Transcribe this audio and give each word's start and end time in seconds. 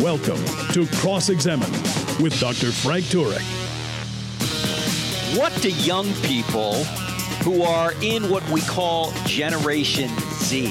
Welcome 0.00 0.44
to 0.74 0.86
Cross 0.98 1.30
Examine 1.30 1.72
with 2.20 2.38
Dr. 2.38 2.70
Frank 2.70 3.06
Turek. 3.06 3.40
What 5.38 5.54
do 5.62 5.70
young 5.70 6.12
people 6.16 6.84
who 7.42 7.62
are 7.62 7.94
in 8.02 8.28
what 8.28 8.46
we 8.50 8.60
call 8.60 9.12
Generation 9.24 10.10
Z 10.32 10.66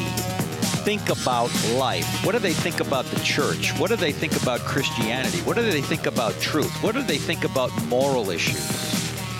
think 0.85 1.09
about 1.09 1.49
life? 1.73 2.23
What 2.23 2.33
do 2.33 2.39
they 2.39 2.53
think 2.53 2.81
about 2.81 3.05
the 3.05 3.19
church? 3.21 3.71
What 3.79 3.89
do 3.89 3.95
they 3.95 4.11
think 4.11 4.39
about 4.39 4.59
Christianity? 4.59 5.39
What 5.39 5.55
do 5.55 5.63
they 5.63 5.81
think 5.81 6.05
about 6.05 6.39
truth? 6.39 6.71
What 6.83 6.93
do 6.93 7.01
they 7.01 7.17
think 7.17 7.45
about 7.45 7.71
moral 7.85 8.29
issues? 8.29 8.85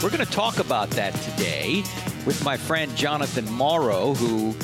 We're 0.02 0.10
going 0.10 0.26
to 0.26 0.32
talk 0.32 0.58
about 0.60 0.90
that 0.92 1.14
today 1.14 1.84
with 2.26 2.44
my 2.44 2.58
friend 2.58 2.96
Jonathan 2.96 3.52
Morrow, 3.52 4.16
who, 4.16 4.56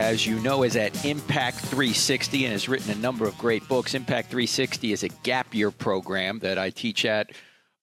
as 0.00 0.26
you 0.26 0.40
know, 0.40 0.62
is 0.62 0.76
at 0.76 1.04
Impact 1.04 1.58
360 1.58 2.46
and 2.46 2.52
has 2.52 2.70
written 2.70 2.90
a 2.90 2.94
number 2.94 3.26
of 3.26 3.36
great 3.36 3.68
books. 3.68 3.92
Impact 3.92 4.30
360 4.30 4.92
is 4.92 5.02
a 5.02 5.10
gap 5.10 5.54
year 5.54 5.70
program 5.70 6.38
that 6.38 6.58
I 6.58 6.70
teach 6.70 7.04
at 7.04 7.32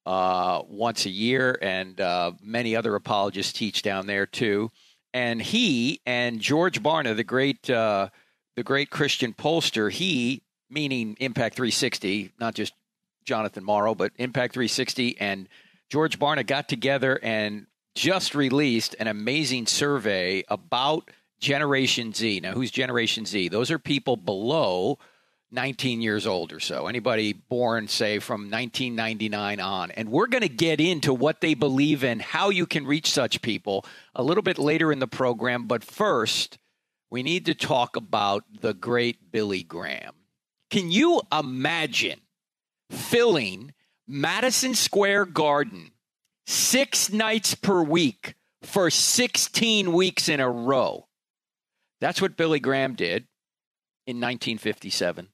uh, 0.03 0.63
once 0.67 1.05
a 1.05 1.11
year, 1.11 1.59
and 1.61 2.01
uh, 2.01 2.31
many 2.41 2.75
other 2.75 2.95
apologists 2.95 3.53
teach 3.53 3.83
down 3.83 4.07
there 4.07 4.25
too. 4.25 4.71
And 5.13 5.39
he 5.39 6.01
and 6.07 6.39
George 6.39 6.81
Barna, 6.81 7.15
the 7.15 7.23
great 7.23 7.69
uh, 7.69 8.09
the 8.55 8.63
great 8.63 8.89
Christian 8.89 9.33
pollster, 9.33 9.91
he 9.91 10.41
meaning 10.71 11.17
Impact 11.19 11.55
360, 11.55 12.31
not 12.39 12.55
just 12.55 12.73
Jonathan 13.25 13.63
Morrow, 13.63 13.93
but 13.93 14.11
Impact 14.17 14.55
360 14.55 15.19
and 15.19 15.47
George 15.91 16.17
Barna 16.17 16.45
got 16.45 16.67
together 16.67 17.19
and 17.21 17.67
just 17.93 18.33
released 18.33 18.95
an 18.99 19.05
amazing 19.05 19.67
survey 19.67 20.43
about 20.49 21.11
Generation 21.39 22.13
Z. 22.13 22.41
Now, 22.41 22.53
who's 22.53 22.71
Generation 22.71 23.25
Z? 23.25 23.49
Those 23.49 23.71
are 23.71 23.79
people 23.79 24.17
below 24.17 24.99
19 25.51 26.01
years 26.01 26.27
old 26.27 26.51
or 26.51 26.59
so. 26.59 26.87
Anybody 26.87 27.33
born, 27.33 27.87
say, 27.87 28.19
from 28.19 28.49
1999 28.51 29.59
on. 29.59 29.91
And 29.91 30.09
we're 30.09 30.27
going 30.27 30.41
to 30.41 30.49
get 30.49 30.81
into 30.81 31.13
what 31.13 31.41
they 31.41 31.53
believe 31.53 32.03
in, 32.03 32.19
how 32.19 32.49
you 32.49 32.65
can 32.65 32.85
reach 32.85 33.11
such 33.11 33.41
people 33.41 33.85
a 34.13 34.23
little 34.23 34.43
bit 34.43 34.57
later 34.57 34.91
in 34.91 34.99
the 34.99 35.07
program. 35.07 35.67
But 35.67 35.83
first, 35.83 36.57
we 37.09 37.23
need 37.23 37.45
to 37.45 37.55
talk 37.55 37.95
about 37.95 38.43
the 38.61 38.73
great 38.73 39.31
Billy 39.31 39.63
Graham. 39.63 40.15
Can 40.69 40.91
you 40.91 41.21
imagine 41.31 42.19
filling 42.89 43.73
Madison 44.07 44.73
Square 44.73 45.27
Garden 45.27 45.91
six 46.45 47.11
nights 47.11 47.55
per 47.55 47.83
week 47.83 48.35
for 48.61 48.89
16 48.89 49.91
weeks 49.93 50.29
in 50.29 50.39
a 50.39 50.49
row. 50.49 51.06
That's 51.99 52.21
what 52.21 52.37
Billy 52.37 52.59
Graham 52.59 52.95
did 52.95 53.27
in 54.05 54.17
1957. 54.17 55.27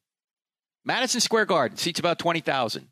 Madison 0.86 1.22
Square 1.22 1.46
Garden 1.46 1.78
seats 1.78 2.00
about 2.00 2.20
20,000. 2.20 2.88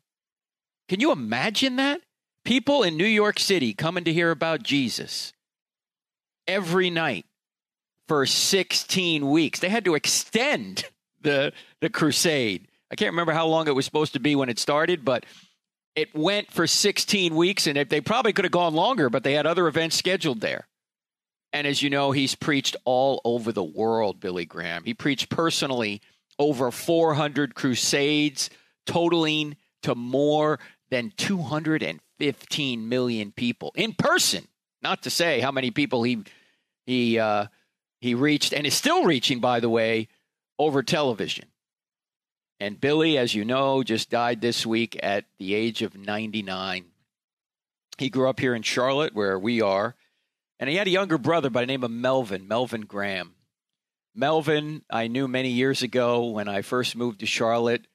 Can 0.88 1.00
you 1.00 1.12
imagine 1.12 1.76
that? 1.76 2.00
People 2.44 2.82
in 2.82 2.96
New 2.96 3.04
York 3.04 3.38
City 3.38 3.72
coming 3.72 4.04
to 4.04 4.12
hear 4.12 4.30
about 4.30 4.62
Jesus 4.62 5.32
every 6.46 6.90
night 6.90 7.24
for 8.08 8.26
16 8.26 9.30
weeks. 9.30 9.60
They 9.60 9.68
had 9.68 9.84
to 9.84 9.94
extend 9.94 10.84
the 11.22 11.52
the 11.80 11.88
crusade. 11.88 12.66
I 12.90 12.96
can't 12.96 13.12
remember 13.12 13.32
how 13.32 13.46
long 13.46 13.68
it 13.68 13.74
was 13.74 13.84
supposed 13.84 14.12
to 14.14 14.20
be 14.20 14.36
when 14.36 14.48
it 14.48 14.58
started, 14.58 15.04
but 15.04 15.24
it 15.94 16.14
went 16.14 16.50
for 16.50 16.66
16 16.66 17.34
weeks, 17.34 17.66
and 17.66 17.78
they 17.88 18.00
probably 18.00 18.32
could 18.32 18.44
have 18.44 18.52
gone 18.52 18.74
longer, 18.74 19.08
but 19.08 19.24
they 19.24 19.34
had 19.34 19.46
other 19.46 19.66
events 19.66 19.96
scheduled 19.96 20.40
there. 20.40 20.66
And 21.52 21.66
as 21.66 21.82
you 21.82 21.90
know, 21.90 22.12
he's 22.12 22.34
preached 22.34 22.76
all 22.84 23.20
over 23.24 23.52
the 23.52 23.62
world, 23.62 24.20
Billy 24.20 24.46
Graham. 24.46 24.84
He 24.84 24.94
preached 24.94 25.28
personally 25.28 26.00
over 26.38 26.70
400 26.70 27.54
crusades, 27.54 28.48
totaling 28.86 29.56
to 29.82 29.94
more 29.94 30.58
than 30.90 31.12
215 31.16 32.88
million 32.88 33.32
people 33.32 33.72
in 33.74 33.92
person. 33.92 34.48
Not 34.82 35.02
to 35.02 35.10
say 35.10 35.40
how 35.40 35.52
many 35.52 35.70
people 35.70 36.02
he 36.02 36.24
he 36.86 37.18
uh, 37.18 37.46
he 38.00 38.14
reached 38.14 38.52
and 38.52 38.66
is 38.66 38.74
still 38.74 39.04
reaching, 39.04 39.40
by 39.40 39.60
the 39.60 39.68
way, 39.68 40.08
over 40.58 40.82
television. 40.82 41.46
And 42.58 42.80
Billy, 42.80 43.18
as 43.18 43.34
you 43.34 43.44
know, 43.44 43.82
just 43.82 44.10
died 44.10 44.40
this 44.40 44.64
week 44.64 44.98
at 45.02 45.24
the 45.38 45.54
age 45.54 45.82
of 45.82 45.96
99. 45.96 46.84
He 47.98 48.08
grew 48.08 48.28
up 48.28 48.40
here 48.40 48.54
in 48.54 48.62
Charlotte, 48.62 49.14
where 49.14 49.38
we 49.38 49.60
are, 49.60 49.94
and 50.62 50.70
he 50.70 50.76
had 50.76 50.86
a 50.86 50.90
younger 50.90 51.18
brother 51.18 51.50
by 51.50 51.62
the 51.62 51.66
name 51.66 51.82
of 51.82 51.90
Melvin, 51.90 52.46
Melvin 52.46 52.82
Graham. 52.82 53.34
Melvin, 54.14 54.84
I 54.88 55.08
knew 55.08 55.26
many 55.26 55.48
years 55.48 55.82
ago 55.82 56.26
when 56.26 56.46
I 56.46 56.62
first 56.62 56.94
moved 56.94 57.18
to 57.18 57.26
Charlotte. 57.26 57.88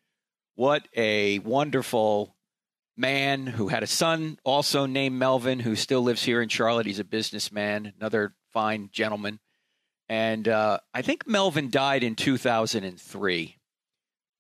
What 0.55 0.85
a 0.94 1.39
wonderful 1.39 2.35
man 2.97 3.47
who 3.47 3.69
had 3.69 3.83
a 3.83 3.88
son 3.88 4.38
also 4.44 4.85
named 4.85 5.16
Melvin, 5.16 5.61
who 5.61 5.77
still 5.77 6.01
lives 6.01 6.25
here 6.25 6.41
in 6.41 6.50
Charlotte. 6.50 6.88
He's 6.88 7.00
a 7.00 7.06
businessman, 7.06 7.94
another 7.97 8.33
fine 8.51 8.89
gentleman. 8.91 9.39
And 10.09 10.45
uh, 10.50 10.79
I 10.94 11.03
think 11.03 11.25
Melvin 11.25 11.69
died 11.69 12.03
in 12.03 12.16
2003. 12.16 13.56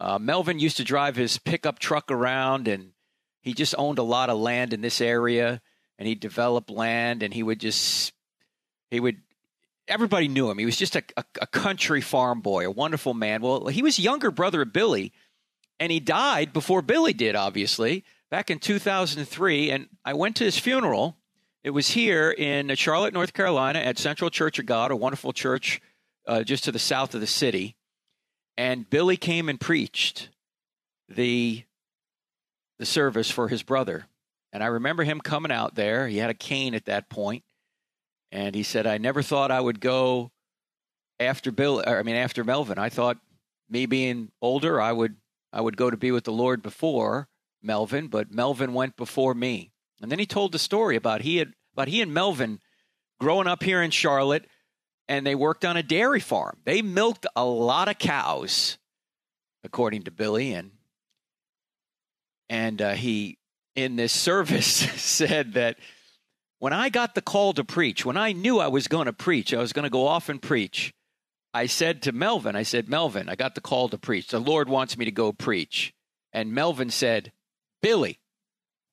Uh, 0.01 0.19
Melvin 0.19 0.59
used 0.59 0.75
to 0.75 0.83
drive 0.83 1.15
his 1.15 1.37
pickup 1.37 1.79
truck 1.79 2.11
around, 2.11 2.67
and 2.67 2.91
he 3.39 3.53
just 3.53 3.73
owned 3.77 3.99
a 3.99 4.03
lot 4.03 4.29
of 4.29 4.37
land 4.37 4.73
in 4.73 4.81
this 4.81 4.99
area, 4.99 5.61
and 5.97 6.09
he 6.09 6.13
developed 6.13 6.69
land, 6.69 7.23
and 7.23 7.33
he 7.33 7.41
would 7.41 7.61
just 7.61 8.11
he 8.91 8.99
would 8.99 9.17
everybody 9.87 10.27
knew 10.27 10.49
him. 10.49 10.57
He 10.57 10.65
was 10.65 10.77
just 10.77 10.95
a, 10.95 11.03
a, 11.15 11.23
a 11.41 11.47
country 11.47 12.01
farm 12.01 12.41
boy, 12.41 12.65
a 12.65 12.71
wonderful 12.71 13.13
man. 13.13 13.41
Well, 13.41 13.67
he 13.67 13.81
was 13.81 13.99
younger 13.99 14.31
brother 14.31 14.61
of 14.61 14.73
Billy, 14.73 15.13
and 15.79 15.91
he 15.91 15.99
died 15.99 16.51
before 16.53 16.81
Billy 16.81 17.13
did, 17.13 17.35
obviously, 17.35 18.03
back 18.29 18.49
in 18.49 18.59
2003. 18.59 19.71
And 19.71 19.87
I 20.03 20.13
went 20.13 20.35
to 20.37 20.43
his 20.43 20.57
funeral. 20.57 21.17
It 21.63 21.69
was 21.69 21.89
here 21.89 22.31
in 22.31 22.73
Charlotte, 22.75 23.13
North 23.13 23.33
Carolina, 23.33 23.79
at 23.79 23.97
Central 23.97 24.29
Church 24.29 24.59
of 24.59 24.65
God, 24.65 24.91
a 24.91 24.95
wonderful 24.95 25.33
church 25.33 25.81
uh, 26.27 26.43
just 26.43 26.65
to 26.65 26.71
the 26.71 26.79
south 26.79 27.15
of 27.15 27.21
the 27.21 27.27
city 27.27 27.77
and 28.57 28.89
Billy 28.89 29.17
came 29.17 29.47
and 29.47 29.59
preached 29.59 30.29
the 31.07 31.63
the 32.79 32.85
service 32.85 33.31
for 33.31 33.47
his 33.47 33.63
brother. 33.63 34.07
And 34.53 34.63
I 34.63 34.67
remember 34.67 35.03
him 35.03 35.19
coming 35.19 35.51
out 35.51 35.75
there. 35.75 36.07
He 36.07 36.17
had 36.17 36.29
a 36.29 36.35
cane 36.35 36.75
at 36.75 36.85
that 36.85 37.09
point, 37.09 37.43
and 38.31 38.55
he 38.55 38.63
said, 38.63 38.87
"I 38.87 38.97
never 38.97 39.21
thought 39.21 39.51
I 39.51 39.61
would 39.61 39.79
go 39.79 40.31
after 41.19 41.51
Bill. 41.51 41.83
I 41.85 42.03
mean, 42.03 42.15
after 42.15 42.43
Melvin. 42.43 42.77
I 42.77 42.89
thought 42.89 43.17
me 43.69 43.85
being 43.85 44.31
older, 44.41 44.79
I 44.81 44.91
would 44.91 45.17
I 45.51 45.61
would 45.61 45.77
go 45.77 45.89
to 45.89 45.97
be 45.97 46.11
with 46.11 46.25
the 46.25 46.31
Lord 46.31 46.61
before 46.61 47.29
Melvin, 47.61 48.07
but 48.07 48.31
Melvin 48.31 48.73
went 48.73 48.97
before 48.97 49.33
me." 49.33 49.71
And 50.01 50.11
then 50.11 50.19
he 50.19 50.25
told 50.25 50.51
the 50.51 50.59
story 50.59 50.95
about 50.95 51.21
he 51.21 51.37
had 51.37 51.53
about 51.73 51.87
he 51.87 52.01
and 52.01 52.13
Melvin 52.13 52.59
growing 53.19 53.47
up 53.47 53.63
here 53.63 53.81
in 53.81 53.91
Charlotte 53.91 54.45
and 55.07 55.25
they 55.25 55.35
worked 55.35 55.65
on 55.65 55.77
a 55.77 55.83
dairy 55.83 56.19
farm. 56.19 56.57
They 56.65 56.81
milked 56.81 57.25
a 57.35 57.45
lot 57.45 57.87
of 57.87 57.97
cows, 57.97 58.77
according 59.63 60.03
to 60.03 60.11
Billy, 60.11 60.53
and 60.53 60.71
and 62.49 62.81
uh, 62.81 62.93
he 62.93 63.37
in 63.75 63.95
this 63.95 64.13
service 64.13 64.67
said 65.01 65.53
that 65.53 65.77
when 66.59 66.73
I 66.73 66.89
got 66.89 67.15
the 67.15 67.21
call 67.21 67.53
to 67.53 67.63
preach, 67.63 68.05
when 68.05 68.17
I 68.17 68.31
knew 68.31 68.59
I 68.59 68.67
was 68.67 68.87
going 68.87 69.05
to 69.05 69.13
preach, 69.13 69.53
I 69.53 69.59
was 69.59 69.73
going 69.73 69.83
to 69.83 69.89
go 69.89 70.07
off 70.07 70.29
and 70.29 70.41
preach. 70.41 70.93
I 71.53 71.65
said 71.67 72.01
to 72.03 72.11
Melvin, 72.11 72.55
I 72.55 72.63
said, 72.63 72.89
Melvin, 72.89 73.29
I 73.29 73.35
got 73.35 73.55
the 73.55 73.61
call 73.61 73.89
to 73.89 73.97
preach. 73.97 74.27
The 74.27 74.39
Lord 74.39 74.69
wants 74.69 74.97
me 74.97 75.05
to 75.05 75.11
go 75.11 75.31
preach. 75.31 75.93
And 76.33 76.51
Melvin 76.51 76.89
said, 76.89 77.31
Billy, 77.81 78.19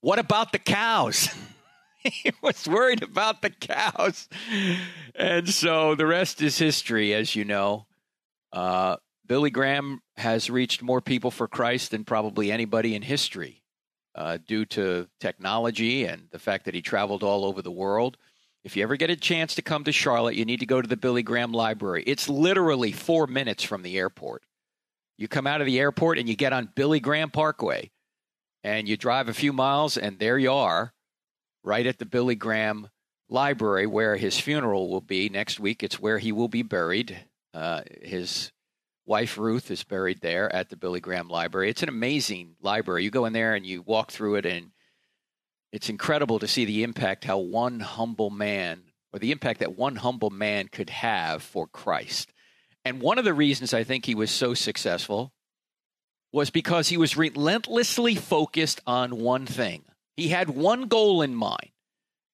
what 0.01 0.19
about 0.19 0.53
the 0.53 0.59
cows? 0.59 1.29
he 1.99 2.31
was 2.43 2.69
worried 2.69 3.03
about 3.03 3.43
the 3.43 3.51
cows. 3.51 4.29
And 5.15 5.49
so 5.49 5.95
the 5.95 6.07
rest 6.07 6.43
is 6.43 6.59
history, 6.59 7.13
as 7.15 7.35
you 7.35 7.45
know. 7.45 7.87
Uh, 8.53 8.97
Billy 9.27 9.51
Graham 9.51 10.01
has 10.17 10.51
reached 10.51 10.83
more 10.83 11.01
people 11.01 11.31
for 11.31 11.49
Christ 11.49 11.91
than 11.91 12.05
probably 12.05 12.53
anybody 12.53 12.95
in 12.95 13.03
history 13.03 13.64
uh, 14.15 14.39
due 14.47 14.65
to 14.67 15.09
technology 15.21 16.05
and 16.05 16.29
the 16.31 16.39
fact 16.39 16.65
that 16.65 16.75
he 16.75 16.83
traveled 16.83 17.23
all 17.23 17.45
over 17.45 17.63
the 17.63 17.71
world. 17.71 18.17
If 18.63 18.77
you 18.77 18.83
ever 18.83 18.97
get 18.97 19.11
a 19.11 19.17
chance 19.17 19.55
to 19.57 19.63
come 19.63 19.85
to 19.85 19.93
Charlotte, 19.93 20.37
you 20.37 20.45
need 20.45 20.61
to 20.61 20.67
go 20.67 20.81
to 20.81 20.89
the 20.89 20.97
Billy 20.97 21.23
Graham 21.23 21.53
Library. 21.53 22.03
It's 22.07 22.29
literally 22.29 22.93
four 22.93 23.27
minutes 23.27 23.63
from 23.63 23.83
the 23.83 23.99
airport. 23.99 24.43
You 25.19 25.29
come 25.29 25.47
out 25.47 25.61
of 25.61 25.67
the 25.67 25.79
airport 25.79 26.19
and 26.19 26.29
you 26.29 26.35
get 26.35 26.53
on 26.53 26.73
Billy 26.75 27.01
Graham 27.01 27.31
Parkway 27.31 27.91
and 28.63 28.89
you 28.89 28.97
drive 28.97 29.29
a 29.29 29.35
few 29.35 29.53
miles, 29.53 29.99
and 29.99 30.19
there 30.19 30.39
you 30.39 30.51
are, 30.51 30.95
right 31.63 31.87
at 31.87 31.99
the 31.99 32.07
Billy 32.07 32.35
Graham 32.35 32.89
Library, 33.29 33.87
where 33.87 34.17
his 34.17 34.41
funeral 34.41 34.89
will 34.89 35.03
be 35.03 35.29
next 35.29 35.61
week. 35.61 35.83
It's 35.83 36.01
where 36.01 36.19
he 36.19 36.33
will 36.33 36.49
be 36.49 36.63
buried. 36.63 37.27
Uh, 37.53 37.83
his 38.01 38.53
wife 39.07 39.39
Ruth 39.39 39.71
is 39.71 39.85
buried 39.85 40.21
there 40.21 40.55
at 40.55 40.71
the 40.71 40.77
Billy 40.77 41.01
Graham 41.01 41.29
Library. 41.29 41.71
It's 41.71 41.83
an 41.83 41.89
amazing 41.89 42.57
library. 42.61 43.05
You 43.05 43.11
go 43.11 43.27
in 43.27 43.33
there 43.33 43.55
and 43.55 43.67
you 43.67 43.83
walk 43.83 44.11
through 44.11 44.37
it, 44.37 44.47
and 44.47 44.71
it's 45.73 45.89
incredible 45.89 46.39
to 46.39 46.49
see 46.49 46.65
the 46.65 46.83
impact 46.83 47.25
how 47.25 47.39
one 47.39 47.81
humble 47.81 48.31
man, 48.31 48.83
or 49.13 49.19
the 49.19 49.33
impact 49.33 49.61
that 49.61 49.77
one 49.77 49.97
humble 49.97 50.31
man 50.31 50.69
could 50.69 50.91
have 50.91 51.43
for 51.43 51.67
Christ. 51.67 52.33
And 52.85 53.01
one 53.01 53.19
of 53.19 53.25
the 53.25 53.35
reasons 53.35 53.73
I 53.73 53.85
think 53.85 54.05
he 54.05 54.15
was 54.15 54.31
so 54.31 54.55
successful 54.55 55.33
was 56.33 56.51
because 56.51 56.89
he 56.89 56.97
was 56.97 57.17
relentlessly 57.17 58.15
focused 58.15 58.81
on 58.87 59.19
one 59.19 59.47
thing. 59.47 59.85
He 60.17 60.29
had 60.29 60.51
one 60.51 60.89
goal 60.89 61.23
in 61.23 61.35
mind, 61.35 61.71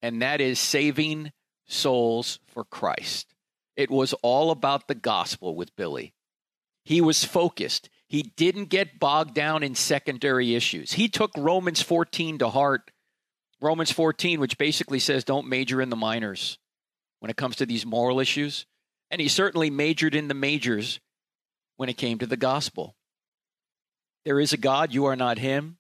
and 0.03 0.23
that 0.23 0.41
is 0.41 0.59
saving 0.59 1.33
souls 1.67 2.39
for 2.47 2.65
Christ. 2.65 3.35
It 3.77 3.91
was 3.91 4.13
all 4.23 4.51
about 4.51 4.89
the 4.89 4.95
gospel 4.95 5.55
with 5.55 5.77
Billy. 5.77 6.15
He 6.85 7.01
was 7.01 7.25
focused. 7.25 7.89
He 8.09 8.23
didn't 8.23 8.67
get 8.67 8.99
bogged 8.99 9.35
down 9.35 9.63
in 9.63 9.75
secondary 9.75 10.55
issues. 10.55 10.93
He 10.93 11.09
took 11.09 11.31
Romans 11.37 11.81
14 11.81 12.39
to 12.39 12.49
heart. 12.49 12.91
Romans 13.61 13.93
14, 13.93 14.41
which 14.41 14.59
basically 14.59 14.99
says 14.99 15.23
don't 15.23 15.49
major 15.49 15.81
in 15.81 15.91
the 15.91 15.97
minors 15.97 16.59
when 17.21 17.31
it 17.31 17.37
comes 17.37 17.57
to 17.57 17.67
these 17.67 17.87
moral 17.87 18.19
issues. 18.19 18.67
And 19.11 19.21
he 19.21 19.29
certainly 19.29 19.71
majored 19.71 20.15
in 20.15 20.29
the 20.29 20.35
majors 20.35 21.01
when 21.77 21.89
it 21.89 21.97
came 21.97 22.19
to 22.19 22.27
the 22.27 22.37
gospel. 22.37 22.97
There 24.25 24.41
is 24.41 24.53
a 24.53 24.59
God, 24.59 24.93
you 24.93 25.07
are 25.07 25.17
not 25.17 25.39
him. 25.39 25.79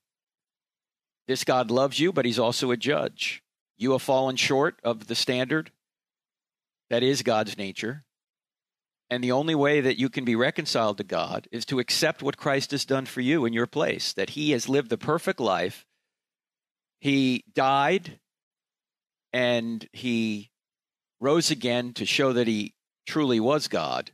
This 1.26 1.44
God 1.44 1.70
loves 1.70 1.98
you, 1.98 2.12
but 2.12 2.24
he's 2.24 2.38
also 2.38 2.70
a 2.70 2.76
judge. 2.76 3.42
You 3.76 3.92
have 3.92 4.02
fallen 4.02 4.36
short 4.36 4.80
of 4.82 5.06
the 5.06 5.14
standard. 5.14 5.70
That 6.90 7.02
is 7.02 7.22
God's 7.22 7.56
nature. 7.56 8.04
And 9.10 9.24
the 9.24 9.32
only 9.32 9.56
way 9.56 9.80
that 9.80 9.98
you 9.98 10.08
can 10.08 10.24
be 10.24 10.36
reconciled 10.36 10.98
to 10.98 11.04
God 11.04 11.48
is 11.50 11.64
to 11.66 11.80
accept 11.80 12.22
what 12.22 12.36
Christ 12.36 12.70
has 12.70 12.84
done 12.84 13.06
for 13.06 13.20
you 13.20 13.44
in 13.44 13.52
your 13.52 13.66
place, 13.66 14.12
that 14.12 14.30
he 14.30 14.52
has 14.52 14.68
lived 14.68 14.88
the 14.88 14.96
perfect 14.96 15.40
life. 15.40 15.84
He 17.00 17.42
died 17.52 18.20
and 19.32 19.88
he 19.92 20.50
rose 21.20 21.50
again 21.50 21.92
to 21.94 22.06
show 22.06 22.32
that 22.32 22.46
he 22.46 22.74
truly 23.06 23.40
was 23.40 23.66
God, 23.68 24.12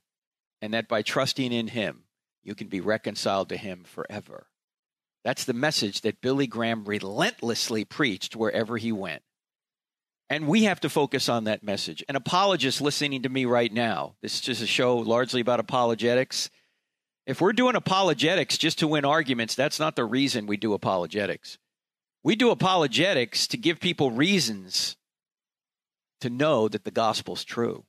and 0.62 0.72
that 0.72 0.88
by 0.88 1.02
trusting 1.02 1.52
in 1.52 1.68
him, 1.68 2.04
you 2.42 2.54
can 2.54 2.68
be 2.68 2.80
reconciled 2.80 3.50
to 3.50 3.56
him 3.56 3.84
forever. 3.84 4.46
That's 5.24 5.44
the 5.44 5.52
message 5.52 6.00
that 6.02 6.20
Billy 6.20 6.46
Graham 6.46 6.84
relentlessly 6.84 7.84
preached 7.84 8.36
wherever 8.36 8.76
he 8.76 8.92
went. 8.92 9.22
And 10.28 10.48
we 10.48 10.64
have 10.64 10.80
to 10.80 10.88
focus 10.88 11.28
on 11.28 11.44
that 11.44 11.62
message. 11.62 12.04
An 12.08 12.16
apologist 12.16 12.80
listening 12.80 13.22
to 13.22 13.28
me 13.28 13.44
right 13.44 13.72
now, 13.72 14.16
this 14.22 14.34
is 14.34 14.40
just 14.40 14.62
a 14.62 14.66
show 14.66 14.96
largely 14.96 15.40
about 15.40 15.60
apologetics. 15.60 16.50
If 17.26 17.40
we're 17.40 17.52
doing 17.52 17.76
apologetics 17.76 18.58
just 18.58 18.80
to 18.80 18.88
win 18.88 19.04
arguments, 19.04 19.54
that's 19.54 19.78
not 19.78 19.94
the 19.94 20.04
reason 20.04 20.46
we 20.46 20.56
do 20.56 20.74
apologetics. 20.74 21.58
We 22.24 22.34
do 22.34 22.50
apologetics 22.50 23.46
to 23.48 23.56
give 23.56 23.78
people 23.78 24.10
reasons 24.10 24.96
to 26.20 26.30
know 26.30 26.66
that 26.68 26.84
the 26.84 26.90
gospel's 26.90 27.44
true 27.44 27.84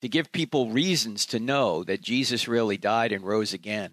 to 0.00 0.08
give 0.08 0.32
people 0.32 0.70
reasons 0.70 1.26
to 1.26 1.40
know 1.40 1.82
that 1.84 2.00
Jesus 2.00 2.48
really 2.48 2.76
died 2.76 3.12
and 3.12 3.24
rose 3.24 3.52
again. 3.52 3.92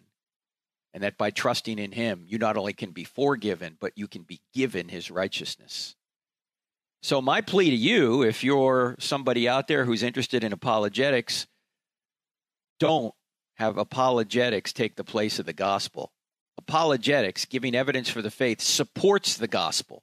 And 0.94 1.03
that 1.03 1.18
by 1.18 1.30
trusting 1.30 1.77
in 1.77 1.91
him, 1.91 2.24
you 2.25 2.38
not 2.38 2.56
only 2.56 2.71
can 2.71 2.91
be 2.91 3.03
forgiven, 3.03 3.75
but 3.81 3.91
you 3.98 4.07
can 4.07 4.21
be 4.21 4.39
given 4.53 4.88
his 4.88 5.12
righteousness. 5.12 5.95
So, 7.05 7.21
my 7.21 7.41
plea 7.41 7.69
to 7.69 7.75
you, 7.75 8.23
if 8.23 8.43
you're 8.43 8.95
somebody 8.97 9.47
out 9.47 9.67
there 9.67 9.85
who's 9.85 10.01
interested 10.01 10.43
in 10.43 10.51
apologetics, 10.51 11.45
don't 12.79 13.13
have 13.57 13.77
apologetics 13.77 14.73
take 14.73 14.95
the 14.95 15.03
place 15.03 15.37
of 15.37 15.45
the 15.45 15.53
gospel. 15.53 16.11
Apologetics, 16.57 17.45
giving 17.45 17.75
evidence 17.75 18.09
for 18.09 18.23
the 18.23 18.31
faith, 18.31 18.59
supports 18.59 19.37
the 19.37 19.47
gospel. 19.47 20.01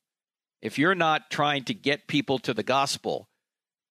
If 0.61 0.79
you're 0.79 0.95
not 0.95 1.29
trying 1.29 1.65
to 1.65 1.75
get 1.75 2.07
people 2.07 2.39
to 2.39 2.55
the 2.55 2.63
gospel, 2.63 3.29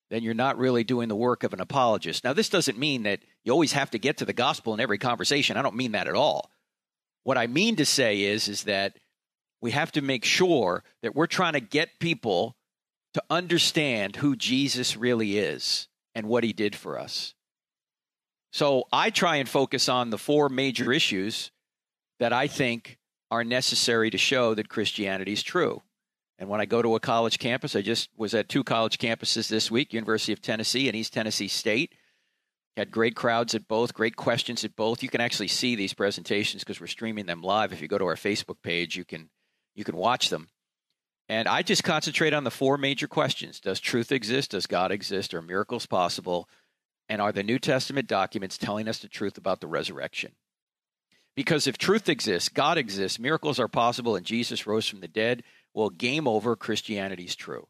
then 0.10 0.24
you're 0.24 0.34
not 0.34 0.58
really 0.58 0.86
doing 0.86 1.10
the 1.10 1.14
work 1.14 1.44
of 1.44 1.52
an 1.52 1.60
apologist. 1.60 2.24
Now, 2.24 2.32
this 2.32 2.48
doesn't 2.48 2.80
mean 2.80 3.04
that 3.04 3.20
you 3.44 3.52
always 3.52 3.74
have 3.74 3.92
to 3.92 4.00
get 4.00 4.20
to 4.20 4.26
the 4.26 4.32
gospel 4.32 4.74
in 4.74 4.80
every 4.80 4.98
conversation. 4.98 5.58
I 5.58 5.64
don't 5.64 5.76
mean 5.76 5.92
that 5.92 6.08
at 6.08 6.16
all. 6.16 6.50
What 7.26 7.38
I 7.38 7.48
mean 7.48 7.76
to 7.76 7.86
say 7.86 8.22
is, 8.22 8.48
is 8.48 8.64
that 8.64 8.96
we 9.60 9.72
have 9.72 9.92
to 9.92 10.02
make 10.02 10.24
sure 10.24 10.86
that 11.02 11.14
we're 11.14 11.28
trying 11.28 11.54
to 11.54 11.60
get 11.60 12.00
people 12.00 12.56
to 13.14 13.24
understand 13.30 14.18
who 14.18 14.36
Jesus 14.36 14.96
really 14.96 15.38
is 15.38 15.88
and 16.16 16.28
what 16.28 16.44
he 16.44 16.54
did 16.54 16.76
for 16.76 16.98
us. 16.98 17.34
So 18.52 18.86
I 18.92 19.10
try 19.10 19.38
and 19.38 19.48
focus 19.48 19.88
on 19.90 20.10
the 20.10 20.18
four 20.18 20.50
major 20.50 20.92
issues 20.92 21.52
that 22.20 22.34
I 22.34 22.48
think 22.48 22.98
are 23.30 23.44
necessary 23.44 24.10
to 24.10 24.18
show 24.18 24.54
that 24.54 24.70
Christianity 24.70 25.32
is 25.32 25.42
true. 25.42 25.82
And 26.38 26.50
when 26.50 26.60
I 26.60 26.66
go 26.66 26.82
to 26.82 26.96
a 26.96 27.00
college 27.00 27.40
campus, 27.40 27.76
I 27.76 27.82
just 27.82 28.10
was 28.18 28.34
at 28.34 28.50
two 28.50 28.64
college 28.64 28.98
campuses 28.98 29.48
this 29.48 29.72
week 29.72 29.94
University 29.94 30.34
of 30.34 30.42
Tennessee 30.42 30.88
and 30.88 30.96
East 30.96 31.14
Tennessee 31.14 31.48
State. 31.48 31.94
Had 32.76 32.90
great 32.90 33.16
crowds 33.16 33.54
at 33.54 33.68
both, 33.68 33.94
great 33.94 34.16
questions 34.16 34.64
at 34.64 34.76
both. 34.76 35.04
You 35.04 35.10
can 35.10 35.22
actually 35.22 35.50
see 35.50 35.76
these 35.76 35.94
presentations 35.94 36.64
because 36.64 36.80
we're 36.80 36.88
streaming 36.88 37.26
them 37.26 37.42
live. 37.42 37.74
If 37.74 37.82
you 37.82 37.88
go 37.88 37.98
to 37.98 38.06
our 38.06 38.16
Facebook 38.16 38.62
page, 38.64 38.96
you 38.96 39.06
can 39.06 39.30
you 39.76 39.84
can 39.84 39.96
watch 39.96 40.30
them. 40.30 40.50
And 41.32 41.48
I 41.48 41.62
just 41.62 41.86
concentrate 41.86 42.34
on 42.34 42.44
the 42.44 42.52
four 42.52 42.78
major 42.78 43.08
questions. 43.08 43.62
Does 43.62 43.80
truth 43.80 44.12
exist? 44.12 44.52
Does 44.52 44.68
God 44.68 44.92
exist? 44.92 45.34
Are 45.34 45.42
miracles 45.42 45.86
possible? 45.86 46.50
And 47.08 47.22
are 47.22 47.32
the 47.32 47.42
New 47.42 47.58
Testament 47.58 48.10
documents 48.10 48.58
telling 48.58 48.90
us 48.90 48.98
the 48.98 49.08
truth 49.08 49.38
about 49.38 49.62
the 49.62 49.68
resurrection? 49.68 50.34
Because 51.34 51.68
if 51.68 51.78
truth 51.78 52.10
exists, 52.10 52.50
God 52.50 52.78
exists, 52.78 53.18
miracles 53.18 53.62
are 53.62 53.70
possible, 53.70 54.18
and 54.18 54.26
Jesus 54.26 54.68
rose 54.68 54.90
from 54.90 55.00
the 55.00 55.08
dead, 55.08 55.44
well, 55.74 55.90
game 55.90 56.28
over, 56.28 56.58
Christianity's 56.58 57.38
true. 57.38 57.70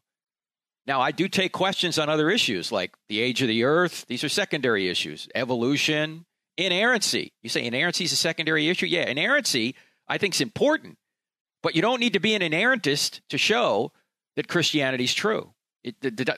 Now, 0.84 1.00
I 1.00 1.12
do 1.12 1.28
take 1.28 1.52
questions 1.52 2.00
on 2.00 2.08
other 2.08 2.30
issues 2.30 2.72
like 2.72 2.96
the 3.08 3.20
age 3.20 3.42
of 3.42 3.48
the 3.48 3.62
earth. 3.62 4.06
These 4.08 4.24
are 4.24 4.28
secondary 4.28 4.88
issues. 4.88 5.28
Evolution, 5.36 6.26
inerrancy. 6.56 7.32
You 7.42 7.48
say 7.48 7.64
inerrancy 7.64 8.02
is 8.02 8.12
a 8.12 8.16
secondary 8.16 8.68
issue? 8.68 8.86
Yeah, 8.86 9.08
inerrancy, 9.08 9.76
I 10.08 10.18
think, 10.18 10.34
is 10.34 10.40
important. 10.40 10.98
But 11.62 11.76
you 11.76 11.82
don't 11.82 12.00
need 12.00 12.14
to 12.14 12.20
be 12.20 12.34
an 12.34 12.42
inerrantist 12.42 13.20
to 13.28 13.38
show 13.38 13.92
that 14.36 14.48
Christianity 14.48 15.04
is 15.04 15.14
true. 15.14 15.52
It, 15.84 15.96
it, 16.02 16.30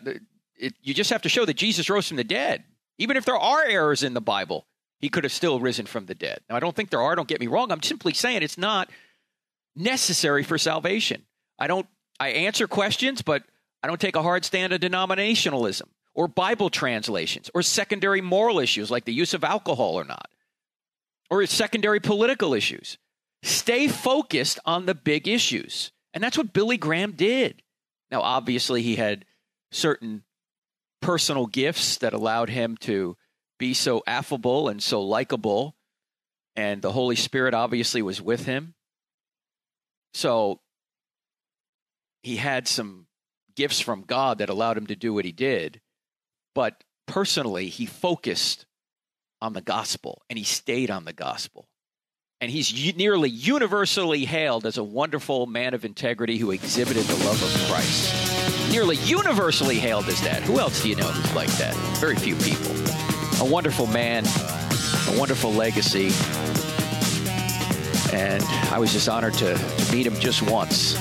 it, 0.57 0.75
you 0.83 0.95
just 0.95 1.11
have 1.11 1.23
to 1.23 1.28
show 1.28 1.45
that 1.45 1.54
Jesus 1.54 1.88
rose 1.90 2.09
from 2.09 2.16
the 2.16 2.25
dead. 2.25 2.64
Even 2.99 3.16
if 3.16 3.25
there 3.25 3.37
are 3.37 3.64
errors 3.64 4.02
in 4.02 4.14
the 4.14 4.21
Bible, 4.21 4.66
he 4.99 5.09
could 5.09 5.25
have 5.25 5.33
still 5.33 5.61
risen 5.61 5.87
from 5.87 6.07
the 6.07 6.14
dead. 6.14 6.40
Now, 6.49 6.57
I 6.57 6.61
don't 6.61 6.75
think 6.75 6.90
there 6.90 7.02
are. 7.02 7.14
Don't 7.14 7.28
get 7.28 7.40
me 7.40 7.47
wrong. 7.47 7.73
I'm 7.73 7.83
simply 7.83 8.14
saying 8.14 8.43
it's 8.43 8.59
not 8.59 8.90
necessary 9.75 10.43
for 10.43 10.59
salvation. 10.59 11.23
I 11.59 11.66
don't 11.66 11.87
I 12.21 12.28
answer 12.28 12.66
questions, 12.69 13.23
but 13.23 13.43
I 13.83 13.88
don't 13.88 14.00
take 14.00 14.16
a 14.16 14.23
hard 14.23 14.45
stand 14.45 14.73
on 14.73 14.78
denominationalism 14.78 15.88
or 16.14 16.28
Bible 16.28 16.71
translations 16.71 17.50
or 17.54 17.62
secondary 17.62 18.21
moral 18.21 18.61
issues 18.61 18.90
like 18.90 19.04
the 19.04 19.12
use 19.12 19.35
of 19.35 19.45
alcohol 19.45 19.99
or 19.99 20.04
not, 20.04 20.31
or 21.31 21.45
secondary 21.47 22.00
political 22.00 22.54
issues. 22.54 22.99
Stay 23.44 23.88
focused 23.88 24.58
on 24.64 24.86
the 24.86 24.94
big 24.94 25.28
issues. 25.28 25.92
And 26.14 26.24
that's 26.24 26.38
what 26.38 26.54
Billy 26.54 26.78
Graham 26.78 27.12
did. 27.12 27.62
Now, 28.10 28.22
obviously, 28.22 28.80
he 28.80 28.96
had 28.96 29.26
certain 29.70 30.24
personal 31.02 31.46
gifts 31.46 31.98
that 31.98 32.14
allowed 32.14 32.48
him 32.48 32.78
to 32.78 33.18
be 33.58 33.74
so 33.74 34.02
affable 34.06 34.68
and 34.68 34.82
so 34.82 35.02
likable. 35.02 35.76
And 36.56 36.80
the 36.80 36.92
Holy 36.92 37.16
Spirit 37.16 37.52
obviously 37.52 38.00
was 38.00 38.22
with 38.22 38.46
him. 38.46 38.74
So 40.14 40.60
he 42.22 42.36
had 42.36 42.66
some 42.66 43.08
gifts 43.56 43.78
from 43.78 44.02
God 44.02 44.38
that 44.38 44.48
allowed 44.48 44.78
him 44.78 44.86
to 44.86 44.96
do 44.96 45.12
what 45.12 45.26
he 45.26 45.32
did. 45.32 45.82
But 46.54 46.82
personally, 47.06 47.68
he 47.68 47.84
focused 47.84 48.64
on 49.42 49.52
the 49.52 49.60
gospel 49.60 50.22
and 50.30 50.38
he 50.38 50.44
stayed 50.44 50.90
on 50.90 51.04
the 51.04 51.12
gospel. 51.12 51.68
And 52.41 52.50
he's 52.50 52.95
nearly 52.97 53.31
universally 53.31 54.25
hailed 54.25 54.67
as 54.67 54.76
a 54.76 54.85
wonderful 54.85 55.47
man 55.47 55.73
of 55.73 55.85
integrity 55.85 56.37
who 56.37 56.50
exhibited 56.50 57.05
the 57.07 57.25
love 57.25 57.43
of 57.43 57.71
Christ. 57.71 58.71
Nearly 58.71 58.97
universally 58.97 59.76
hailed 59.76 60.07
as 60.09 60.21
that. 60.23 60.43
Who 60.43 60.59
else 60.59 60.83
do 60.83 60.88
you 60.91 60.97
know 60.97 61.07
who's 61.07 61.35
like 61.35 61.50
that? 61.59 61.75
Very 61.99 62.17
few 62.17 62.37
people. 62.37 62.73
A 63.41 63.50
wonderful 63.50 63.87
man, 63.87 64.25
a 64.26 65.19
wonderful 65.19 65.53
legacy. 65.53 66.11
And 68.14 68.43
I 68.71 68.79
was 68.79 68.93
just 68.93 69.09
honored 69.09 69.35
to, 69.35 69.55
to 69.55 69.93
meet 69.93 70.07
him 70.07 70.14
just 70.21 70.43
once 70.43 70.97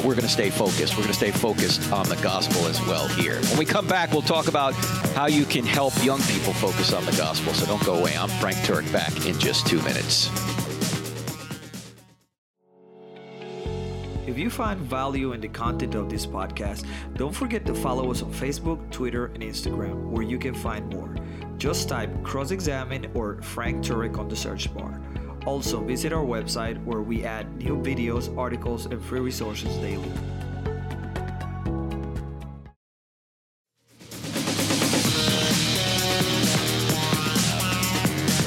but 0.00 0.08
we're 0.08 0.14
going 0.14 0.26
to 0.26 0.32
stay 0.32 0.48
focused. 0.48 0.94
We're 0.94 1.02
going 1.02 1.08
to 1.08 1.14
stay 1.14 1.30
focused 1.30 1.92
on 1.92 2.08
the 2.08 2.16
gospel 2.16 2.66
as 2.66 2.80
well 2.86 3.06
here. 3.08 3.38
When 3.50 3.58
we 3.58 3.66
come 3.66 3.86
back, 3.86 4.12
we'll 4.12 4.22
talk 4.22 4.48
about 4.48 4.72
how 5.14 5.26
you 5.26 5.44
can 5.44 5.64
help 5.66 5.92
young 6.02 6.20
people 6.22 6.54
focus 6.54 6.94
on 6.94 7.04
the 7.04 7.12
gospel. 7.12 7.52
So 7.52 7.66
don't 7.66 7.84
go 7.84 7.96
away. 7.96 8.16
I'm 8.16 8.30
Frank 8.40 8.56
Turek 8.58 8.90
back 8.92 9.26
in 9.26 9.38
just 9.38 9.66
two 9.66 9.76
minutes. 9.82 10.30
If 14.26 14.38
you 14.38 14.48
find 14.48 14.80
value 14.80 15.34
in 15.34 15.40
the 15.42 15.48
content 15.48 15.94
of 15.94 16.08
this 16.08 16.24
podcast, 16.24 16.86
don't 17.16 17.34
forget 17.34 17.66
to 17.66 17.74
follow 17.74 18.10
us 18.10 18.22
on 18.22 18.32
Facebook, 18.32 18.90
Twitter, 18.90 19.26
and 19.26 19.42
Instagram, 19.42 20.08
where 20.08 20.22
you 20.22 20.38
can 20.38 20.54
find 20.54 20.88
more. 20.88 21.14
Just 21.58 21.90
type 21.90 22.10
Cross 22.22 22.52
Examine 22.52 23.10
or 23.12 23.42
Frank 23.42 23.84
Turek 23.84 24.18
on 24.18 24.28
the 24.28 24.36
search 24.36 24.72
bar. 24.72 24.98
Also, 25.46 25.80
visit 25.80 26.12
our 26.12 26.24
website 26.24 26.82
where 26.84 27.00
we 27.00 27.24
add 27.24 27.56
new 27.56 27.76
videos, 27.76 28.36
articles, 28.36 28.86
and 28.86 29.02
free 29.02 29.20
resources 29.20 29.74
daily. 29.76 30.10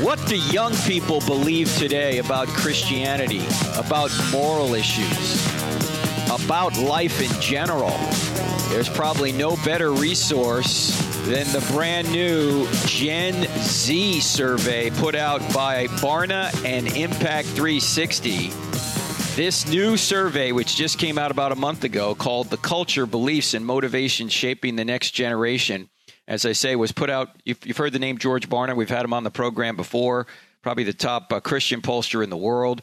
What 0.03 0.19
do 0.27 0.37
young 0.37 0.75
people 0.85 1.21
believe 1.21 1.73
today 1.77 2.19
about 2.19 2.47
Christianity, 2.49 3.41
about 3.77 4.11
moral 4.31 4.73
issues, 4.75 5.43
about 6.29 6.77
life 6.77 7.21
in 7.21 7.41
general? 7.41 7.97
There's 8.73 8.89
probably 8.89 9.31
no 9.31 9.55
better 9.57 9.91
resource 9.93 10.99
than 11.27 11.45
the 11.53 11.63
brand 11.71 12.11
new 12.11 12.67
Gen 12.87 13.45
Z 13.59 14.19
survey 14.19 14.89
put 14.89 15.13
out 15.13 15.41
by 15.53 15.85
Barna 16.01 16.51
and 16.65 16.87
Impact 16.97 17.47
360. 17.49 18.49
This 19.35 19.67
new 19.67 19.95
survey, 19.95 20.51
which 20.51 20.75
just 20.75 20.97
came 20.97 21.19
out 21.19 21.29
about 21.29 21.51
a 21.51 21.55
month 21.55 21.83
ago, 21.83 22.15
called 22.15 22.49
The 22.49 22.57
Culture, 22.57 23.05
Beliefs, 23.05 23.53
and 23.53 23.63
Motivation 23.63 24.27
Shaping 24.27 24.75
the 24.75 24.83
Next 24.83 25.11
Generation, 25.11 25.87
as 26.27 26.43
I 26.43 26.53
say, 26.53 26.75
was 26.75 26.91
put 26.91 27.11
out. 27.11 27.29
You've, 27.45 27.63
you've 27.67 27.77
heard 27.77 27.93
the 27.93 27.99
name 27.99 28.17
George 28.17 28.49
Barna. 28.49 28.75
We've 28.75 28.89
had 28.89 29.05
him 29.05 29.13
on 29.13 29.23
the 29.23 29.29
program 29.29 29.75
before, 29.75 30.25
probably 30.63 30.83
the 30.83 30.93
top 30.93 31.31
uh, 31.31 31.39
Christian 31.41 31.83
pollster 31.83 32.23
in 32.23 32.31
the 32.31 32.37
world. 32.37 32.81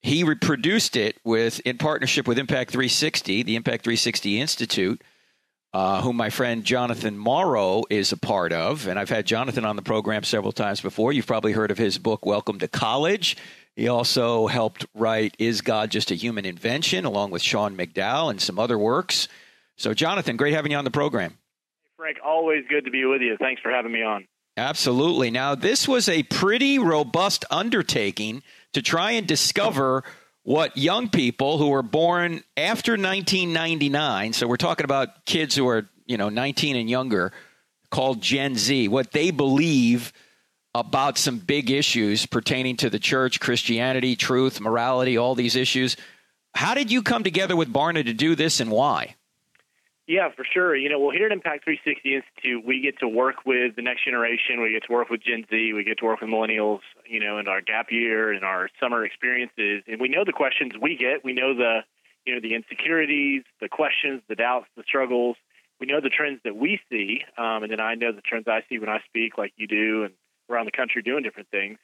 He 0.00 0.24
reproduced 0.24 0.96
it 0.96 1.18
with 1.22 1.60
in 1.60 1.78
partnership 1.78 2.26
with 2.26 2.40
Impact 2.40 2.72
360, 2.72 3.44
the 3.44 3.54
Impact 3.54 3.84
360 3.84 4.40
Institute, 4.40 5.00
uh, 5.74 6.02
whom 6.02 6.16
my 6.16 6.30
friend 6.30 6.64
Jonathan 6.64 7.16
Morrow 7.16 7.84
is 7.88 8.12
a 8.12 8.16
part 8.16 8.52
of. 8.52 8.86
And 8.86 8.98
I've 8.98 9.08
had 9.08 9.26
Jonathan 9.26 9.64
on 9.64 9.76
the 9.76 9.82
program 9.82 10.22
several 10.22 10.52
times 10.52 10.80
before. 10.80 11.12
You've 11.12 11.26
probably 11.26 11.52
heard 11.52 11.70
of 11.70 11.78
his 11.78 11.98
book, 11.98 12.26
Welcome 12.26 12.58
to 12.58 12.68
College. 12.68 13.36
He 13.74 13.88
also 13.88 14.46
helped 14.48 14.84
write 14.94 15.34
Is 15.38 15.62
God 15.62 15.90
Just 15.90 16.10
a 16.10 16.14
Human 16.14 16.44
Invention, 16.44 17.04
along 17.04 17.30
with 17.30 17.42
Sean 17.42 17.76
McDowell 17.76 18.30
and 18.30 18.40
some 18.40 18.58
other 18.58 18.78
works. 18.78 19.28
So, 19.76 19.94
Jonathan, 19.94 20.36
great 20.36 20.52
having 20.52 20.72
you 20.72 20.78
on 20.78 20.84
the 20.84 20.90
program. 20.90 21.38
Frank, 21.96 22.18
always 22.22 22.64
good 22.68 22.84
to 22.84 22.90
be 22.90 23.04
with 23.04 23.22
you. 23.22 23.36
Thanks 23.38 23.62
for 23.62 23.70
having 23.70 23.92
me 23.92 24.02
on. 24.02 24.26
Absolutely. 24.56 25.30
Now, 25.30 25.54
this 25.54 25.88
was 25.88 26.08
a 26.08 26.22
pretty 26.24 26.78
robust 26.78 27.46
undertaking 27.50 28.42
to 28.74 28.82
try 28.82 29.12
and 29.12 29.26
discover 29.26 30.04
what 30.44 30.76
young 30.76 31.08
people 31.08 31.58
who 31.58 31.68
were 31.68 31.82
born 31.82 32.42
after 32.56 32.92
1999, 32.92 34.32
so 34.32 34.46
we're 34.46 34.56
talking 34.56 34.84
about 34.84 35.24
kids 35.24 35.54
who 35.54 35.68
are, 35.68 35.88
you 36.06 36.16
know, 36.16 36.28
19 36.28 36.76
and 36.76 36.90
younger, 36.90 37.32
called 37.90 38.20
Gen 38.20 38.56
Z, 38.56 38.88
what 38.88 39.12
they 39.12 39.30
believe 39.30 40.12
about 40.74 41.18
some 41.18 41.38
big 41.38 41.70
issues 41.70 42.26
pertaining 42.26 42.76
to 42.78 42.88
the 42.88 42.98
church, 42.98 43.38
Christianity, 43.38 44.16
truth, 44.16 44.60
morality, 44.60 45.18
all 45.18 45.34
these 45.34 45.54
issues. 45.54 45.96
How 46.54 46.74
did 46.74 46.90
you 46.90 47.02
come 47.02 47.22
together 47.22 47.54
with 47.54 47.72
Barna 47.72 48.04
to 48.04 48.14
do 48.14 48.34
this 48.34 48.60
and 48.60 48.70
why? 48.70 49.16
Yeah, 50.06 50.30
for 50.34 50.44
sure. 50.44 50.74
You 50.74 50.88
know, 50.88 50.98
well, 50.98 51.10
here 51.10 51.26
at 51.26 51.32
Impact 51.32 51.64
360 51.64 52.16
Institute, 52.16 52.66
we 52.66 52.80
get 52.80 52.98
to 52.98 53.08
work 53.08 53.46
with 53.46 53.76
the 53.76 53.82
next 53.82 54.04
generation. 54.04 54.60
We 54.60 54.72
get 54.72 54.84
to 54.84 54.92
work 54.92 55.10
with 55.10 55.22
Gen 55.22 55.44
Z. 55.48 55.72
We 55.72 55.84
get 55.84 55.98
to 55.98 56.04
work 56.04 56.20
with 56.20 56.30
millennials, 56.30 56.80
you 57.08 57.20
know, 57.20 57.38
in 57.38 57.48
our 57.48 57.60
gap 57.60 57.90
year 57.90 58.32
and 58.32 58.44
our 58.44 58.68
summer 58.80 59.04
experiences. 59.04 59.82
And 59.86 60.00
we 60.00 60.08
know 60.08 60.24
the 60.24 60.32
questions 60.32 60.72
we 60.80 60.96
get. 60.96 61.24
We 61.24 61.32
know 61.32 61.54
the, 61.54 61.80
you 62.24 62.34
know, 62.34 62.40
the 62.40 62.54
insecurities, 62.54 63.42
the 63.60 63.68
questions, 63.68 64.22
the 64.28 64.34
doubts, 64.34 64.66
the 64.76 64.84
struggles. 64.86 65.36
We 65.80 65.86
know 65.86 66.00
the 66.00 66.10
trends 66.10 66.40
that 66.44 66.56
we 66.56 66.80
see. 66.90 67.22
Um, 67.36 67.64
and 67.64 67.72
then 67.72 67.80
I 67.80 67.94
know 67.94 68.12
the 68.12 68.20
trends 68.20 68.46
I 68.48 68.62
see 68.68 68.78
when 68.78 68.88
I 68.88 69.00
speak, 69.08 69.36
like 69.36 69.52
you 69.56 69.66
do, 69.66 70.04
and 70.04 70.14
around 70.50 70.66
the 70.66 70.72
country 70.72 71.02
doing 71.02 71.22
different 71.22 71.48
things. 71.50 71.78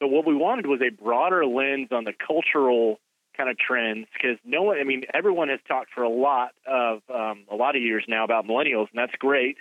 But 0.00 0.08
what 0.08 0.26
we 0.26 0.34
wanted 0.34 0.66
was 0.66 0.80
a 0.82 0.90
broader 0.90 1.46
lens 1.46 1.88
on 1.92 2.04
the 2.04 2.12
cultural 2.12 2.98
kind 3.36 3.48
of 3.48 3.58
trends 3.58 4.06
because 4.12 4.38
no 4.44 4.62
one, 4.62 4.78
I 4.78 4.84
mean, 4.84 5.04
everyone 5.12 5.48
has 5.48 5.60
talked 5.66 5.92
for 5.94 6.02
a 6.02 6.08
lot 6.08 6.50
of 6.66 7.02
um, 7.12 7.44
a 7.50 7.56
lot 7.56 7.76
of 7.76 7.82
years 7.82 8.04
now 8.08 8.24
about 8.24 8.46
millennials, 8.46 8.88
and 8.90 8.96
that's 8.98 9.14
great. 9.18 9.56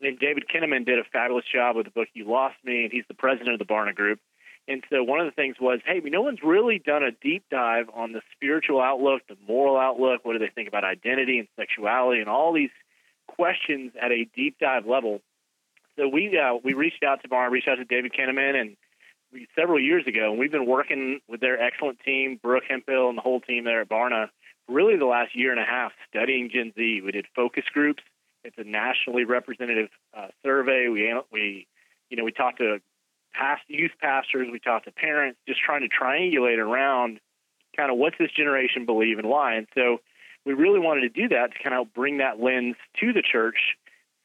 And 0.00 0.18
David 0.18 0.44
Kinnaman 0.52 0.84
did 0.84 0.98
a 0.98 1.04
fabulous 1.12 1.44
job 1.52 1.76
with 1.76 1.86
the 1.86 1.92
book 1.92 2.08
"You 2.14 2.28
Lost 2.28 2.56
Me," 2.64 2.84
and 2.84 2.92
he's 2.92 3.04
the 3.08 3.14
president 3.14 3.50
of 3.50 3.58
the 3.58 3.72
Barna 3.72 3.94
Group. 3.94 4.20
And 4.68 4.82
so 4.90 5.02
one 5.02 5.20
of 5.20 5.26
the 5.26 5.32
things 5.32 5.56
was, 5.60 5.80
hey, 5.86 6.00
no 6.04 6.22
one's 6.22 6.42
really 6.42 6.78
done 6.78 7.04
a 7.04 7.12
deep 7.12 7.44
dive 7.50 7.86
on 7.94 8.12
the 8.12 8.20
spiritual 8.32 8.80
outlook, 8.80 9.22
the 9.28 9.36
moral 9.46 9.76
outlook. 9.76 10.24
What 10.24 10.32
do 10.32 10.40
they 10.40 10.50
think 10.52 10.68
about 10.68 10.82
identity 10.82 11.38
and 11.38 11.48
sexuality, 11.56 12.20
and 12.20 12.28
all 12.28 12.52
these 12.52 12.70
questions 13.26 13.92
at 14.00 14.10
a 14.10 14.26
deep 14.34 14.58
dive 14.58 14.86
level. 14.86 15.20
So 15.96 16.08
we 16.08 16.38
uh, 16.38 16.58
we 16.62 16.74
reached 16.74 17.02
out 17.02 17.22
to 17.22 17.28
Barna, 17.28 17.50
reached 17.50 17.68
out 17.68 17.76
to 17.76 17.84
David 17.84 18.12
Kinnaman, 18.12 18.60
and 18.60 18.76
several 19.54 19.80
years 19.80 20.06
ago, 20.06 20.30
and 20.30 20.38
we've 20.38 20.52
been 20.52 20.66
working 20.66 21.20
with 21.28 21.40
their 21.40 21.60
excellent 21.60 22.00
team, 22.00 22.38
Brooke 22.42 22.64
Hempell 22.70 23.08
and 23.08 23.18
the 23.18 23.22
whole 23.22 23.40
team 23.40 23.64
there 23.64 23.80
at 23.80 23.88
Barna, 23.88 24.28
really 24.68 24.96
the 24.96 25.06
last 25.06 25.36
year 25.36 25.50
and 25.50 25.60
a 25.60 25.64
half 25.64 25.92
studying 26.08 26.50
Gen 26.52 26.72
Z. 26.76 27.02
We 27.04 27.12
did 27.12 27.26
focus 27.34 27.64
groups. 27.72 28.02
It's 28.44 28.56
a 28.58 28.64
nationally 28.64 29.24
representative 29.24 29.88
uh, 30.16 30.28
survey. 30.42 30.88
We 30.88 31.14
we 31.32 31.66
you 32.10 32.16
know 32.16 32.24
we 32.24 32.32
talked 32.32 32.58
to 32.58 32.80
past 33.36 33.62
youth 33.68 33.92
pastors, 34.00 34.48
we 34.50 34.58
talked 34.58 34.86
to 34.86 34.92
parents, 34.92 35.38
just 35.46 35.60
trying 35.60 35.82
to 35.82 35.88
triangulate 35.88 36.58
around 36.58 37.20
kind 37.76 37.90
of 37.90 37.98
what's 37.98 38.16
this 38.18 38.30
generation 38.36 38.86
believe 38.86 39.18
and 39.18 39.28
why. 39.28 39.56
And 39.56 39.66
so 39.74 39.98
we 40.44 40.54
really 40.54 40.80
wanted 40.80 41.02
to 41.02 41.08
do 41.08 41.28
that 41.28 41.52
to 41.52 41.62
kind 41.62 41.74
of 41.74 41.92
bring 41.92 42.18
that 42.18 42.40
lens 42.40 42.76
to 43.00 43.12
the 43.12 43.22
church 43.22 43.76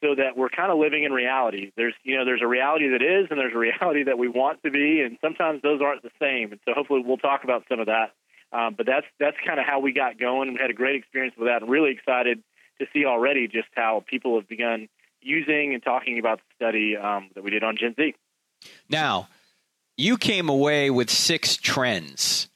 so 0.02 0.14
that 0.16 0.36
we're 0.36 0.48
kind 0.48 0.72
of 0.72 0.78
living 0.78 1.04
in 1.04 1.12
reality. 1.12 1.72
There's 1.76 1.94
you 2.02 2.16
know 2.16 2.24
there's 2.24 2.42
a 2.42 2.46
reality 2.46 2.88
that 2.90 3.02
is, 3.02 3.28
and 3.30 3.38
there's 3.38 3.54
a 3.54 3.58
reality 3.58 4.04
that 4.04 4.18
we 4.18 4.28
want 4.28 4.62
to 4.64 4.70
be, 4.70 5.00
and 5.00 5.18
sometimes 5.20 5.62
those 5.62 5.80
aren't 5.80 6.02
the 6.02 6.10
same. 6.20 6.52
And 6.52 6.60
so 6.64 6.72
hopefully 6.74 7.02
we'll 7.04 7.18
talk 7.18 7.44
about 7.44 7.64
some 7.68 7.80
of 7.80 7.86
that. 7.86 8.12
Um, 8.52 8.74
but 8.76 8.86
that's 8.86 9.06
that's 9.20 9.36
kind 9.46 9.60
of 9.60 9.66
how 9.66 9.80
we 9.80 9.92
got 9.92 10.18
going. 10.18 10.52
We 10.52 10.58
had 10.60 10.70
a 10.70 10.74
great 10.74 10.96
experience 10.96 11.34
with 11.38 11.48
that, 11.48 11.62
and 11.62 11.70
really 11.70 11.92
excited 11.92 12.42
to 12.80 12.86
see 12.92 13.04
already 13.04 13.46
just 13.48 13.68
how 13.74 14.04
people 14.06 14.36
have 14.36 14.48
begun 14.48 14.88
using 15.20 15.72
and 15.74 15.82
talking 15.82 16.18
about 16.18 16.38
the 16.38 16.54
study 16.56 16.96
um, 16.96 17.30
that 17.34 17.44
we 17.44 17.50
did 17.50 17.62
on 17.62 17.76
Gen 17.76 17.94
Z. 17.94 18.14
Now, 18.88 19.28
you 19.96 20.16
came 20.16 20.48
away 20.48 20.90
with 20.90 21.10
six 21.10 21.56
trends. 21.56 22.48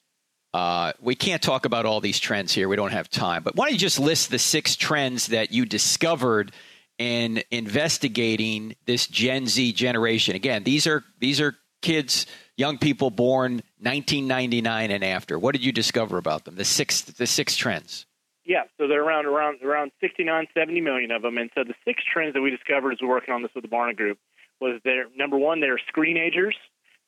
Uh, 0.54 0.92
we 1.00 1.14
can't 1.14 1.42
talk 1.42 1.66
about 1.66 1.84
all 1.84 2.00
these 2.00 2.18
trends 2.18 2.52
here. 2.52 2.68
We 2.68 2.76
don't 2.76 2.92
have 2.92 3.10
time. 3.10 3.42
But 3.42 3.56
why 3.56 3.66
don't 3.66 3.74
you 3.74 3.78
just 3.78 3.98
list 3.98 4.30
the 4.30 4.38
six 4.38 4.74
trends 4.76 5.28
that 5.28 5.52
you 5.52 5.66
discovered 5.66 6.52
in 6.98 7.42
investigating 7.50 8.74
this 8.86 9.06
Gen 9.06 9.46
Z 9.46 9.72
generation. 9.72 10.34
Again, 10.34 10.64
these 10.64 10.86
are 10.86 11.04
these 11.18 11.40
are 11.40 11.54
kids, 11.82 12.26
young 12.56 12.78
people 12.78 13.10
born 13.10 13.62
1999 13.80 14.90
and 14.90 15.04
after. 15.04 15.38
What 15.38 15.52
did 15.52 15.64
you 15.64 15.72
discover 15.72 16.18
about 16.18 16.44
them? 16.44 16.56
The 16.56 16.64
six 16.64 17.02
the 17.02 17.26
six 17.26 17.56
trends. 17.56 18.06
Yeah, 18.44 18.62
so 18.78 18.86
they're 18.86 19.02
around 19.02 19.26
around 19.26 19.62
around 19.62 19.90
69, 20.00 20.46
70 20.54 20.80
million 20.80 21.10
of 21.10 21.22
them. 21.22 21.36
And 21.36 21.50
so 21.54 21.64
the 21.64 21.74
six 21.84 22.02
trends 22.10 22.34
that 22.34 22.42
we 22.42 22.50
discovered 22.50 22.92
as 22.92 22.98
we're 23.02 23.08
working 23.08 23.34
on 23.34 23.42
this 23.42 23.50
with 23.54 23.62
the 23.62 23.68
Barna 23.68 23.96
Group 23.96 24.18
was 24.60 24.80
their 24.84 25.06
number 25.16 25.36
one, 25.36 25.60
they're 25.60 25.80
screenagers. 25.94 26.54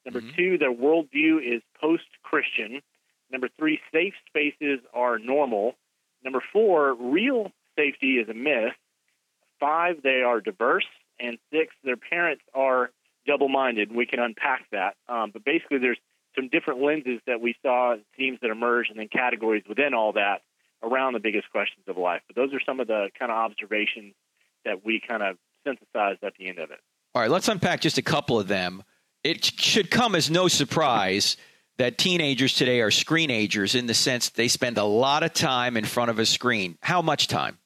Number 0.04 0.20
mm-hmm. 0.20 0.36
two, 0.36 0.58
their 0.58 0.72
worldview 0.72 1.38
is 1.38 1.62
post 1.80 2.04
Christian. 2.22 2.80
Number 3.30 3.48
three, 3.58 3.80
safe 3.92 4.14
spaces 4.26 4.80
are 4.94 5.18
normal. 5.18 5.74
Number 6.24 6.42
four, 6.52 6.94
real 6.94 7.52
safety 7.76 8.14
is 8.18 8.28
a 8.28 8.34
myth. 8.34 8.72
Five, 9.60 10.02
they 10.02 10.22
are 10.22 10.40
diverse. 10.40 10.86
And 11.20 11.38
six, 11.52 11.74
their 11.84 11.96
parents 11.96 12.42
are 12.54 12.90
double 13.26 13.48
minded. 13.48 13.94
We 13.94 14.06
can 14.06 14.20
unpack 14.20 14.66
that. 14.72 14.94
Um, 15.08 15.30
but 15.32 15.44
basically, 15.44 15.78
there's 15.78 15.98
some 16.34 16.48
different 16.48 16.80
lenses 16.80 17.20
that 17.26 17.40
we 17.40 17.54
saw, 17.62 17.96
themes 18.16 18.38
that 18.42 18.50
emerged, 18.50 18.90
and 18.90 18.98
then 18.98 19.08
categories 19.08 19.64
within 19.68 19.94
all 19.94 20.12
that 20.12 20.42
around 20.82 21.14
the 21.14 21.20
biggest 21.20 21.50
questions 21.50 21.84
of 21.88 21.96
life. 21.96 22.22
But 22.28 22.36
those 22.36 22.54
are 22.54 22.60
some 22.64 22.80
of 22.80 22.86
the 22.86 23.10
kind 23.18 23.32
of 23.32 23.36
observations 23.36 24.14
that 24.64 24.84
we 24.84 25.02
kind 25.06 25.22
of 25.22 25.36
synthesized 25.66 26.22
at 26.22 26.34
the 26.38 26.48
end 26.48 26.58
of 26.58 26.70
it. 26.70 26.78
All 27.14 27.22
right, 27.22 27.30
let's 27.30 27.48
unpack 27.48 27.80
just 27.80 27.98
a 27.98 28.02
couple 28.02 28.38
of 28.38 28.48
them. 28.48 28.82
It 29.24 29.44
should 29.44 29.90
come 29.90 30.14
as 30.14 30.30
no 30.30 30.48
surprise 30.48 31.36
that 31.78 31.96
teenagers 31.96 32.54
today 32.54 32.80
are 32.80 32.90
screenagers 32.90 33.74
in 33.78 33.86
the 33.86 33.94
sense 33.94 34.30
they 34.30 34.48
spend 34.48 34.78
a 34.78 34.84
lot 34.84 35.22
of 35.22 35.32
time 35.32 35.76
in 35.76 35.84
front 35.84 36.10
of 36.10 36.18
a 36.18 36.26
screen. 36.26 36.76
How 36.82 37.02
much 37.02 37.28
time? 37.28 37.58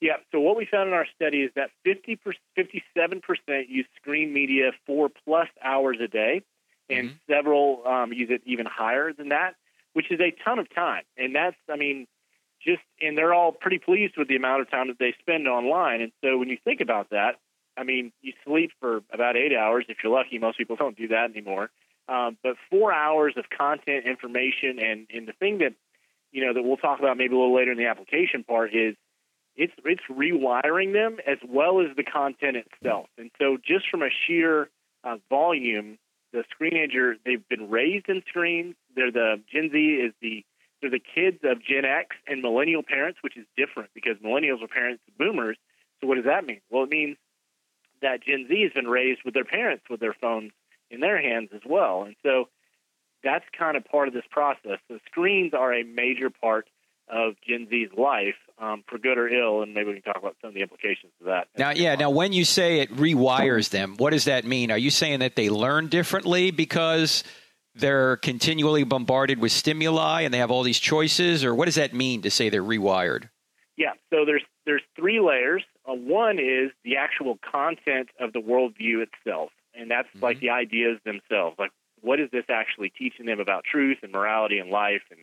Yeah. 0.00 0.16
So 0.32 0.40
what 0.40 0.56
we 0.56 0.66
found 0.66 0.88
in 0.88 0.94
our 0.94 1.06
study 1.14 1.42
is 1.42 1.50
that 1.54 1.70
50 1.84 2.18
57% 2.58 3.68
use 3.68 3.86
screen 3.96 4.32
media 4.32 4.72
four 4.86 5.08
plus 5.24 5.48
hours 5.62 5.98
a 6.02 6.08
day, 6.08 6.42
and 6.90 7.10
mm-hmm. 7.10 7.32
several 7.32 7.82
um, 7.86 8.12
use 8.12 8.28
it 8.30 8.42
even 8.44 8.66
higher 8.66 9.12
than 9.12 9.28
that, 9.28 9.54
which 9.92 10.10
is 10.10 10.20
a 10.20 10.32
ton 10.44 10.58
of 10.58 10.72
time. 10.74 11.04
And 11.16 11.34
that's, 11.34 11.56
I 11.70 11.76
mean, 11.76 12.06
just 12.60 12.82
and 13.00 13.16
they're 13.16 13.32
all 13.32 13.52
pretty 13.52 13.78
pleased 13.78 14.14
with 14.16 14.28
the 14.28 14.36
amount 14.36 14.62
of 14.62 14.70
time 14.70 14.88
that 14.88 14.98
they 14.98 15.14
spend 15.20 15.46
online. 15.48 16.00
And 16.00 16.12
so 16.22 16.36
when 16.36 16.48
you 16.48 16.58
think 16.64 16.80
about 16.80 17.10
that, 17.10 17.36
I 17.76 17.84
mean, 17.84 18.12
you 18.20 18.32
sleep 18.44 18.70
for 18.80 19.00
about 19.12 19.36
eight 19.36 19.54
hours 19.56 19.86
if 19.88 19.98
you're 20.02 20.12
lucky. 20.12 20.38
Most 20.38 20.58
people 20.58 20.76
don't 20.76 20.96
do 20.96 21.08
that 21.08 21.30
anymore. 21.30 21.70
Um, 22.08 22.36
but 22.42 22.56
four 22.70 22.92
hours 22.92 23.34
of 23.36 23.44
content, 23.56 24.06
information, 24.06 24.78
and 24.78 25.06
and 25.12 25.26
the 25.26 25.32
thing 25.32 25.58
that 25.58 25.74
you 26.32 26.44
know, 26.44 26.54
that 26.54 26.62
we'll 26.62 26.78
talk 26.78 26.98
about 26.98 27.16
maybe 27.16 27.34
a 27.34 27.38
little 27.38 27.54
later 27.54 27.72
in 27.72 27.78
the 27.78 27.86
application 27.86 28.42
part 28.42 28.74
is 28.74 28.96
it's 29.54 29.72
it's 29.84 30.02
rewiring 30.10 30.94
them 30.94 31.18
as 31.26 31.38
well 31.46 31.80
as 31.80 31.94
the 31.94 32.02
content 32.02 32.56
itself. 32.56 33.06
And 33.18 33.30
so, 33.38 33.58
just 33.58 33.88
from 33.90 34.02
a 34.02 34.08
sheer 34.26 34.70
uh, 35.04 35.16
volume, 35.28 35.98
the 36.32 36.42
screenager 36.48 37.14
they've 37.24 37.46
been 37.48 37.70
raised 37.70 38.08
in 38.08 38.22
screens. 38.26 38.74
They're 38.96 39.12
the 39.12 39.40
Gen 39.52 39.70
Z 39.70 39.78
is 39.78 40.14
the 40.22 40.44
they're 40.80 40.90
the 40.90 41.00
kids 41.00 41.38
of 41.44 41.62
Gen 41.62 41.84
X 41.84 42.16
and 42.26 42.40
millennial 42.40 42.82
parents, 42.82 43.18
which 43.22 43.36
is 43.36 43.44
different 43.56 43.90
because 43.94 44.16
millennials 44.24 44.62
are 44.62 44.68
parents 44.68 45.02
of 45.06 45.18
boomers. 45.18 45.58
So 46.00 46.08
what 46.08 46.16
does 46.16 46.24
that 46.24 46.44
mean? 46.44 46.60
Well, 46.70 46.84
it 46.84 46.90
means 46.90 47.16
that 48.02 48.22
Gen 48.24 48.46
Z 48.48 48.62
has 48.62 48.72
been 48.72 48.88
raised 48.88 49.20
with 49.24 49.34
their 49.34 49.44
parents 49.44 49.84
with 49.88 50.00
their 50.00 50.14
phones 50.20 50.52
in 50.90 51.00
their 51.00 51.20
hands 51.20 51.50
as 51.54 51.62
well, 51.64 52.02
and 52.02 52.14
so 52.22 52.48
that's 53.24 53.44
kind 53.56 53.76
of 53.76 53.84
part 53.84 54.08
of 54.08 54.14
this 54.14 54.24
process. 54.30 54.78
The 54.88 55.00
screens 55.06 55.54
are 55.54 55.72
a 55.72 55.84
major 55.84 56.30
part 56.30 56.68
of 57.08 57.34
Gen 57.46 57.66
Z's 57.70 57.88
life, 57.96 58.34
um, 58.58 58.84
for 58.88 58.98
good 58.98 59.18
or 59.18 59.28
ill, 59.28 59.62
and 59.62 59.74
maybe 59.74 59.88
we 59.88 60.00
can 60.00 60.02
talk 60.02 60.22
about 60.22 60.36
some 60.40 60.48
of 60.48 60.54
the 60.54 60.60
implications 60.60 61.12
of 61.20 61.26
that. 61.26 61.48
Now, 61.58 61.70
yeah. 61.70 61.94
Now, 61.94 62.10
when 62.10 62.32
you 62.32 62.44
say 62.44 62.80
it 62.80 62.94
rewires 62.94 63.70
them, 63.70 63.96
what 63.96 64.10
does 64.10 64.24
that 64.24 64.44
mean? 64.44 64.70
Are 64.70 64.78
you 64.78 64.90
saying 64.90 65.20
that 65.20 65.36
they 65.36 65.50
learn 65.50 65.88
differently 65.88 66.50
because 66.50 67.24
they're 67.74 68.16
continually 68.18 68.84
bombarded 68.84 69.38
with 69.40 69.52
stimuli 69.52 70.22
and 70.22 70.32
they 70.32 70.38
have 70.38 70.50
all 70.50 70.62
these 70.62 70.78
choices, 70.78 71.44
or 71.44 71.54
what 71.54 71.66
does 71.66 71.74
that 71.74 71.94
mean 71.94 72.22
to 72.22 72.30
say 72.30 72.48
they're 72.48 72.62
rewired? 72.62 73.28
Yeah. 73.76 73.92
So 74.10 74.24
there's 74.24 74.44
there's 74.64 74.82
three 74.96 75.20
layers. 75.20 75.64
Uh, 75.88 75.94
one 75.94 76.38
is 76.38 76.70
the 76.84 76.96
actual 76.96 77.38
content 77.50 78.08
of 78.20 78.32
the 78.32 78.40
worldview 78.40 79.04
itself, 79.04 79.50
and 79.74 79.90
that's 79.90 80.08
mm-hmm. 80.08 80.24
like 80.24 80.40
the 80.40 80.50
ideas 80.50 80.98
themselves. 81.04 81.56
Like, 81.58 81.72
what 82.00 82.20
is 82.20 82.30
this 82.30 82.44
actually 82.48 82.90
teaching 82.90 83.26
them 83.26 83.40
about 83.40 83.64
truth 83.64 83.98
and 84.02 84.12
morality 84.12 84.58
and 84.58 84.70
life 84.70 85.02
and 85.10 85.20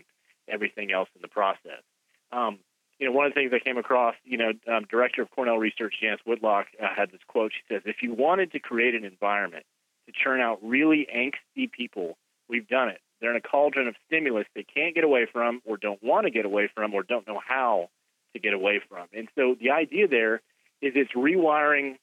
everything 0.52 0.92
else 0.92 1.10
in 1.16 1.22
the 1.22 1.28
process. 1.28 1.84
Um, 2.32 2.60
you 3.00 3.08
know, 3.08 3.14
one 3.14 3.26
of 3.26 3.34
the 3.34 3.40
things 3.40 3.52
I 3.54 3.60
came 3.60 3.78
across, 3.78 4.16
you 4.26 4.38
know, 4.38 4.52
um, 4.68 4.86
director 4.90 5.22
of 5.22 5.32
Cornell 5.32 5.58
Research, 5.58 5.96
Janis 6.02 6.20
Whitlock, 6.26 6.68
uh, 6.82 6.88
had 6.94 7.12
this 7.12 7.22
quote. 7.28 7.54
She 7.54 7.74
says, 7.74 7.84
"If 7.86 8.04
you 8.04 8.14
wanted 8.14 8.52
to 8.52 8.60
create 8.60 8.94
an 8.94 9.06
environment 9.06 9.66
to 10.06 10.12
churn 10.12 10.42
out 10.42 10.60
really 10.62 11.08
angsty 11.14 11.72
people, 11.72 12.18
we've 12.50 12.68
done 12.68 12.90
it. 12.90 13.02
They're 13.22 13.32
in 13.32 13.38
a 13.38 13.42
cauldron 13.42 13.88
of 13.88 13.96
stimulus 14.06 14.48
they 14.54 14.64
can't 14.64 14.96
get 14.96 15.04
away 15.04 15.26
from, 15.26 15.62
or 15.66 15.78
don't 15.78 16.02
want 16.04 16.26
to 16.26 16.32
get 16.32 16.46
away 16.46 16.68
from, 16.74 16.94
or 16.94 17.04
don't 17.04 17.28
know 17.28 17.40
how 17.46 17.90
to 18.34 18.40
get 18.40 18.54
away 18.54 18.82
from. 18.88 19.08
And 19.14 19.28
so 19.36 19.56
the 19.60 19.72
idea 19.72 20.08
there 20.08 20.36
is 20.82 20.94
it's 20.96 21.12
rewiring 21.14 21.98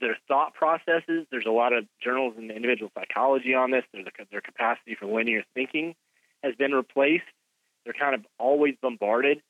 their 0.00 0.16
thought 0.28 0.54
processes. 0.54 1.26
There's 1.30 1.46
a 1.46 1.50
lot 1.50 1.72
of 1.72 1.86
journals 2.02 2.34
in 2.36 2.50
individual 2.50 2.90
psychology 2.94 3.54
on 3.54 3.70
this. 3.70 3.84
There's 3.92 4.06
a, 4.06 4.24
their 4.30 4.40
capacity 4.40 4.94
for 4.94 5.06
linear 5.06 5.44
thinking 5.54 5.94
has 6.42 6.54
been 6.54 6.72
replaced 6.72 7.24
they're 7.86 7.94
kind 7.94 8.14
of 8.14 8.26
always 8.38 8.74
bombarded. 8.82 9.40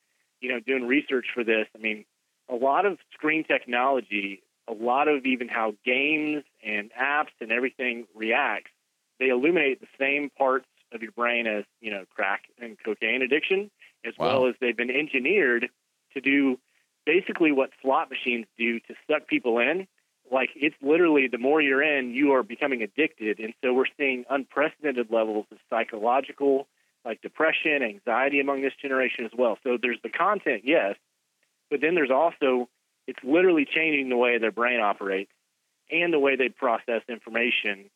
You 0.40 0.52
know, 0.52 0.60
doing 0.60 0.86
research 0.86 1.26
for 1.34 1.42
this, 1.42 1.66
I 1.74 1.78
mean, 1.78 2.04
a 2.48 2.54
lot 2.54 2.84
of 2.84 2.98
screen 3.14 3.42
technology, 3.42 4.42
a 4.68 4.72
lot 4.72 5.08
of 5.08 5.24
even 5.24 5.48
how 5.48 5.72
games 5.84 6.44
and 6.62 6.90
apps 6.92 7.32
and 7.40 7.50
everything 7.50 8.06
reacts, 8.14 8.70
they 9.18 9.30
illuminate 9.30 9.80
the 9.80 9.86
same 9.98 10.28
parts 10.36 10.66
of 10.92 11.02
your 11.02 11.12
brain 11.12 11.46
as, 11.46 11.64
you 11.80 11.90
know, 11.90 12.04
crack 12.14 12.42
and 12.60 12.76
cocaine 12.84 13.22
addiction, 13.22 13.70
as 14.04 14.12
wow. 14.18 14.26
well 14.26 14.48
as 14.48 14.54
they've 14.60 14.76
been 14.76 14.90
engineered 14.90 15.68
to 16.16 16.20
do 16.20 16.58
basically 17.04 17.52
what 17.52 17.70
slot 17.80 18.10
machines 18.10 18.46
do 18.58 18.80
to 18.80 18.94
suck 19.08 19.28
people 19.28 19.58
in. 19.58 19.86
Like 20.30 20.50
it's 20.56 20.74
literally 20.82 21.28
the 21.28 21.38
more 21.38 21.60
you're 21.60 21.82
in, 21.82 22.10
you 22.10 22.32
are 22.32 22.42
becoming 22.42 22.82
addicted. 22.82 23.38
And 23.38 23.54
so 23.62 23.72
we're 23.72 23.84
seeing 23.96 24.24
unprecedented 24.28 25.10
levels 25.10 25.46
of 25.52 25.58
psychological 25.70 26.66
like 27.04 27.22
depression, 27.22 27.84
anxiety 27.84 28.40
among 28.40 28.62
this 28.62 28.72
generation 28.82 29.24
as 29.24 29.30
well. 29.36 29.56
So 29.62 29.78
there's 29.80 30.00
the 30.02 30.08
content, 30.08 30.62
yes, 30.64 30.96
but 31.70 31.80
then 31.80 31.94
there's 31.94 32.10
also 32.10 32.68
it's 33.06 33.22
literally 33.22 33.64
changing 33.64 34.08
the 34.08 34.16
way 34.16 34.38
their 34.38 34.50
brain 34.50 34.80
operates 34.80 35.30
and 35.90 36.12
the 36.12 36.18
way 36.18 36.34
they 36.34 36.48
process 36.48 37.02
information, 37.08 37.88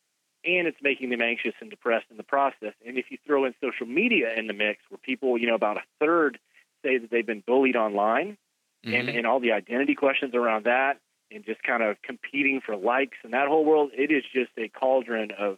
and 0.45 0.67
it's 0.67 0.77
making 0.81 1.09
them 1.09 1.21
anxious 1.21 1.53
and 1.59 1.69
depressed 1.69 2.05
in 2.09 2.15
the 2.15 2.23
process. 2.23 2.73
And 2.87 2.97
if 2.97 3.11
you 3.11 3.17
throw 3.27 3.43
in 3.43 3.53
social 3.61 3.85
media 3.85 4.33
in 4.33 4.47
the 4.47 4.53
mix, 4.53 4.79
where 4.87 4.97
people, 4.97 5.37
you 5.37 5.47
know, 5.47 5.55
about 5.55 5.75
a 5.75 5.83
third 5.99 6.39
say 6.83 6.97
that 6.97 7.09
they've 7.09 7.25
been 7.25 7.43
bullied 7.45 7.75
online, 7.75 8.37
mm-hmm. 8.85 8.93
and, 8.93 9.09
and 9.09 9.27
all 9.27 9.39
the 9.39 9.51
identity 9.51 9.95
questions 9.95 10.33
around 10.35 10.65
that, 10.65 10.99
and 11.31 11.45
just 11.45 11.63
kind 11.63 11.83
of 11.83 12.01
competing 12.01 12.61
for 12.65 12.75
likes 12.75 13.17
and 13.23 13.33
that 13.33 13.47
whole 13.47 13.65
world, 13.65 13.91
it 13.93 14.11
is 14.11 14.23
just 14.33 14.51
a 14.57 14.67
cauldron 14.67 15.31
of 15.37 15.57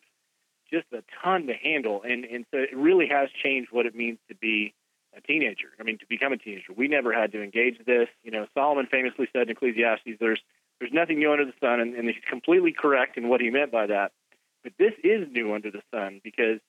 just 0.71 0.85
a 0.93 1.03
ton 1.23 1.47
to 1.47 1.53
handle, 1.53 2.01
and 2.03 2.25
and 2.25 2.45
so 2.51 2.57
it 2.57 2.75
really 2.75 3.07
has 3.07 3.29
changed 3.43 3.69
what 3.71 3.85
it 3.85 3.95
means 3.95 4.17
to 4.27 4.35
be 4.35 4.73
a 5.15 5.21
teenager. 5.21 5.69
I 5.79 5.83
mean, 5.83 5.99
to 5.99 6.05
become 6.07 6.33
a 6.33 6.37
teenager, 6.37 6.73
we 6.75 6.87
never 6.87 7.13
had 7.13 7.31
to 7.33 7.43
engage 7.43 7.77
this. 7.85 8.07
You 8.23 8.31
know, 8.31 8.47
Solomon 8.53 8.87
famously 8.89 9.27
said 9.33 9.43
in 9.43 9.49
Ecclesiastes, 9.49 10.17
"There's 10.19 10.41
there's 10.79 10.93
nothing 10.93 11.19
new 11.19 11.31
under 11.31 11.45
the 11.45 11.53
sun," 11.59 11.79
and, 11.79 11.95
and 11.95 12.07
he's 12.07 12.23
completely 12.27 12.71
correct 12.71 13.17
in 13.17 13.29
what 13.29 13.41
he 13.41 13.49
meant 13.49 13.71
by 13.71 13.87
that. 13.87 14.11
But 14.63 14.73
this 14.79 14.93
is 15.03 15.27
new 15.31 15.53
under 15.53 15.69
the 15.69 15.81
sun 15.91 16.21
because 16.23 16.59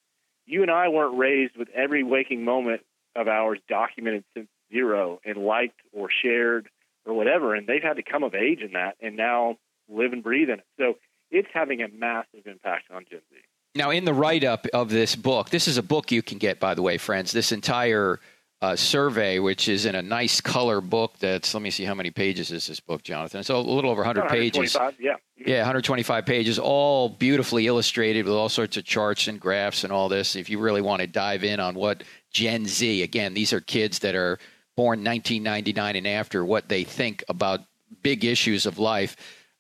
you 0.46 0.62
and 0.62 0.70
I 0.70 0.88
weren't 0.88 1.16
raised 1.16 1.56
with 1.56 1.68
every 1.70 2.02
waking 2.02 2.44
moment 2.44 2.82
of 3.16 3.28
ours 3.28 3.58
documented 3.68 4.24
since 4.34 4.48
zero 4.72 5.20
and 5.24 5.38
liked 5.38 5.80
or 5.92 6.08
shared 6.22 6.68
or 7.06 7.14
whatever, 7.14 7.54
and 7.54 7.66
they've 7.66 7.82
had 7.82 7.96
to 7.96 8.02
come 8.02 8.22
of 8.22 8.34
age 8.34 8.60
in 8.60 8.72
that 8.72 8.96
and 9.00 9.16
now 9.16 9.56
live 9.88 10.12
and 10.12 10.22
breathe 10.22 10.48
in 10.48 10.58
it. 10.58 10.66
So 10.78 10.94
it's 11.30 11.48
having 11.52 11.82
a 11.82 11.88
massive 11.88 12.46
impact 12.46 12.90
on 12.90 13.04
Gen 13.10 13.20
Z. 13.30 13.36
Now, 13.76 13.90
in 13.90 14.04
the 14.04 14.14
write 14.14 14.44
up 14.44 14.66
of 14.72 14.88
this 14.88 15.16
book, 15.16 15.50
this 15.50 15.66
is 15.66 15.78
a 15.78 15.82
book 15.82 16.12
you 16.12 16.22
can 16.22 16.38
get, 16.38 16.60
by 16.60 16.74
the 16.74 16.82
way, 16.82 16.96
friends. 16.96 17.32
This 17.32 17.50
entire 17.50 18.20
uh, 18.62 18.76
survey, 18.76 19.40
which 19.40 19.68
is 19.68 19.84
in 19.84 19.94
a 19.94 20.02
nice 20.02 20.40
color 20.40 20.80
book. 20.80 21.18
That's 21.18 21.52
let 21.52 21.62
me 21.62 21.70
see 21.70 21.84
how 21.84 21.94
many 21.94 22.10
pages 22.10 22.52
is 22.52 22.66
this 22.68 22.80
book, 22.80 23.02
Jonathan. 23.02 23.40
It's 23.40 23.50
a 23.50 23.58
little 23.58 23.90
over 23.90 24.02
100 24.02 24.28
pages. 24.28 24.76
Yeah. 24.98 25.16
Yeah, 25.36 25.58
125 25.58 26.24
pages, 26.24 26.58
all 26.58 27.08
beautifully 27.08 27.66
illustrated 27.66 28.24
with 28.24 28.34
all 28.34 28.48
sorts 28.48 28.76
of 28.76 28.84
charts 28.84 29.26
and 29.26 29.38
graphs 29.38 29.84
and 29.84 29.92
all 29.92 30.08
this. 30.08 30.36
If 30.36 30.48
you 30.48 30.60
really 30.60 30.80
want 30.80 31.00
to 31.00 31.06
dive 31.06 31.44
in 31.44 31.60
on 31.60 31.74
what 31.74 32.04
Gen 32.34 32.66
Z, 32.66 33.02
again, 33.02 33.32
these 33.32 33.52
are 33.52 33.60
kids 33.60 34.00
that 34.00 34.14
are 34.14 34.38
born 34.76 35.04
1999 35.04 35.96
and 35.96 36.06
after, 36.06 36.44
what 36.44 36.68
they 36.68 36.84
think 36.84 37.24
about 37.28 37.60
big 38.02 38.24
issues 38.24 38.66
of 38.66 38.78
life. 38.78 39.16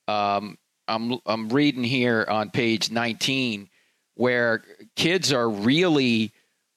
Um, 0.08 0.58
I'm 0.86 1.18
I'm 1.24 1.48
reading 1.48 1.84
here 1.84 2.26
on 2.28 2.50
page 2.50 2.90
19 2.90 3.70
where 4.16 4.62
kids 4.96 5.32
are 5.32 5.48
really 5.48 6.32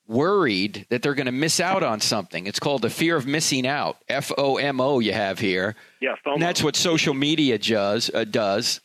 worried 0.08 0.86
that 0.90 1.02
they're 1.02 1.14
going 1.14 1.26
to 1.26 1.32
miss 1.34 1.60
out 1.60 1.84
on 1.84 2.00
something. 2.00 2.48
It's 2.48 2.60
called 2.60 2.84
the 2.84 2.90
fear 2.90 3.18
of 3.18 3.28
missing 3.28 3.68
out. 3.68 3.98
F 4.08 4.32
O 4.38 4.58
M 4.58 4.80
O. 4.80 5.00
You 5.00 5.14
have 5.14 5.40
here. 5.40 5.76
Yeah, 6.00 6.16
FOMO. 6.26 6.36
And 6.36 6.42
that's 6.42 6.64
what 6.64 6.76
social 6.76 7.14
media 7.14 7.58
does. 7.58 8.10
Uh, 8.14 8.24
does 8.24 8.80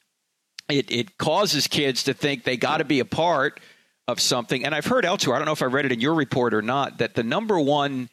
it? 0.69 0.91
It 0.91 1.19
causes 1.19 1.69
kids 1.69 2.05
to 2.05 2.15
think 2.15 2.45
they 2.45 2.57
got 2.57 2.79
to 2.79 2.85
be 2.85 3.01
a 3.01 3.05
part 3.05 3.61
of 4.09 4.21
something. 4.21 4.65
And 4.65 4.75
I've 4.75 4.87
heard 4.87 5.05
elsewhere. 5.05 5.37
I 5.37 5.39
don't 5.39 5.47
know 5.47 5.53
if 5.53 5.63
I 5.63 5.67
read 5.67 5.85
it 5.85 5.93
in 5.93 6.01
your 6.01 6.15
report 6.15 6.55
or 6.55 6.63
not. 6.63 6.99
That 6.99 7.15
the 7.15 7.23
number 7.23 7.59
one 7.59 8.09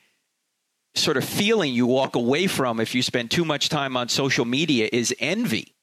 sort 0.95 1.17
of 1.17 1.23
feeling 1.23 1.73
you 1.73 1.85
walk 1.85 2.15
away 2.15 2.47
from 2.47 2.79
if 2.79 2.95
you 2.95 3.01
spend 3.01 3.31
too 3.31 3.45
much 3.45 3.69
time 3.69 3.95
on 3.95 4.09
social 4.09 4.45
media 4.45 4.89
is 4.91 5.13
envy. 5.19 5.73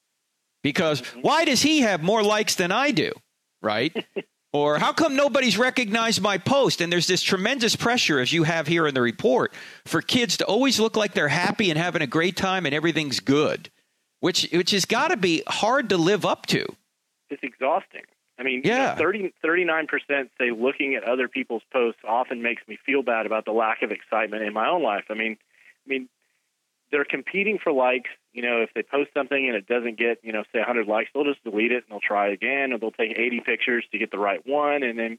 Because 0.62 1.02
mm-hmm. 1.02 1.20
why 1.20 1.44
does 1.44 1.62
he 1.62 1.80
have 1.80 2.02
more 2.02 2.22
likes 2.22 2.56
than 2.56 2.72
I 2.72 2.90
do? 2.90 3.12
Right? 3.62 4.04
Or 4.56 4.78
how 4.78 4.94
come 4.94 5.16
nobody's 5.16 5.58
recognized 5.58 6.22
my 6.22 6.38
post? 6.38 6.80
And 6.80 6.90
there's 6.90 7.06
this 7.06 7.20
tremendous 7.20 7.76
pressure, 7.76 8.20
as 8.20 8.32
you 8.32 8.44
have 8.44 8.66
here 8.66 8.86
in 8.86 8.94
the 8.94 9.02
report, 9.02 9.52
for 9.84 10.00
kids 10.00 10.38
to 10.38 10.46
always 10.46 10.80
look 10.80 10.96
like 10.96 11.12
they're 11.12 11.28
happy 11.28 11.68
and 11.68 11.78
having 11.78 12.00
a 12.00 12.06
great 12.06 12.38
time 12.38 12.64
and 12.64 12.74
everything's 12.74 13.20
good, 13.20 13.68
which 14.20 14.48
which 14.52 14.70
has 14.70 14.86
got 14.86 15.08
to 15.08 15.18
be 15.18 15.42
hard 15.46 15.90
to 15.90 15.98
live 15.98 16.24
up 16.24 16.46
to. 16.46 16.64
It's 17.28 17.42
exhausting. 17.42 18.04
I 18.38 18.42
mean, 18.42 18.62
yeah. 18.64 18.92
You 18.94 19.02
know, 19.02 19.32
30, 19.32 19.34
39% 19.44 20.28
say 20.38 20.50
looking 20.50 20.94
at 20.94 21.04
other 21.04 21.28
people's 21.28 21.62
posts 21.72 22.00
often 22.06 22.42
makes 22.42 22.62
me 22.68 22.78
feel 22.84 23.02
bad 23.02 23.26
about 23.26 23.44
the 23.44 23.52
lack 23.52 23.82
of 23.82 23.90
excitement 23.90 24.42
in 24.42 24.52
my 24.52 24.68
own 24.68 24.82
life. 24.82 25.04
I 25.10 25.14
mean, 25.14 25.38
I 25.86 25.88
mean, 25.88 26.08
they're 26.90 27.04
competing 27.04 27.58
for 27.62 27.72
likes. 27.72 28.10
You 28.32 28.42
know, 28.42 28.62
if 28.62 28.70
they 28.74 28.82
post 28.82 29.10
something 29.14 29.46
and 29.46 29.56
it 29.56 29.66
doesn't 29.66 29.98
get, 29.98 30.18
you 30.22 30.32
know, 30.32 30.44
say 30.52 30.58
100 30.58 30.86
likes, 30.86 31.10
they'll 31.14 31.24
just 31.24 31.42
delete 31.44 31.72
it 31.72 31.84
and 31.84 31.90
they'll 31.90 32.00
try 32.00 32.28
again, 32.28 32.72
or 32.72 32.78
they'll 32.78 32.90
take 32.90 33.18
80 33.18 33.40
pictures 33.40 33.84
to 33.92 33.98
get 33.98 34.10
the 34.10 34.18
right 34.18 34.46
one. 34.46 34.82
And 34.82 34.98
then, 34.98 35.18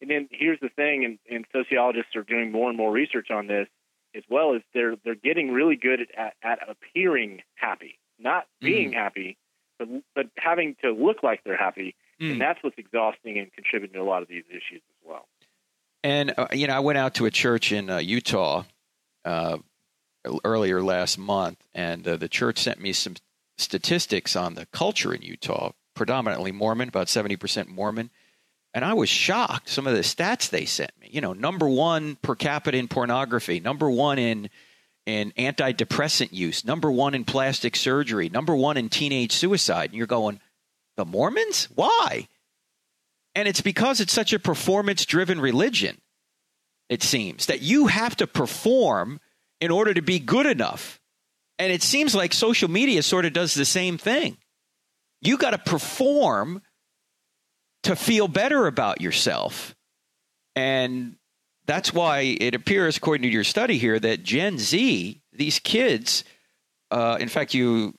and 0.00 0.10
then 0.10 0.28
here's 0.30 0.60
the 0.60 0.68
thing, 0.68 1.04
and, 1.04 1.18
and 1.30 1.44
sociologists 1.52 2.16
are 2.16 2.22
doing 2.22 2.52
more 2.52 2.68
and 2.68 2.76
more 2.76 2.92
research 2.92 3.30
on 3.30 3.46
this 3.46 3.68
as 4.14 4.22
well. 4.28 4.54
Is 4.54 4.62
they're 4.74 4.96
they're 5.04 5.14
getting 5.14 5.50
really 5.50 5.76
good 5.76 6.00
at 6.16 6.34
at 6.42 6.58
appearing 6.68 7.42
happy, 7.54 7.98
not 8.18 8.46
being 8.60 8.92
mm. 8.92 8.94
happy, 8.94 9.36
but 9.78 9.88
but 10.14 10.26
having 10.36 10.76
to 10.82 10.92
look 10.92 11.22
like 11.22 11.44
they're 11.44 11.56
happy, 11.56 11.94
mm. 12.22 12.32
and 12.32 12.40
that's 12.40 12.62
what's 12.62 12.78
exhausting 12.78 13.38
and 13.38 13.52
contributing 13.52 13.94
to 13.94 14.00
a 14.00 14.08
lot 14.08 14.22
of 14.22 14.28
these 14.28 14.44
issues 14.48 14.80
as 14.88 15.08
well. 15.08 15.26
And 16.04 16.32
uh, 16.36 16.48
you 16.52 16.66
know, 16.66 16.74
I 16.76 16.80
went 16.80 16.98
out 16.98 17.14
to 17.14 17.26
a 17.26 17.30
church 17.30 17.72
in 17.72 17.90
uh, 17.90 17.98
Utah 17.98 18.64
uh, 19.24 19.58
earlier 20.44 20.82
last 20.82 21.18
month, 21.18 21.58
and 21.74 22.06
uh, 22.06 22.16
the 22.16 22.28
church 22.28 22.58
sent 22.58 22.80
me 22.80 22.92
some 22.92 23.14
statistics 23.58 24.36
on 24.36 24.54
the 24.54 24.66
culture 24.66 25.14
in 25.14 25.22
Utah, 25.22 25.72
predominantly 25.94 26.52
Mormon, 26.52 26.88
about 26.88 27.08
70% 27.08 27.68
Mormon. 27.68 28.10
and 28.74 28.84
I 28.84 28.94
was 28.94 29.08
shocked 29.08 29.68
some 29.68 29.86
of 29.86 29.94
the 29.94 30.00
stats 30.00 30.48
they 30.48 30.64
sent 30.64 30.92
me. 31.00 31.08
You 31.12 31.20
know, 31.20 31.32
number 31.32 31.68
one 31.68 32.16
per 32.16 32.34
capita 32.34 32.78
in 32.78 32.88
pornography, 32.88 33.60
number 33.60 33.90
one 33.90 34.18
in 34.18 34.48
in 35.04 35.32
antidepressant 35.32 36.32
use, 36.32 36.64
number 36.64 36.90
one 36.90 37.14
in 37.14 37.24
plastic 37.24 37.74
surgery, 37.74 38.28
number 38.28 38.54
one 38.54 38.76
in 38.76 38.88
teenage 38.88 39.32
suicide. 39.32 39.90
And 39.90 39.98
you're 39.98 40.06
going, 40.06 40.40
the 40.96 41.04
Mormons? 41.04 41.68
Why? 41.74 42.28
And 43.34 43.48
it's 43.48 43.60
because 43.60 44.00
it's 44.00 44.12
such 44.12 44.32
a 44.32 44.38
performance 44.38 45.06
driven 45.06 45.40
religion, 45.40 46.00
it 46.88 47.02
seems, 47.02 47.46
that 47.46 47.62
you 47.62 47.86
have 47.86 48.16
to 48.16 48.26
perform 48.26 49.20
in 49.60 49.70
order 49.70 49.94
to 49.94 50.02
be 50.02 50.18
good 50.18 50.46
enough. 50.46 51.00
And 51.58 51.72
it 51.72 51.82
seems 51.82 52.14
like 52.14 52.32
social 52.32 52.68
media 52.68 53.02
sort 53.02 53.24
of 53.24 53.32
does 53.32 53.54
the 53.54 53.64
same 53.64 53.96
thing. 53.96 54.36
You 55.20 55.38
got 55.38 55.50
to 55.50 55.58
perform 55.58 56.62
to 57.84 57.96
feel 57.96 58.28
better 58.28 58.66
about 58.66 59.00
yourself. 59.00 59.74
And 60.54 61.16
that's 61.66 61.94
why 61.94 62.36
it 62.40 62.54
appears, 62.54 62.96
according 62.96 63.22
to 63.22 63.32
your 63.32 63.44
study 63.44 63.78
here, 63.78 63.98
that 63.98 64.24
Gen 64.24 64.58
Z, 64.58 65.22
these 65.32 65.58
kids, 65.60 66.24
uh, 66.92 67.16
in 67.18 67.28
fact, 67.28 67.54
you 67.54 67.94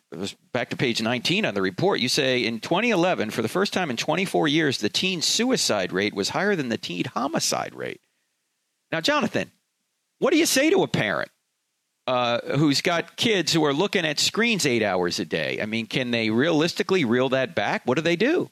back 0.51 0.69
to 0.69 0.77
page 0.77 1.01
19 1.01 1.45
on 1.45 1.56
the 1.56 1.63
report. 1.63 1.99
You 1.99 2.08
say 2.08 2.45
in 2.45 2.60
2011, 2.60 3.32
for 3.32 3.41
the 3.41 3.47
first 3.47 3.73
time 3.73 3.89
in 3.89 3.97
24 3.97 4.47
years, 4.47 4.77
the 4.77 4.88
teen 4.88 5.23
suicide 5.23 5.91
rate 5.91 6.13
was 6.13 6.29
higher 6.29 6.56
than 6.56 6.69
the 6.69 6.77
teen 6.77 7.06
homicide 7.06 7.73
rate. 7.73 8.01
Now, 8.91 9.01
Jonathan, 9.01 9.51
what 10.19 10.32
do 10.32 10.38
you 10.38 10.45
say 10.45 10.69
to 10.69 10.84
a 10.84 10.88
parent 10.88 11.32
uh, 12.06 12.56
who's 12.56 12.82
got 12.82 13.17
kids 13.17 13.51
who 13.51 13.65
are 13.65 13.73
looking 13.73 14.06
at 14.06 14.19
screens 14.19 14.63
eight 14.67 14.84
hours 14.84 15.19
a 15.19 15.25
day? 15.25 15.60
I 15.60 15.65
mean, 15.65 15.88
can 15.88 16.12
they 16.12 16.29
realistically 16.29 17.03
reel 17.03 17.29
that 17.29 17.56
back? 17.56 17.82
What 17.86 17.95
do 17.95 18.03
they 18.03 18.15
do? 18.15 18.51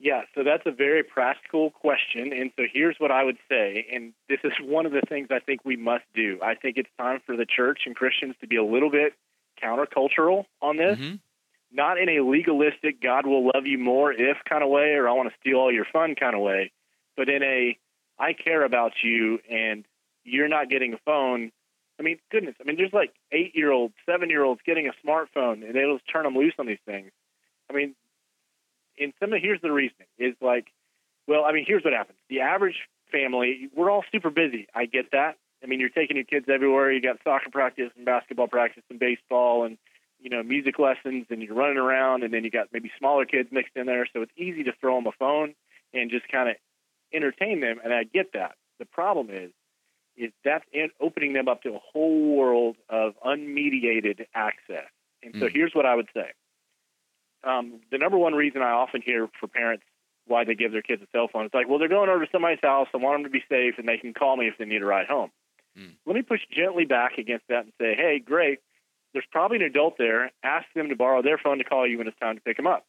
Yeah, 0.00 0.22
so 0.34 0.42
that's 0.42 0.66
a 0.66 0.72
very 0.72 1.04
practical 1.04 1.70
question. 1.70 2.32
And 2.32 2.50
so 2.56 2.64
here's 2.70 2.96
what 2.98 3.12
I 3.12 3.22
would 3.22 3.38
say. 3.48 3.86
And 3.92 4.14
this 4.28 4.40
is 4.42 4.52
one 4.60 4.84
of 4.84 4.90
the 4.90 5.02
things 5.08 5.28
I 5.30 5.38
think 5.38 5.60
we 5.64 5.76
must 5.76 6.04
do. 6.12 6.40
I 6.42 6.56
think 6.56 6.76
it's 6.76 6.90
time 6.98 7.20
for 7.24 7.36
the 7.36 7.46
church 7.46 7.82
and 7.86 7.94
Christians 7.94 8.34
to 8.40 8.48
be 8.48 8.56
a 8.56 8.64
little 8.64 8.90
bit 8.90 9.12
countercultural 9.62 10.46
on 10.60 10.76
this, 10.76 10.98
mm-hmm. 10.98 11.16
not 11.72 11.98
in 11.98 12.08
a 12.08 12.20
legalistic, 12.20 13.00
God 13.00 13.26
will 13.26 13.46
love 13.54 13.66
you 13.66 13.78
more 13.78 14.12
if 14.12 14.36
kind 14.48 14.62
of 14.62 14.70
way, 14.70 14.94
or 14.94 15.08
I 15.08 15.12
want 15.12 15.28
to 15.28 15.34
steal 15.40 15.58
all 15.58 15.72
your 15.72 15.86
fun 15.92 16.14
kind 16.14 16.34
of 16.34 16.42
way, 16.42 16.72
but 17.16 17.28
in 17.28 17.42
a, 17.42 17.78
I 18.18 18.32
care 18.32 18.64
about 18.64 18.92
you 19.02 19.38
and 19.50 19.84
you're 20.24 20.48
not 20.48 20.70
getting 20.70 20.94
a 20.94 20.98
phone. 21.04 21.52
I 21.98 22.02
mean, 22.02 22.18
goodness, 22.30 22.54
I 22.60 22.64
mean, 22.64 22.76
there's 22.76 22.92
like 22.92 23.12
eight 23.32 23.54
year 23.54 23.72
olds, 23.72 23.94
seven 24.04 24.30
year 24.30 24.44
olds 24.44 24.60
getting 24.66 24.88
a 24.88 25.06
smartphone 25.06 25.66
and 25.66 25.76
it'll 25.76 25.98
turn 26.12 26.24
them 26.24 26.34
loose 26.34 26.54
on 26.58 26.66
these 26.66 26.78
things. 26.84 27.10
I 27.70 27.72
mean, 27.72 27.94
and 28.98 29.12
some 29.20 29.32
of 29.32 29.40
here's 29.42 29.60
the 29.60 29.72
reasoning 29.72 30.08
is 30.18 30.34
like, 30.40 30.66
well, 31.26 31.44
I 31.44 31.52
mean, 31.52 31.64
here's 31.66 31.84
what 31.84 31.92
happens. 31.92 32.18
The 32.28 32.40
average 32.40 32.76
family, 33.12 33.68
we're 33.74 33.90
all 33.90 34.04
super 34.12 34.30
busy. 34.30 34.68
I 34.74 34.86
get 34.86 35.12
that. 35.12 35.36
I 35.62 35.66
mean, 35.66 35.80
you're 35.80 35.88
taking 35.88 36.16
your 36.16 36.24
kids 36.24 36.46
everywhere. 36.52 36.92
You 36.92 37.00
got 37.00 37.16
soccer 37.24 37.50
practice 37.50 37.90
and 37.96 38.04
basketball 38.04 38.48
practice 38.48 38.82
and 38.90 38.98
baseball 38.98 39.64
and 39.64 39.78
you 40.20 40.30
know 40.30 40.42
music 40.42 40.78
lessons, 40.78 41.26
and 41.30 41.42
you're 41.42 41.54
running 41.54 41.78
around, 41.78 42.22
and 42.22 42.32
then 42.32 42.44
you 42.44 42.50
got 42.50 42.68
maybe 42.72 42.90
smaller 42.98 43.24
kids 43.24 43.48
mixed 43.52 43.76
in 43.76 43.86
there. 43.86 44.06
So 44.12 44.22
it's 44.22 44.32
easy 44.36 44.64
to 44.64 44.72
throw 44.80 44.96
them 44.96 45.06
a 45.06 45.12
phone 45.12 45.54
and 45.92 46.10
just 46.10 46.28
kind 46.28 46.48
of 46.48 46.56
entertain 47.12 47.60
them. 47.60 47.78
And 47.82 47.92
I 47.92 48.04
get 48.04 48.32
that. 48.34 48.56
The 48.78 48.86
problem 48.86 49.30
is, 49.30 49.50
is 50.16 50.32
that's 50.44 50.64
opening 51.00 51.32
them 51.32 51.48
up 51.48 51.62
to 51.62 51.70
a 51.74 51.78
whole 51.92 52.36
world 52.36 52.76
of 52.88 53.14
unmediated 53.24 54.26
access. 54.34 54.88
And 55.22 55.34
so 55.38 55.46
mm. 55.46 55.52
here's 55.52 55.72
what 55.74 55.86
I 55.86 55.94
would 55.94 56.08
say 56.14 56.32
um, 57.44 57.80
the 57.90 57.98
number 57.98 58.18
one 58.18 58.34
reason 58.34 58.62
I 58.62 58.70
often 58.70 59.02
hear 59.02 59.28
for 59.38 59.46
parents 59.46 59.84
why 60.26 60.44
they 60.44 60.54
give 60.54 60.72
their 60.72 60.82
kids 60.82 61.02
a 61.02 61.06
cell 61.12 61.28
phone 61.32 61.46
is 61.46 61.54
like, 61.54 61.68
well, 61.68 61.78
they're 61.78 61.88
going 61.88 62.10
over 62.10 62.24
to 62.24 62.30
somebody's 62.32 62.58
house. 62.62 62.88
I 62.92 62.96
want 62.96 63.22
them 63.22 63.24
to 63.24 63.30
be 63.30 63.44
safe, 63.48 63.74
and 63.78 63.88
they 63.88 63.96
can 63.96 64.12
call 64.12 64.36
me 64.36 64.48
if 64.48 64.54
they 64.58 64.64
need 64.64 64.82
a 64.82 64.86
ride 64.86 65.06
home. 65.06 65.30
Mm. 65.78 65.96
Let 66.06 66.16
me 66.16 66.22
push 66.22 66.40
gently 66.50 66.84
back 66.84 67.18
against 67.18 67.46
that 67.48 67.64
and 67.64 67.72
say, 67.80 67.94
hey, 67.94 68.18
great. 68.24 68.60
There's 69.12 69.26
probably 69.30 69.58
an 69.58 69.62
adult 69.62 69.96
there. 69.98 70.30
Ask 70.42 70.66
them 70.74 70.88
to 70.88 70.96
borrow 70.96 71.22
their 71.22 71.38
phone 71.38 71.58
to 71.58 71.64
call 71.64 71.86
you 71.86 71.98
when 71.98 72.06
it's 72.06 72.18
time 72.18 72.36
to 72.36 72.42
pick 72.42 72.56
them 72.56 72.66
up. 72.66 72.84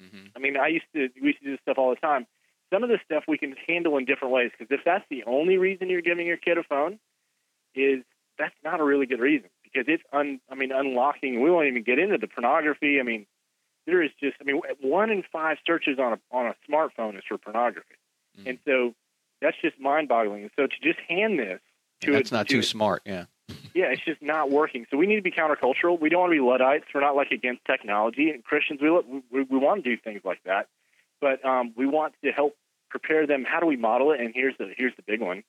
Mm-hmm. 0.00 0.26
I 0.36 0.38
mean, 0.38 0.56
I 0.56 0.68
used 0.68 0.86
to 0.94 1.08
we 1.20 1.28
used 1.28 1.38
to 1.40 1.44
do 1.44 1.50
this 1.52 1.60
stuff 1.62 1.78
all 1.78 1.90
the 1.90 1.96
time. 1.96 2.26
Some 2.72 2.82
of 2.82 2.88
this 2.88 3.00
stuff 3.04 3.24
we 3.28 3.38
can 3.38 3.54
handle 3.66 3.96
in 3.96 4.04
different 4.04 4.34
ways 4.34 4.50
because 4.56 4.72
if 4.76 4.84
that's 4.84 5.04
the 5.10 5.24
only 5.24 5.56
reason 5.56 5.90
you're 5.90 6.02
giving 6.02 6.26
your 6.26 6.36
kid 6.36 6.58
a 6.58 6.64
phone, 6.64 6.98
is 7.74 8.02
that's 8.38 8.54
not 8.64 8.80
a 8.80 8.84
really 8.84 9.06
good 9.06 9.20
reason 9.20 9.48
because 9.62 9.84
it's 9.86 10.02
un 10.12 10.40
I 10.50 10.54
mean 10.54 10.72
unlocking. 10.72 11.40
We 11.40 11.50
won't 11.50 11.68
even 11.68 11.82
get 11.82 11.98
into 11.98 12.18
the 12.18 12.26
pornography. 12.26 12.98
I 12.98 13.02
mean, 13.02 13.26
there 13.86 14.02
is 14.02 14.10
just 14.20 14.36
I 14.40 14.44
mean 14.44 14.60
one 14.80 15.10
in 15.10 15.22
five 15.32 15.58
searches 15.66 15.98
on 15.98 16.14
a 16.14 16.18
on 16.36 16.46
a 16.46 16.54
smartphone 16.68 17.16
is 17.16 17.22
for 17.28 17.38
pornography, 17.38 17.94
mm. 18.38 18.48
and 18.48 18.58
so 18.64 18.94
that's 19.40 19.56
just 19.62 19.78
mind 19.78 20.08
boggling. 20.08 20.42
And 20.42 20.50
so 20.56 20.66
to 20.66 20.74
just 20.82 20.98
hand 21.08 21.38
this 21.38 21.60
to 22.02 22.12
that's 22.12 22.30
a, 22.30 22.34
not 22.34 22.48
to 22.48 22.54
too 22.54 22.62
smart, 22.62 23.02
yeah. 23.04 23.24
yeah, 23.74 23.86
it's 23.86 24.04
just 24.04 24.22
not 24.22 24.50
working. 24.50 24.86
So 24.90 24.96
we 24.96 25.06
need 25.06 25.16
to 25.16 25.22
be 25.22 25.30
countercultural. 25.30 26.00
We 26.00 26.08
don't 26.08 26.20
want 26.20 26.32
to 26.32 26.36
be 26.36 26.40
luddites. 26.40 26.86
We're 26.94 27.00
not 27.00 27.16
like 27.16 27.30
against 27.30 27.64
technology. 27.64 28.30
And 28.30 28.44
Christians, 28.44 28.80
we 28.80 28.90
we, 28.90 29.42
we 29.42 29.58
want 29.58 29.84
to 29.84 29.96
do 29.96 30.00
things 30.00 30.22
like 30.24 30.42
that, 30.44 30.68
but 31.20 31.44
um, 31.44 31.72
we 31.76 31.86
want 31.86 32.14
to 32.24 32.30
help 32.30 32.56
prepare 32.90 33.26
them. 33.26 33.44
How 33.44 33.60
do 33.60 33.66
we 33.66 33.76
model 33.76 34.12
it? 34.12 34.20
And 34.20 34.32
here's 34.34 34.56
the 34.58 34.72
here's 34.76 34.94
the 34.96 35.02
big 35.02 35.20
one. 35.20 35.42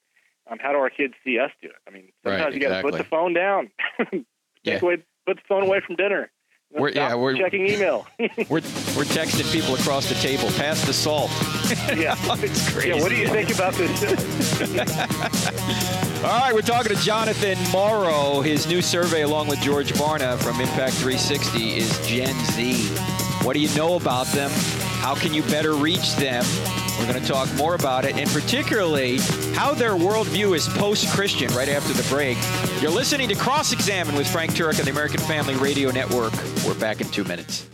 Um, 0.49 0.59
how 0.59 0.71
do 0.71 0.77
our 0.77 0.89
kids 0.89 1.13
see 1.23 1.39
us 1.39 1.51
do 1.61 1.69
it? 1.69 1.75
I 1.87 1.91
mean, 1.91 2.11
sometimes 2.23 2.45
right, 2.45 2.53
you 2.53 2.59
got 2.59 2.69
to 2.69 2.73
exactly. 2.75 2.91
put 2.91 2.97
the 2.97 3.03
phone 3.03 3.33
down. 3.33 3.71
yeah. 4.63 4.79
Away, 4.79 4.97
put 5.25 5.37
the 5.37 5.43
phone 5.47 5.63
away 5.63 5.81
from 5.85 5.95
dinner. 5.95 6.29
We're, 6.71 6.89
yeah, 6.89 7.15
we're 7.15 7.35
checking 7.35 7.67
email. 7.67 8.05
we're 8.19 8.61
we're 8.95 9.07
texting 9.07 9.49
people 9.51 9.75
across 9.75 10.09
the 10.09 10.15
table. 10.15 10.49
Pass 10.51 10.85
the 10.85 10.93
salt. 10.93 11.31
yeah, 11.95 12.15
it's 12.43 12.71
crazy. 12.71 12.89
Yeah, 12.89 13.01
what 13.01 13.09
do 13.09 13.15
you 13.15 13.27
think 13.27 13.53
about 13.53 13.73
this? 13.73 14.61
All 16.23 16.39
right, 16.39 16.53
we're 16.53 16.61
talking 16.61 16.95
to 16.95 17.01
Jonathan 17.03 17.57
Morrow. 17.71 18.41
His 18.41 18.67
new 18.67 18.83
survey, 18.83 19.23
along 19.23 19.47
with 19.47 19.59
George 19.61 19.91
Barna 19.93 20.37
from 20.37 20.61
Impact 20.61 20.93
360, 20.95 21.77
is 21.77 22.07
Gen 22.07 22.35
Z. 22.51 22.75
What 23.43 23.53
do 23.53 23.59
you 23.59 23.73
know 23.75 23.95
about 23.95 24.27
them? 24.27 24.51
How 24.99 25.15
can 25.15 25.33
you 25.33 25.41
better 25.43 25.73
reach 25.73 26.15
them? 26.17 26.43
We're 26.99 27.11
going 27.11 27.21
to 27.21 27.27
talk 27.27 27.51
more 27.55 27.73
about 27.73 28.05
it, 28.05 28.15
and 28.15 28.29
particularly 28.29 29.17
how 29.53 29.73
their 29.73 29.91
worldview 29.93 30.55
is 30.55 30.67
post 30.67 31.09
Christian 31.09 31.51
right 31.55 31.69
after 31.69 31.93
the 31.93 32.07
break. 32.09 32.37
You're 32.79 32.91
listening 32.91 33.27
to 33.29 33.35
Cross 33.35 33.73
Examine 33.73 34.15
with 34.15 34.31
Frank 34.31 34.51
Turek 34.51 34.79
on 34.79 34.85
the 34.85 34.91
American 34.91 35.19
Family 35.21 35.55
Radio 35.55 35.89
Network. 35.89 36.33
We're 36.65 36.79
back 36.79 37.01
in 37.01 37.07
two 37.09 37.23
minutes. 37.23 37.67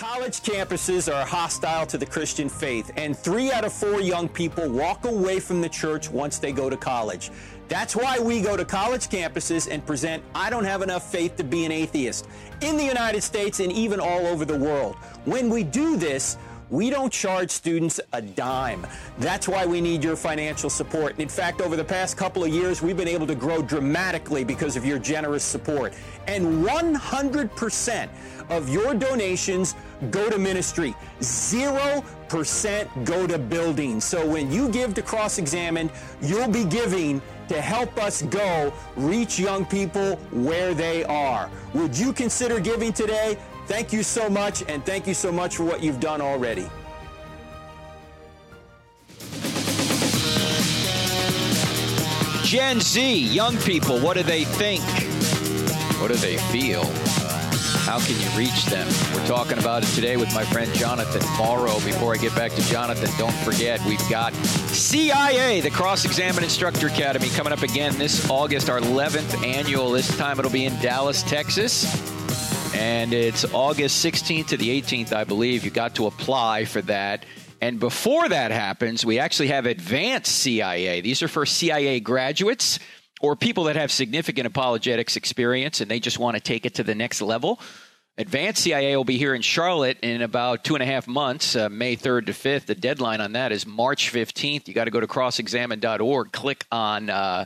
College 0.00 0.40
campuses 0.40 1.14
are 1.14 1.26
hostile 1.26 1.84
to 1.84 1.98
the 1.98 2.06
Christian 2.06 2.48
faith, 2.48 2.90
and 2.96 3.14
three 3.14 3.52
out 3.52 3.66
of 3.66 3.72
four 3.74 4.00
young 4.00 4.30
people 4.30 4.66
walk 4.66 5.04
away 5.04 5.38
from 5.38 5.60
the 5.60 5.68
church 5.68 6.08
once 6.08 6.38
they 6.38 6.52
go 6.52 6.70
to 6.70 6.76
college. 6.78 7.30
That's 7.68 7.94
why 7.94 8.18
we 8.18 8.40
go 8.40 8.56
to 8.56 8.64
college 8.64 9.10
campuses 9.10 9.70
and 9.70 9.84
present 9.84 10.22
I 10.34 10.48
Don't 10.48 10.64
Have 10.64 10.80
Enough 10.80 11.12
Faith 11.12 11.36
to 11.36 11.44
Be 11.44 11.66
an 11.66 11.70
Atheist 11.70 12.26
in 12.62 12.78
the 12.78 12.82
United 12.82 13.20
States 13.20 13.60
and 13.60 13.70
even 13.70 14.00
all 14.00 14.26
over 14.26 14.46
the 14.46 14.56
world. 14.56 14.96
When 15.26 15.50
we 15.50 15.64
do 15.64 15.98
this, 15.98 16.38
we 16.70 16.88
don't 16.88 17.12
charge 17.12 17.50
students 17.50 18.00
a 18.12 18.22
dime. 18.22 18.86
That's 19.18 19.48
why 19.48 19.66
we 19.66 19.80
need 19.80 20.04
your 20.04 20.16
financial 20.16 20.70
support. 20.70 21.18
In 21.18 21.28
fact, 21.28 21.60
over 21.60 21.76
the 21.76 21.84
past 21.84 22.16
couple 22.16 22.44
of 22.44 22.50
years, 22.50 22.80
we've 22.80 22.96
been 22.96 23.08
able 23.08 23.26
to 23.26 23.34
grow 23.34 23.60
dramatically 23.60 24.44
because 24.44 24.76
of 24.76 24.86
your 24.86 24.98
generous 24.98 25.42
support. 25.42 25.92
And 26.28 26.64
100% 26.64 28.08
of 28.50 28.68
your 28.68 28.94
donations 28.94 29.74
go 30.10 30.30
to 30.30 30.38
ministry. 30.38 30.94
0% 31.20 33.04
go 33.04 33.26
to 33.26 33.38
building. 33.38 34.00
So 34.00 34.26
when 34.26 34.50
you 34.50 34.68
give 34.68 34.94
to 34.94 35.02
Cross 35.02 35.38
Examined, 35.38 35.90
you'll 36.22 36.48
be 36.48 36.64
giving 36.64 37.20
to 37.48 37.60
help 37.60 37.98
us 37.98 38.22
go 38.22 38.72
reach 38.96 39.38
young 39.40 39.64
people 39.66 40.14
where 40.30 40.72
they 40.72 41.02
are. 41.04 41.50
Would 41.74 41.98
you 41.98 42.12
consider 42.12 42.60
giving 42.60 42.92
today? 42.92 43.36
Thank 43.70 43.92
you 43.92 44.02
so 44.02 44.28
much, 44.28 44.64
and 44.66 44.84
thank 44.84 45.06
you 45.06 45.14
so 45.14 45.30
much 45.30 45.56
for 45.56 45.62
what 45.62 45.80
you've 45.80 46.00
done 46.00 46.20
already. 46.20 46.68
Gen 52.42 52.80
Z, 52.80 53.16
young 53.16 53.56
people, 53.58 54.00
what 54.00 54.16
do 54.16 54.24
they 54.24 54.42
think? 54.42 54.82
What 56.00 56.08
do 56.08 56.14
they 56.14 56.36
feel? 56.50 56.82
How 57.86 58.00
can 58.00 58.20
you 58.20 58.28
reach 58.36 58.64
them? 58.64 58.88
We're 59.14 59.28
talking 59.28 59.58
about 59.58 59.84
it 59.84 59.88
today 59.90 60.16
with 60.16 60.34
my 60.34 60.42
friend 60.42 60.74
Jonathan 60.74 61.22
Morrow. 61.38 61.74
Before 61.84 62.12
I 62.12 62.16
get 62.16 62.34
back 62.34 62.50
to 62.50 62.62
Jonathan, 62.62 63.08
don't 63.18 63.36
forget 63.44 63.80
we've 63.86 64.10
got 64.10 64.34
CIA, 64.34 65.60
the 65.60 65.70
Cross 65.70 66.04
Examine 66.06 66.42
Instructor 66.42 66.88
Academy, 66.88 67.28
coming 67.28 67.52
up 67.52 67.62
again 67.62 67.96
this 67.98 68.28
August, 68.28 68.68
our 68.68 68.80
11th 68.80 69.46
annual. 69.46 69.92
This 69.92 70.16
time 70.18 70.40
it'll 70.40 70.50
be 70.50 70.64
in 70.64 70.76
Dallas, 70.80 71.22
Texas 71.22 72.18
and 72.80 73.12
it's 73.12 73.44
August 73.52 74.02
16th 74.02 74.46
to 74.46 74.56
the 74.56 74.80
18th, 74.80 75.12
I 75.12 75.24
believe. 75.24 75.66
You 75.66 75.70
got 75.70 75.96
to 75.96 76.06
apply 76.06 76.64
for 76.64 76.80
that. 76.82 77.26
And 77.60 77.78
before 77.78 78.26
that 78.26 78.52
happens, 78.52 79.04
we 79.04 79.18
actually 79.18 79.48
have 79.48 79.66
advanced 79.66 80.32
CIA. 80.32 81.02
These 81.02 81.22
are 81.22 81.28
for 81.28 81.44
CIA 81.44 82.00
graduates 82.00 82.78
or 83.20 83.36
people 83.36 83.64
that 83.64 83.76
have 83.76 83.92
significant 83.92 84.46
apologetics 84.46 85.16
experience 85.16 85.82
and 85.82 85.90
they 85.90 86.00
just 86.00 86.18
want 86.18 86.38
to 86.38 86.42
take 86.42 86.64
it 86.64 86.76
to 86.76 86.82
the 86.82 86.94
next 86.94 87.20
level. 87.20 87.60
Advanced 88.16 88.62
CIA 88.62 88.96
will 88.96 89.04
be 89.04 89.18
here 89.18 89.34
in 89.34 89.42
Charlotte 89.42 89.98
in 90.00 90.22
about 90.22 90.64
two 90.64 90.74
and 90.74 90.82
a 90.82 90.86
half 90.86 91.06
months, 91.06 91.56
uh, 91.56 91.68
May 91.68 91.96
3rd 91.96 92.26
to 92.26 92.32
5th. 92.32 92.64
The 92.64 92.74
deadline 92.74 93.20
on 93.20 93.32
that 93.32 93.52
is 93.52 93.66
March 93.66 94.10
15th. 94.10 94.68
You 94.68 94.72
got 94.72 94.86
to 94.86 94.90
go 94.90 95.00
to 95.00 95.06
crossexamine.org, 95.06 96.32
click 96.32 96.64
on 96.72 97.10
uh, 97.10 97.44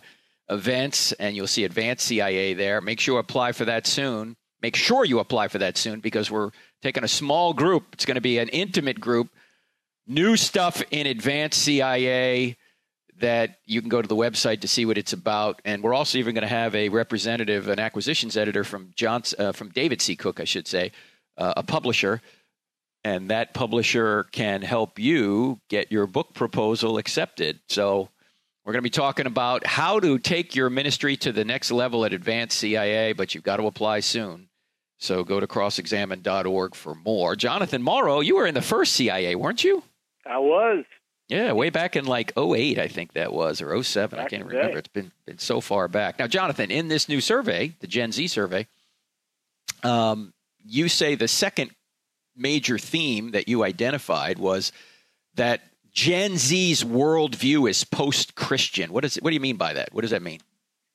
events, 0.48 1.10
and 1.10 1.34
you'll 1.34 1.48
see 1.48 1.64
Advanced 1.64 2.06
CIA 2.06 2.54
there. 2.54 2.80
Make 2.80 3.00
sure 3.00 3.16
you 3.16 3.18
apply 3.18 3.50
for 3.50 3.64
that 3.64 3.88
soon. 3.88 4.36
Make 4.64 4.76
sure 4.76 5.04
you 5.04 5.18
apply 5.18 5.48
for 5.48 5.58
that 5.58 5.76
soon 5.76 6.00
because 6.00 6.30
we're 6.30 6.50
taking 6.80 7.04
a 7.04 7.08
small 7.08 7.52
group. 7.52 7.84
It's 7.92 8.06
going 8.06 8.14
to 8.14 8.22
be 8.22 8.38
an 8.38 8.48
intimate 8.48 8.98
group. 8.98 9.28
New 10.06 10.38
stuff 10.38 10.82
in 10.90 11.06
Advanced 11.06 11.60
CIA 11.60 12.56
that 13.18 13.58
you 13.66 13.82
can 13.82 13.90
go 13.90 14.00
to 14.00 14.08
the 14.08 14.16
website 14.16 14.62
to 14.62 14.66
see 14.66 14.86
what 14.86 14.96
it's 14.96 15.12
about. 15.12 15.60
And 15.66 15.82
we're 15.82 15.92
also 15.92 16.16
even 16.16 16.34
going 16.34 16.48
to 16.48 16.48
have 16.48 16.74
a 16.74 16.88
representative, 16.88 17.68
an 17.68 17.78
acquisitions 17.78 18.38
editor 18.38 18.64
from 18.64 18.92
Johnson, 18.96 19.38
uh, 19.38 19.52
from 19.52 19.68
David 19.68 20.00
C. 20.00 20.16
Cook, 20.16 20.40
I 20.40 20.44
should 20.44 20.66
say, 20.66 20.92
uh, 21.36 21.52
a 21.58 21.62
publisher. 21.62 22.22
And 23.04 23.28
that 23.28 23.52
publisher 23.52 24.24
can 24.32 24.62
help 24.62 24.98
you 24.98 25.60
get 25.68 25.92
your 25.92 26.06
book 26.06 26.32
proposal 26.32 26.96
accepted. 26.96 27.60
So 27.68 28.08
we're 28.64 28.72
going 28.72 28.82
to 28.82 28.82
be 28.82 28.88
talking 28.88 29.26
about 29.26 29.66
how 29.66 30.00
to 30.00 30.18
take 30.18 30.54
your 30.54 30.70
ministry 30.70 31.18
to 31.18 31.32
the 31.32 31.44
next 31.44 31.70
level 31.70 32.06
at 32.06 32.14
Advanced 32.14 32.56
CIA, 32.56 33.12
but 33.12 33.34
you've 33.34 33.44
got 33.44 33.58
to 33.58 33.66
apply 33.66 34.00
soon. 34.00 34.48
So 34.98 35.24
go 35.24 35.40
to 35.40 35.46
crossexamine.org 35.46 36.74
for 36.74 36.94
more. 36.94 37.36
Jonathan 37.36 37.82
Morrow, 37.82 38.20
you 38.20 38.36
were 38.36 38.46
in 38.46 38.54
the 38.54 38.62
first 38.62 38.94
CIA, 38.94 39.34
weren't 39.34 39.64
you? 39.64 39.82
I 40.26 40.38
was. 40.38 40.84
Yeah, 41.28 41.52
way 41.52 41.70
back 41.70 41.96
in 41.96 42.04
like 42.04 42.32
08, 42.36 42.78
I 42.78 42.88
think 42.88 43.14
that 43.14 43.32
was, 43.32 43.62
or 43.62 43.82
07. 43.82 44.16
Back 44.16 44.26
I 44.26 44.28
can't 44.28 44.44
remember. 44.44 44.72
Day. 44.72 44.78
It's 44.78 44.88
been, 44.88 45.10
been 45.26 45.38
so 45.38 45.60
far 45.60 45.88
back. 45.88 46.18
Now, 46.18 46.26
Jonathan, 46.26 46.70
in 46.70 46.88
this 46.88 47.08
new 47.08 47.20
survey, 47.20 47.74
the 47.80 47.86
Gen 47.86 48.12
Z 48.12 48.28
survey, 48.28 48.66
um, 49.82 50.32
you 50.66 50.88
say 50.88 51.14
the 51.14 51.28
second 51.28 51.70
major 52.36 52.78
theme 52.78 53.30
that 53.30 53.48
you 53.48 53.64
identified 53.64 54.38
was 54.38 54.72
that 55.34 55.62
Gen 55.92 56.36
Z's 56.36 56.84
worldview 56.84 57.70
is 57.70 57.84
post 57.84 58.34
Christian. 58.34 58.92
What, 58.92 59.04
is, 59.04 59.16
what 59.16 59.30
do 59.30 59.34
you 59.34 59.40
mean 59.40 59.56
by 59.56 59.74
that? 59.74 59.94
What 59.94 60.02
does 60.02 60.10
that 60.10 60.22
mean? 60.22 60.40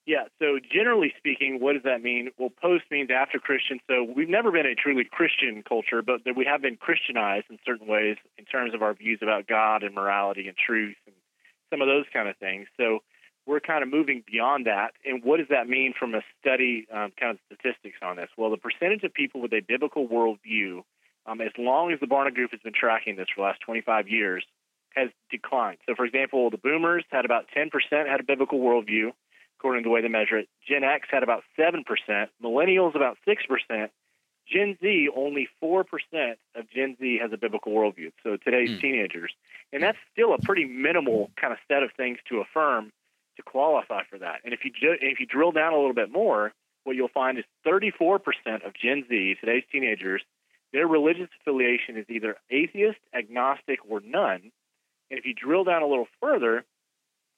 Yeah, 0.10 0.26
so 0.40 0.58
generally 0.58 1.14
speaking, 1.20 1.60
what 1.60 1.74
does 1.74 1.84
that 1.84 2.02
mean? 2.02 2.32
Well, 2.40 2.50
post 2.50 2.86
means 2.90 3.12
after 3.14 3.38
Christian. 3.38 3.78
So 3.88 4.02
we've 4.02 4.28
never 4.28 4.52
been 4.52 4.66
a 4.66 4.74
truly 4.74 5.04
Christian 5.04 5.62
culture, 5.62 6.02
but 6.02 6.22
we 6.36 6.46
have 6.46 6.64
been 6.64 6.78
Christianized 6.78 7.46
in 7.52 7.60
certain 7.64 7.86
ways 7.86 8.18
in 8.36 8.46
terms 8.46 8.74
of 8.74 8.82
our 8.82 8.96
views 8.96 9.20
about 9.22 9.46
God 9.46 9.84
and 9.84 9.94
morality 9.94 10.48
and 10.48 10.58
truth 10.58 10.96
and 11.06 11.14
some 11.70 11.84
of 11.84 11.88
those 11.88 12.06
kind 12.12 12.28
of 12.28 12.36
things. 12.38 12.66
So 12.76 13.04
we're 13.46 13.60
kind 13.60 13.84
of 13.84 13.90
moving 13.92 14.24
beyond 14.26 14.66
that. 14.66 14.94
And 15.06 15.24
what 15.24 15.38
does 15.38 15.50
that 15.52 15.70
mean 15.70 15.94
from 15.94 16.16
a 16.16 16.22
study 16.42 16.88
um, 16.92 17.14
kind 17.20 17.38
of 17.38 17.40
statistics 17.46 18.00
on 18.02 18.16
this? 18.16 18.30
Well, 18.36 18.50
the 18.50 18.58
percentage 18.58 19.04
of 19.04 19.14
people 19.14 19.42
with 19.42 19.54
a 19.54 19.62
biblical 19.62 20.08
worldview, 20.08 20.82
um, 21.28 21.40
as 21.40 21.52
long 21.56 21.94
as 21.94 22.00
the 22.00 22.08
Barna 22.08 22.34
Group 22.34 22.50
has 22.50 22.62
been 22.62 22.74
tracking 22.74 23.16
this 23.16 23.28
for 23.30 23.42
the 23.42 23.46
last 23.46 23.62
25 23.62 24.08
years, 24.08 24.44
has 24.96 25.10
declined. 25.30 25.78
So, 25.88 25.94
for 25.94 26.04
example, 26.04 26.50
the 26.50 26.58
boomers 26.58 27.06
had 27.12 27.26
about 27.26 27.46
10% 27.56 27.70
had 28.10 28.20
a 28.20 28.24
biblical 28.24 28.60
worldview 28.60 29.12
according 29.60 29.84
to 29.84 29.88
the 29.88 29.92
way 29.92 30.02
they 30.02 30.08
measure 30.08 30.38
it. 30.38 30.48
Gen 30.68 30.84
X 30.84 31.08
had 31.12 31.22
about 31.22 31.44
7%, 31.58 31.84
millennials 32.42 32.96
about 32.96 33.18
6%, 33.28 33.90
Gen 34.48 34.78
Z, 34.82 35.10
only 35.16 35.48
4% 35.62 35.84
of 36.56 36.70
Gen 36.74 36.96
Z 37.00 37.20
has 37.22 37.32
a 37.34 37.38
biblical 37.38 37.74
worldview. 37.74 38.12
So 38.24 38.38
today's 38.38 38.72
mm. 38.72 38.82
teenagers. 38.82 39.32
And 39.72 39.84
that's 39.84 39.98
still 40.12 40.34
a 40.34 40.40
pretty 40.40 40.66
minimal 40.66 41.30
kind 41.40 41.54
of 41.54 41.60
set 41.68 41.84
of 41.84 41.92
things 41.96 42.18
to 42.30 42.40
affirm 42.40 42.92
to 43.36 43.44
qualify 43.44 44.04
for 44.10 44.18
that. 44.18 44.40
And 44.44 44.54
if 44.54 44.62
you, 44.64 44.72
if 44.82 45.20
you 45.20 45.26
drill 45.26 45.52
down 45.52 45.74
a 45.74 45.76
little 45.76 45.94
bit 45.94 46.12
more, 46.12 46.54
what 46.84 46.96
you'll 46.96 47.10
find 47.10 47.38
is 47.38 47.46
34% 47.68 48.20
of 48.66 48.74
Gen 48.74 49.06
Z, 49.08 49.36
today's 49.40 49.64
teenagers, 49.72 50.24
their 50.74 50.88
religious 50.88 51.30
affiliation 51.42 51.98
is 51.98 52.06
either 52.10 52.38
atheist, 52.50 53.00
agnostic, 53.14 53.80
or 53.88 54.02
none. 54.04 54.52
And 55.12 55.20
if 55.20 55.26
you 55.26 55.34
drill 55.34 55.64
down 55.64 55.82
a 55.82 55.88
little 55.88 56.08
further, 56.22 56.64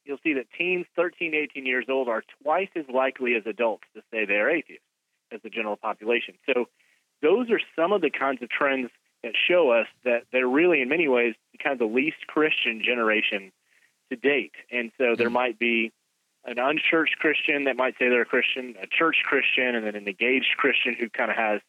you'll 0.05 0.19
see 0.23 0.33
that 0.33 0.47
teens 0.57 0.85
13 0.95 1.33
18 1.33 1.65
years 1.65 1.85
old 1.89 2.07
are 2.07 2.23
twice 2.41 2.69
as 2.75 2.85
likely 2.93 3.35
as 3.35 3.43
adults 3.45 3.83
to 3.95 4.01
say 4.11 4.25
they're 4.25 4.49
atheists 4.49 4.83
as 5.31 5.41
the 5.43 5.49
general 5.49 5.77
population. 5.77 6.35
So 6.45 6.65
those 7.21 7.49
are 7.49 7.59
some 7.75 7.91
of 7.91 8.01
the 8.01 8.09
kinds 8.09 8.41
of 8.41 8.49
trends 8.49 8.89
that 9.23 9.33
show 9.47 9.71
us 9.71 9.87
that 10.03 10.23
they're 10.31 10.47
really, 10.47 10.81
in 10.81 10.89
many 10.89 11.07
ways, 11.07 11.35
kind 11.61 11.73
of 11.73 11.79
the 11.79 11.93
least 11.93 12.27
Christian 12.27 12.81
generation 12.83 13.51
to 14.09 14.15
date. 14.15 14.53
And 14.71 14.91
so 14.97 15.15
there 15.15 15.27
mm-hmm. 15.27 15.33
might 15.33 15.59
be 15.59 15.91
an 16.45 16.57
unchurched 16.57 17.17
Christian 17.19 17.65
that 17.65 17.77
might 17.77 17.93
say 17.99 18.09
they're 18.09 18.23
a 18.23 18.25
Christian, 18.25 18.75
a 18.81 18.87
church 18.87 19.17
Christian, 19.23 19.75
and 19.75 19.85
then 19.85 19.95
an 19.95 20.07
engaged 20.07 20.57
Christian 20.57 20.95
who 20.99 21.09
kind 21.09 21.29
of 21.29 21.37
has 21.37 21.61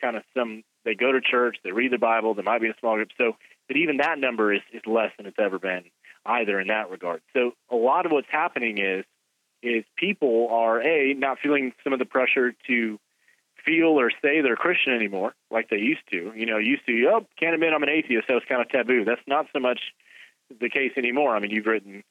kind 0.00 0.16
of 0.16 0.24
some, 0.36 0.64
they 0.84 0.94
go 0.94 1.12
to 1.12 1.20
church, 1.20 1.58
they 1.62 1.72
read 1.72 1.92
the 1.92 1.98
Bible, 1.98 2.34
they 2.34 2.42
might 2.42 2.60
be 2.60 2.66
in 2.66 2.72
a 2.72 2.80
small 2.80 2.96
group. 2.96 3.10
So, 3.16 3.36
but 3.68 3.76
even 3.76 3.98
that 3.98 4.18
number 4.18 4.52
is, 4.52 4.62
is 4.72 4.82
less 4.84 5.12
than 5.16 5.26
it's 5.26 5.38
ever 5.38 5.58
been 5.58 5.84
either 6.26 6.60
in 6.60 6.68
that 6.68 6.90
regard. 6.90 7.22
So 7.32 7.52
a 7.70 7.76
lot 7.76 8.06
of 8.06 8.12
what's 8.12 8.30
happening 8.30 8.78
is 8.78 9.04
is 9.62 9.84
people 9.96 10.48
are 10.50 10.80
a 10.80 11.14
not 11.14 11.38
feeling 11.42 11.72
some 11.82 11.92
of 11.92 11.98
the 11.98 12.04
pressure 12.04 12.54
to 12.66 12.98
feel 13.64 13.98
or 14.00 14.10
say 14.22 14.40
they're 14.40 14.56
Christian 14.56 14.92
anymore 14.92 15.34
like 15.50 15.68
they 15.70 15.78
used 15.78 16.02
to. 16.10 16.32
You 16.36 16.46
know, 16.46 16.58
used 16.58 16.86
to 16.86 17.10
oh 17.12 17.26
can't 17.38 17.54
admit 17.54 17.72
I'm 17.72 17.82
an 17.82 17.88
atheist. 17.88 18.28
That 18.28 18.34
was 18.34 18.44
kind 18.48 18.60
of 18.60 18.68
taboo. 18.68 19.04
That's 19.04 19.20
not 19.26 19.46
so 19.52 19.60
much 19.60 19.80
the 20.60 20.68
case 20.68 20.92
anymore. 20.96 21.34
I 21.34 21.40
mean, 21.40 21.50
you've 21.50 21.66
written 21.66 22.04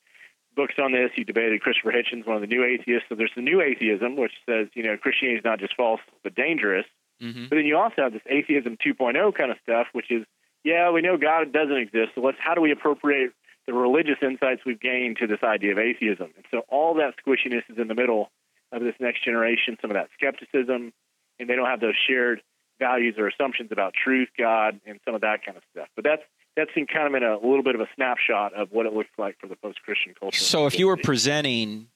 books 0.56 0.76
on 0.82 0.92
this. 0.92 1.12
You 1.16 1.24
debated 1.24 1.62
Christopher 1.62 1.92
Hitchens, 1.92 2.26
one 2.26 2.36
of 2.36 2.42
the 2.42 2.48
new 2.48 2.64
atheists. 2.64 3.08
So 3.10 3.16
there's 3.16 3.32
the 3.36 3.42
new 3.42 3.62
atheism, 3.62 4.16
which 4.18 4.34
says 4.46 4.68
you 4.74 4.84
know 4.84 4.98
Christianity 4.98 5.40
is 5.40 5.46
not 5.46 5.60
just 5.60 5.76
false 5.76 6.02
but 6.24 6.36
dangerous. 6.36 6.86
Mm-hmm. 7.22 7.46
But 7.50 7.56
then 7.56 7.66
you 7.66 7.78
also 7.78 8.02
have 8.02 8.12
this 8.12 8.22
atheism 8.30 8.78
2.0 8.86 9.34
kind 9.36 9.52
of 9.52 9.58
stuff, 9.64 9.88
which 9.94 10.12
is 10.12 10.26
yeah, 10.66 10.92
we 10.92 11.02
know 11.02 11.16
God 11.16 11.54
doesn't 11.54 11.78
exist. 11.78 12.10
So 12.16 12.22
let's 12.22 12.38
how 12.40 12.56
do 12.56 12.62
we 12.62 12.72
appropriate 12.72 13.32
the 13.68 13.74
religious 13.74 14.18
insights 14.22 14.62
we've 14.66 14.80
gained 14.80 15.18
to 15.18 15.28
this 15.28 15.40
idea 15.44 15.72
of 15.72 15.80
atheism. 15.80 16.32
And 16.36 16.46
so 16.52 16.64
all 16.70 16.96
that 16.96 17.16
squishiness 17.26 17.64
is 17.70 17.78
in 17.78 17.88
the 17.88 17.96
middle 17.96 18.30
of 18.72 18.82
this 18.82 18.96
next 19.00 19.24
generation, 19.24 19.78
some 19.82 19.92
of 19.92 19.96
that 19.96 20.10
skepticism, 20.14 20.94
and 21.40 21.50
they 21.50 21.56
don't 21.56 21.66
have 21.66 21.80
those 21.80 21.96
shared 22.08 22.42
values 22.80 23.16
or 23.18 23.28
assumptions 23.28 23.72
about 23.72 23.94
truth, 23.94 24.30
God, 24.38 24.80
and 24.86 25.00
some 25.06 25.16
of 25.16 25.22
that 25.22 25.46
kind 25.46 25.58
of 25.58 25.64
stuff. 25.72 25.88
But 25.96 26.04
that's 26.04 26.22
that's 26.56 26.72
in 26.76 26.88
kind 26.88 27.08
of 27.08 27.14
in 27.16 27.24
a, 27.24 27.36
a 27.36 27.46
little 27.46 27.64
bit 27.64 27.76
of 27.76 27.82
a 27.82 27.88
snapshot 27.96 28.54
of 28.54 28.70
what 28.72 28.86
it 28.86 28.94
looks 28.94 29.10
like 29.18 29.38
for 29.40 29.48
the 29.48 29.58
post-Christian 29.58 30.14
culture. 30.18 30.40
So 30.40 30.68
if 30.68 30.80
you 30.80 30.88
were 30.88 30.98
presenting 30.98 31.88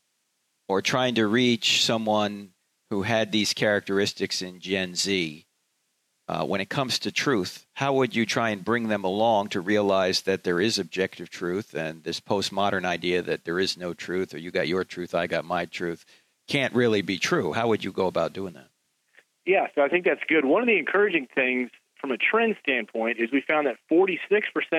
or 0.67 0.81
trying 0.81 1.15
to 1.15 1.27
reach 1.27 1.83
someone 1.83 2.49
who 2.89 3.03
had 3.03 3.31
these 3.31 3.53
characteristics 3.53 4.41
in 4.41 4.59
Gen 4.59 4.95
Z, 4.95 5.45
uh, 6.29 6.45
when 6.45 6.61
it 6.61 6.69
comes 6.69 6.99
to 6.99 7.11
truth, 7.11 7.65
how 7.73 7.93
would 7.93 8.15
you 8.15 8.25
try 8.25 8.51
and 8.51 8.63
bring 8.63 8.87
them 8.87 9.03
along 9.03 9.49
to 9.49 9.59
realize 9.59 10.21
that 10.21 10.43
there 10.43 10.61
is 10.61 10.79
objective 10.79 11.29
truth 11.29 11.73
and 11.73 12.03
this 12.03 12.21
postmodern 12.21 12.85
idea 12.85 13.21
that 13.21 13.43
there 13.43 13.59
is 13.59 13.75
no 13.75 13.93
truth 13.93 14.33
or 14.33 14.37
you 14.37 14.51
got 14.51 14.67
your 14.67 14.83
truth, 14.83 15.13
I 15.13 15.27
got 15.27 15.43
my 15.43 15.65
truth 15.65 16.05
can't 16.49 16.73
really 16.73 17.01
be 17.01 17.19
true? 17.19 17.53
How 17.53 17.67
would 17.69 17.83
you 17.83 17.93
go 17.93 18.07
about 18.07 18.33
doing 18.33 18.53
that? 18.53 18.67
Yeah, 19.45 19.67
so 19.75 19.81
I 19.81 19.87
think 19.87 20.03
that's 20.03 20.23
good. 20.27 20.43
One 20.43 20.61
of 20.61 20.67
the 20.67 20.77
encouraging 20.77 21.27
things 21.33 21.69
from 22.01 22.11
a 22.11 22.17
trend 22.17 22.55
standpoint 22.61 23.17
is 23.19 23.29
we 23.31 23.41
found 23.47 23.67
that 23.67 23.77
46% 23.89 24.17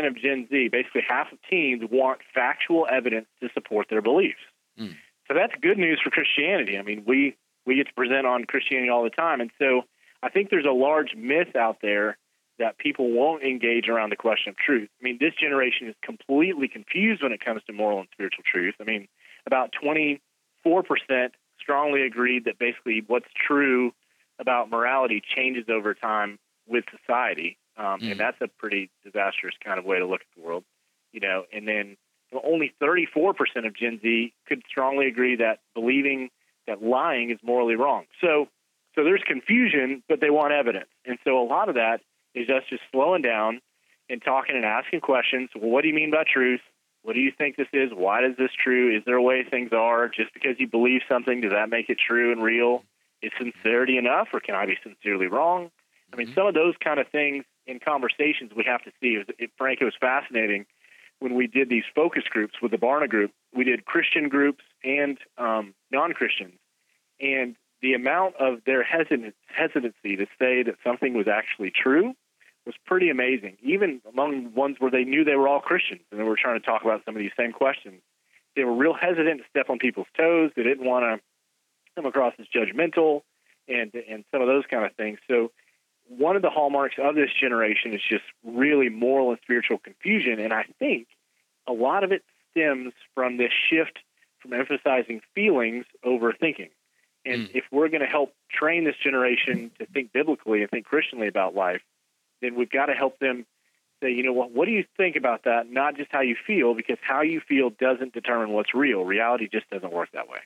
of 0.07 0.17
Gen 0.17 0.49
Z, 0.51 0.69
basically 0.69 1.03
half 1.09 1.33
of 1.33 1.39
teens, 1.49 1.83
want 1.91 2.21
factual 2.35 2.87
evidence 2.91 3.27
to 3.41 3.49
support 3.55 3.87
their 3.89 4.03
beliefs. 4.03 4.41
Mm. 4.79 4.97
So 5.29 5.35
that's 5.35 5.53
good 5.63 5.79
news 5.79 6.01
for 6.03 6.11
Christianity. 6.11 6.77
I 6.77 6.83
mean, 6.83 7.05
we 7.07 7.37
we 7.67 7.77
get 7.77 7.87
to 7.87 7.95
present 7.95 8.27
on 8.27 8.45
Christianity 8.45 8.91
all 8.91 9.05
the 9.05 9.11
time, 9.11 9.41
and 9.41 9.51
so 9.59 9.83
I 10.23 10.29
think 10.29 10.51
there's 10.51 10.67
a 10.67 10.73
large 10.73 11.15
myth 11.17 11.57
out 11.57 11.79
there 11.83 12.19
that 12.59 12.79
people 12.79 13.11
won't 13.11 13.43
engage 13.43 13.89
around 13.89 14.11
the 14.11 14.17
question 14.17 14.51
of 14.51 14.57
truth. 14.57 14.91
I 15.01 15.05
mean, 15.05 15.17
this 15.19 15.33
generation 15.41 15.89
is 15.89 15.95
completely 16.03 16.69
confused 16.69 17.23
when 17.23 17.33
it 17.33 17.43
comes 17.43 17.63
to 17.67 17.73
moral 17.73 18.01
and 18.01 18.09
spiritual 18.13 18.45
truth. 18.51 18.75
I 18.81 18.85
mean, 18.85 19.09
about 19.47 19.71
24% 19.83 20.19
strongly 21.59 22.03
agreed 22.03 22.45
that 22.45 22.59
basically 22.59 23.03
what's 23.07 23.29
true 23.35 23.93
about 24.39 24.71
morality 24.71 25.23
changes 25.35 25.65
over 25.71 25.95
time 25.95 26.39
with 26.67 26.85
society. 26.91 27.57
Um, 27.77 28.01
mm. 28.01 28.13
And 28.13 28.21
that's 28.21 28.41
a 28.43 28.49
pretty 28.49 28.91
disastrous 29.05 29.55
kind 29.65 29.79
of 29.79 29.85
way 29.85 29.99
to 29.99 30.07
look 30.07 30.21
at 30.21 30.27
the 30.37 30.43
world, 30.43 30.65
you 31.13 31.21
know. 31.21 31.45
And 31.53 31.67
then 31.67 31.97
only 32.45 32.75
34% 32.81 33.35
of 33.67 33.75
Gen 33.75 34.01
Z 34.03 34.33
could 34.47 34.63
strongly 34.69 35.07
agree 35.07 35.37
that 35.37 35.61
believing 35.75 36.31
that 36.67 36.83
lying 36.83 37.31
is 37.31 37.39
morally 37.43 37.75
wrong. 37.75 38.05
So 38.21 38.49
so 38.95 39.05
there's 39.05 39.23
confusion, 39.27 40.03
but 40.09 40.21
they 40.21 40.31
want 40.31 40.53
evidence. 40.53 40.89
And 41.05 41.19
so 41.25 41.41
a 41.41 41.47
lot 41.47 41.69
of 41.69 41.77
that 41.77 42.01
is 42.35 42.49
us 42.49 42.63
just 42.69 42.83
slowing 42.93 43.23
down 43.23 43.61
and 44.09 44.23
talking 44.23 44.57
and 44.57 44.65
asking 44.65 45.01
questions. 45.01 45.51
Well, 45.55 45.71
what 45.71 45.83
do 45.83 45.89
you 45.89 45.95
mean 45.95 46.11
by 46.11 46.25
truth? 46.31 46.61
What 47.03 47.15
do 47.15 47.21
you 47.21 47.33
think 47.37 47.57
this 47.57 47.69
is? 47.73 47.91
Why 47.95 48.25
is 48.27 48.37
this 48.37 48.51
true? 48.63 48.95
Is 48.97 49.03
there 49.07 49.17
a 49.17 49.23
way 49.23 49.45
things 49.49 49.71
are? 49.73 50.09
Just 50.09 50.35
because 50.35 50.57
you 50.59 50.69
believe 50.69 51.01
something, 51.09 51.41
does 51.41 51.53
that 51.53 51.71
make 51.71 51.89
it 51.89 51.99
true 51.99 52.33
and 52.33 52.43
real? 52.43 52.85
Is 53.23 53.33
sincerity 53.39 53.97
enough, 53.97 54.29
or 54.33 54.41
can 54.41 54.55
I 54.55 54.67
be 54.67 54.77
sincerely 54.83 55.27
wrong? 55.27 55.71
I 56.13 56.17
mean, 56.17 56.27
mm-hmm. 56.27 56.35
some 56.35 56.47
of 56.47 56.55
those 56.55 56.75
kind 56.83 56.99
of 56.99 57.07
things 57.09 57.45
in 57.67 57.79
conversations 57.79 58.53
we 58.57 58.65
have 58.67 58.83
to 58.85 58.91
see. 59.01 59.17
It, 59.17 59.35
it, 59.39 59.51
Frank, 59.57 59.81
it 59.81 59.85
was 59.85 59.95
fascinating 60.01 60.67
when 61.21 61.35
we 61.35 61.47
did 61.47 61.69
these 61.69 61.85
focus 61.95 62.25
groups 62.29 62.55
with 62.61 62.71
the 62.73 62.79
Barna 62.79 63.09
Group. 63.09 63.31
We 63.55 63.65
did 63.65 63.85
Christian 63.85 64.29
groups 64.29 64.65
and 64.83 65.19
um, 65.39 65.75
non 65.91 66.13
Christians. 66.13 66.59
And 67.21 67.57
the 67.83 67.95
amount 67.95 68.37
of 68.37 68.61
their 68.65 68.83
hesitancy 68.83 70.17
to 70.17 70.27
say 70.39 70.63
that 70.63 70.77
something 70.85 71.15
was 71.15 71.29
actually 71.29 71.71
true 71.71 72.15
was 72.67 72.75
pretty 72.87 73.09
amazing. 73.09 73.57
Even 73.63 74.01
among 74.09 74.55
ones 74.55 74.77
where 74.79 74.91
they 74.91 75.05
knew 75.05 75.25
they 75.25 75.37
were 75.37 75.49
all 75.49 75.61
Christians 75.61 76.03
and 76.11 76.21
they 76.21 76.25
were 76.25 76.37
trying 76.37 76.61
to 76.61 76.65
talk 76.65 76.83
about 76.83 77.03
some 77.05 77.17
of 77.17 77.21
these 77.21 77.33
same 77.37 77.53
questions, 77.53 78.03
they 78.55 78.65
were 78.65 78.75
real 78.75 78.95
hesitant 78.95 79.41
to 79.41 79.45
step 79.49 79.71
on 79.71 79.79
people's 79.79 80.09
toes. 80.17 80.51
They 80.55 80.63
didn't 80.63 80.87
want 80.87 81.05
to 81.05 81.21
come 81.97 82.07
across 82.07 82.35
as 82.39 82.47
judgmental 82.55 83.23
and 83.69 83.93
and 83.95 84.25
some 84.31 84.43
of 84.43 84.49
those 84.49 84.65
kind 84.71 84.85
of 84.85 84.95
things. 84.95 85.19
So 85.29 85.53
one 86.09 86.37
of 86.37 86.43
the 86.43 86.51
hallmarks 86.51 86.97
of 86.99 87.15
this 87.15 87.31
generation 87.33 87.95
is 87.95 88.01
just 88.07 88.25
really 88.45 88.89
moral 88.89 89.31
and 89.31 89.39
spiritual 89.43 89.79
confusion, 89.79 90.41
and 90.41 90.53
I 90.53 90.65
think 90.79 91.07
a 91.67 91.73
lot 91.73 92.05
of 92.05 92.13
it 92.13 92.23
stems 92.51 92.93
from 93.15 93.37
this 93.37 93.53
shift 93.71 94.01
from 94.41 94.53
emphasizing 94.55 95.21
feelings 95.35 95.85
over 96.03 96.33
thinking. 96.33 96.71
And 97.25 97.49
mm. 97.49 97.51
if 97.55 97.65
we're 97.71 97.89
going 97.89 98.01
to 98.01 98.07
help 98.07 98.33
train 98.51 98.85
this 98.85 98.97
generation 99.03 99.71
to 99.79 99.87
think 99.87 100.13
biblically 100.13 100.63
and 100.63 100.71
think 100.71 100.87
Christianly 100.87 101.29
about 101.29 101.55
life, 101.55 101.83
then 102.41 102.55
we've 102.55 102.71
got 102.71 102.87
to 102.87 102.95
help 102.95 103.19
them 103.19 103.47
say, 104.03 104.13
you 104.13 104.23
know 104.23 104.33
what, 104.33 104.53
what 104.53 104.67
do 104.67 104.73
you 104.73 104.85
think 104.97 105.17
about 105.17 105.45
that? 105.45 105.71
Not 105.71 105.97
just 105.97 106.11
how 106.11 106.23
you 106.23 106.37
feel, 106.47 106.75
because 106.75 106.97
how 107.03 107.23
you 107.23 107.41
feel 107.41 107.71
doesn't 107.71 108.15
determine 108.15 108.51
what's 108.51 108.75
real. 108.75 109.05
Reality 109.05 109.49
just 109.51 109.69
doesn't 109.71 109.93
work 109.93 110.11
that 110.13 110.29
way. 110.29 110.39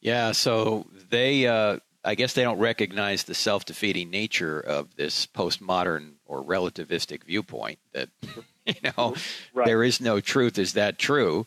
Yeah, 0.00 0.32
so 0.32 0.86
they, 1.10 1.46
uh, 1.46 1.78
I 2.04 2.14
guess 2.14 2.34
they 2.34 2.42
don't 2.42 2.58
recognize 2.58 3.24
the 3.24 3.34
self 3.34 3.64
defeating 3.64 4.10
nature 4.10 4.60
of 4.60 4.94
this 4.96 5.26
postmodern 5.26 6.12
or 6.26 6.44
relativistic 6.44 7.24
viewpoint 7.24 7.78
that, 7.92 8.10
you 8.66 8.74
know, 8.96 9.14
right. 9.54 9.66
there 9.66 9.82
is 9.82 10.00
no 10.00 10.20
truth. 10.20 10.58
Is 10.58 10.74
that 10.74 10.98
true? 10.98 11.46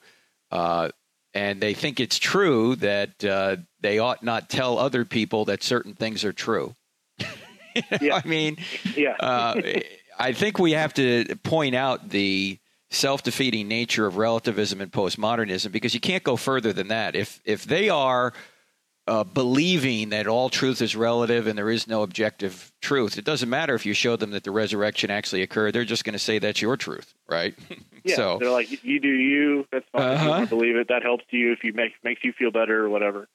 Uh, 0.51 0.89
and 1.37 1.61
they 1.61 1.75
think 1.75 1.99
it's 1.99 2.17
true 2.17 2.75
that 2.77 3.23
uh, 3.23 3.57
they 3.81 3.99
ought 3.99 4.23
not 4.23 4.49
tell 4.49 4.79
other 4.79 5.05
people 5.05 5.45
that 5.45 5.61
certain 5.61 5.93
things 5.93 6.25
are 6.25 6.33
true. 6.33 6.75
yeah. 8.01 8.19
I 8.23 8.27
mean, 8.27 8.57
yeah. 8.95 9.15
uh, 9.19 9.61
I 10.17 10.33
think 10.33 10.57
we 10.57 10.71
have 10.71 10.95
to 10.95 11.35
point 11.43 11.75
out 11.75 12.09
the 12.09 12.57
self-defeating 12.89 13.67
nature 13.67 14.07
of 14.07 14.17
relativism 14.17 14.81
and 14.81 14.91
postmodernism 14.91 15.71
because 15.71 15.93
you 15.93 15.99
can't 15.99 16.23
go 16.23 16.37
further 16.37 16.73
than 16.73 16.87
that. 16.87 17.15
If 17.15 17.39
if 17.45 17.65
they 17.65 17.89
are 17.89 18.33
uh, 19.07 19.23
believing 19.23 20.09
that 20.09 20.27
all 20.27 20.49
truth 20.49 20.81
is 20.81 20.95
relative 20.95 21.47
and 21.47 21.57
there 21.57 21.69
is 21.69 21.87
no 21.87 22.03
objective 22.03 22.71
truth, 22.81 23.17
it 23.17 23.25
doesn't 23.25 23.49
matter 23.49 23.73
if 23.73 23.85
you 23.85 23.93
show 23.93 24.15
them 24.15 24.31
that 24.31 24.43
the 24.43 24.51
resurrection 24.51 25.09
actually 25.09 25.41
occurred. 25.41 25.73
They're 25.73 25.85
just 25.85 26.03
going 26.03 26.13
to 26.13 26.19
say 26.19 26.39
that's 26.39 26.61
your 26.61 26.77
truth, 26.77 27.13
right? 27.27 27.55
Yeah, 28.03 28.15
so 28.15 28.37
they're 28.39 28.51
like, 28.51 28.85
you 28.85 29.01
do 29.01 29.09
you. 29.09 29.67
That's 29.69 29.85
fine. 29.91 30.01
Uh-huh. 30.01 30.33
If 30.35 30.39
you 30.39 30.57
believe 30.57 30.75
it, 30.77 30.87
that 30.87 31.03
helps 31.03 31.25
you. 31.31 31.51
If 31.51 31.65
you 31.65 31.73
make 31.73 31.91
makes 32.05 32.23
you 32.23 32.31
feel 32.31 32.51
better 32.51 32.85
or 32.85 32.87
whatever. 32.87 33.27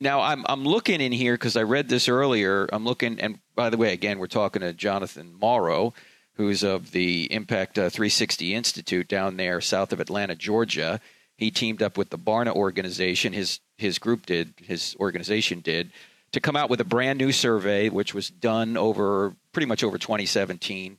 Now 0.00 0.22
I'm 0.22 0.46
I'm 0.48 0.64
looking 0.64 1.02
in 1.02 1.12
here 1.12 1.34
because 1.34 1.54
I 1.54 1.64
read 1.64 1.90
this 1.90 2.08
earlier. 2.08 2.66
I'm 2.72 2.86
looking, 2.86 3.20
and 3.20 3.40
by 3.54 3.68
the 3.68 3.76
way, 3.76 3.92
again, 3.92 4.18
we're 4.18 4.26
talking 4.26 4.62
to 4.62 4.72
Jonathan 4.72 5.34
Morrow, 5.38 5.92
who's 6.34 6.62
of 6.62 6.92
the 6.92 7.30
Impact 7.30 7.78
uh, 7.78 7.90
360 7.90 8.54
Institute 8.54 9.08
down 9.08 9.36
there 9.36 9.60
south 9.60 9.92
of 9.92 10.00
Atlanta, 10.00 10.34
Georgia. 10.34 10.98
He 11.36 11.50
teamed 11.50 11.82
up 11.82 11.98
with 11.98 12.10
the 12.10 12.18
Barna 12.18 12.54
organization. 12.54 13.32
His 13.32 13.60
his 13.76 13.98
group 13.98 14.26
did, 14.26 14.54
his 14.62 14.96
organization 14.98 15.60
did, 15.60 15.92
to 16.32 16.40
come 16.40 16.56
out 16.56 16.70
with 16.70 16.80
a 16.80 16.84
brand 16.84 17.18
new 17.18 17.32
survey, 17.32 17.88
which 17.88 18.14
was 18.14 18.28
done 18.28 18.76
over 18.76 19.34
pretty 19.52 19.66
much 19.66 19.84
over 19.84 19.98
2017. 19.98 20.98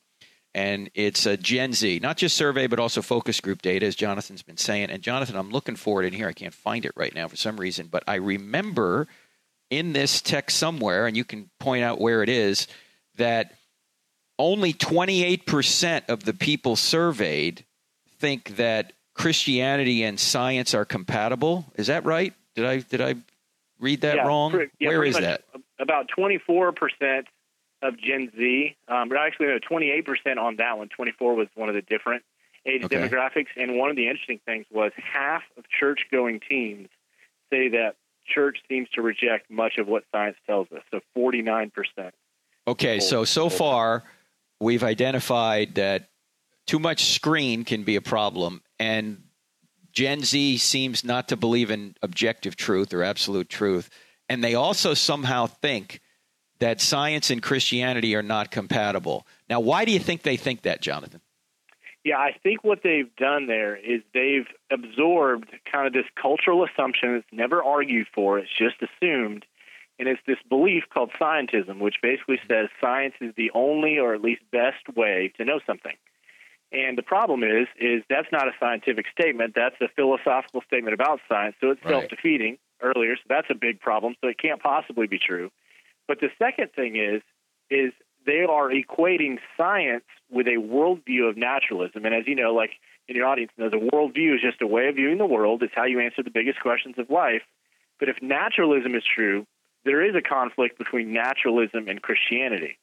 And 0.54 0.89
it's 0.95 1.26
a 1.26 1.38
Gen 1.38 1.73
Z, 1.73 2.00
not 2.02 2.17
just 2.17 2.36
survey, 2.36 2.67
but 2.67 2.80
also 2.80 3.02
focus 3.02 3.41
group 3.41 3.62
data, 3.62 3.86
as 3.86 3.95
Jonathan's 3.95 4.41
been 4.41 4.58
saying. 4.58 4.89
And 4.89 5.04
Jonathan, 5.04 5.36
I'm 5.36 5.52
looking 5.52 5.76
for 5.76 6.02
it 6.02 6.08
in 6.08 6.13
here. 6.13 6.28
I 6.28 6.34
can't 6.34 6.54
find 6.54 6.86
it 6.86 6.93
right 6.95 7.13
now 7.13 7.28
for 7.28 7.36
some 7.36 7.60
reason, 7.60 7.88
but 7.88 8.04
I 8.08 8.15
remember 8.15 9.08
in 9.69 9.93
this 9.93 10.21
text 10.21 10.58
somewhere, 10.58 11.06
and 11.06 11.17
you 11.17 11.26
can 11.26 11.50
point 11.60 11.84
out 11.84 12.00
where 12.00 12.23
it 12.23 12.30
is, 12.30 12.67
that 13.17 13.54
only 14.39 14.73
28% 14.73 16.10
of 16.10 16.23
the 16.23 16.34
people 16.34 16.76
surveyed 16.76 17.65
think 18.19 18.56
that 18.56 18.93
Christianity 19.17 20.03
and 20.03 20.19
science 20.19 20.73
are 20.73 20.86
compatible. 20.86 21.65
Is 21.75 21.88
that 21.88 22.06
right? 22.06 22.34
Did 22.56 22.65
I 22.65 22.77
did 22.77 23.01
I 23.01 23.15
read 23.80 24.01
that 24.01 24.15
yeah, 24.17 24.27
wrong? 24.27 24.67
yeah, 24.80 24.89
Where 24.89 25.03
is 25.03 25.17
that? 25.17 25.43
About 25.80 26.10
24% 26.17 27.23
of 27.84 27.99
Gen 27.99 28.32
Z, 28.36 28.75
um, 28.88 29.10
but 29.10 29.17
actually 29.19 29.47
no, 29.47 29.60
28% 29.60 30.38
on 30.38 30.56
that 30.58 30.77
one. 30.77 30.89
24 30.89 31.36
was 31.36 31.47
one 31.56 31.69
of 31.69 31.75
the 31.75 31.82
different 31.84 32.23
age 32.65 32.84
Okay. 32.84 32.95
demographics. 32.95 33.47
And 33.56 33.77
one 33.77 33.89
of 33.91 33.95
the 33.95 34.08
interesting 34.08 34.39
things 34.45 34.65
was 34.71 34.91
half 34.95 35.43
of 35.58 35.65
church-going 35.69 36.41
teens 36.47 36.89
say 37.51 37.69
that 37.69 37.95
church 38.25 38.58
seems 38.67 38.89
to 38.95 39.01
reject 39.01 39.49
much 39.49 39.77
of 39.77 39.88
what 39.88 40.03
science 40.12 40.38
tells 40.47 40.67
us. 40.71 40.82
So 40.91 41.01
49%. 41.15 41.71
Okay, 42.67 42.99
so 42.99 43.23
so 43.23 43.49
far 43.49 44.03
we've 44.60 44.84
identified 44.84 45.75
that 45.75 46.10
too 46.67 46.80
much 46.80 47.06
screen 47.06 47.63
can 47.63 47.84
be 47.84 47.95
a 47.95 48.01
problem, 48.01 48.62
and 48.77 49.23
Gen 49.91 50.21
Z 50.21 50.58
seems 50.58 51.03
not 51.03 51.30
to 51.30 51.38
believe 51.38 51.71
in 51.71 51.95
objective 52.03 52.56
truth 52.56 52.93
or 52.93 53.03
absolute 53.03 53.49
truth, 53.49 53.89
and 54.30 54.43
they 54.43 54.53
also 54.53 54.93
somehow 54.93 55.47
think 55.47 56.01
that 56.60 56.82
science 56.82 57.30
and 57.30 57.41
Christianity 57.41 58.15
are 58.15 58.23
not 58.23 58.51
compatible. 58.51 59.25
Now, 59.49 59.60
why 59.60 59.86
do 59.86 59.91
you 59.91 59.99
think 59.99 60.23
they 60.23 60.38
think 60.38 60.63
that, 60.63 60.82
Jonathan? 60.82 61.21
Yeah, 62.03 62.17
I 62.17 62.36
think 62.41 62.63
what 62.63 62.84
they've 62.84 63.13
done 63.15 63.47
there 63.47 63.75
is 63.75 64.01
they've 64.13 64.47
absorbed 64.71 65.49
kind 65.69 65.88
of 65.88 65.93
this 65.93 66.06
cultural 66.15 66.63
assumption 66.63 67.15
that's 67.15 67.27
never 67.32 67.63
argued 67.63 68.08
for, 68.13 68.39
it's 68.39 68.49
just 68.56 68.75
assumed. 68.82 69.45
And 69.99 70.08
it's 70.08 70.21
this 70.27 70.38
belief 70.47 70.84
called 70.93 71.12
scientism, 71.19 71.80
which 71.80 71.95
basically 72.01 72.39
says 72.47 72.69
science 72.80 73.15
is 73.19 73.34
the 73.36 73.51
only 73.53 73.97
or 73.97 74.13
at 74.13 74.21
least 74.21 74.41
best 74.51 74.95
way 74.95 75.34
to 75.38 75.43
know 75.43 75.60
something. 75.65 75.95
And 76.71 76.97
the 76.97 77.03
problem 77.03 77.43
is, 77.43 77.67
is 77.80 78.03
that's 78.10 78.27
not 78.32 78.47
a 78.47 78.51
scientific 78.60 79.06
statement. 79.12 79.53
That's 79.56 79.80
a 79.82 79.88
philosophical 79.95 80.62
statement 80.67 80.93
about 80.93 81.21
science. 81.30 81.56
So 81.62 81.71
it's 81.71 81.84
Right. 81.84 81.91
self-defeating 81.93 82.58
earlier. 82.82 83.15
So 83.15 83.23
that's 83.30 83.49
a 83.49 83.56
big 83.56 83.80
problem. 83.80 84.15
So 84.21 84.27
it 84.27 84.38
can't 84.38 84.62
possibly 84.62 85.08
be 85.08 85.17
true. 85.17 85.51
But 86.08 86.19
the 86.19 86.30
second 86.38 86.73
thing 86.73 86.97
is, 86.97 87.21
is 87.69 87.93
they 88.25 88.41
are 88.43 88.69
equating 88.69 89.39
science 89.56 90.03
with 90.30 90.47
a 90.47 90.58
worldview 90.58 91.30
of 91.30 91.38
naturalism. 91.38 92.06
And 92.06 92.13
as 92.13 92.27
you 92.27 92.36
know, 92.36 92.53
like 92.53 92.71
in 93.08 93.15
your 93.15 93.25
audience 93.27 93.51
knows, 93.58 93.71
a 93.73 93.77
worldview 93.77 94.36
is 94.36 94.41
just 94.41 94.62
a 94.62 94.67
way 94.67 94.88
of 94.89 94.95
viewing 94.95 95.17
the 95.17 95.25
world. 95.25 95.63
It's 95.63 95.73
how 95.73 95.86
you 95.86 96.01
answer 96.01 96.21
the 96.21 96.30
biggest 96.32 96.60
questions 96.60 96.95
of 96.97 97.10
life. 97.10 97.43
But 97.99 98.10
if 98.10 98.21
naturalism 98.21 98.93
is 98.95 99.03
true, 99.03 99.45
there 99.86 100.03
is 100.03 100.15
a 100.15 100.21
conflict 100.21 100.77
between 100.77 101.13
naturalism 101.13 101.88
and 101.88 102.01
Christianity 102.01 102.77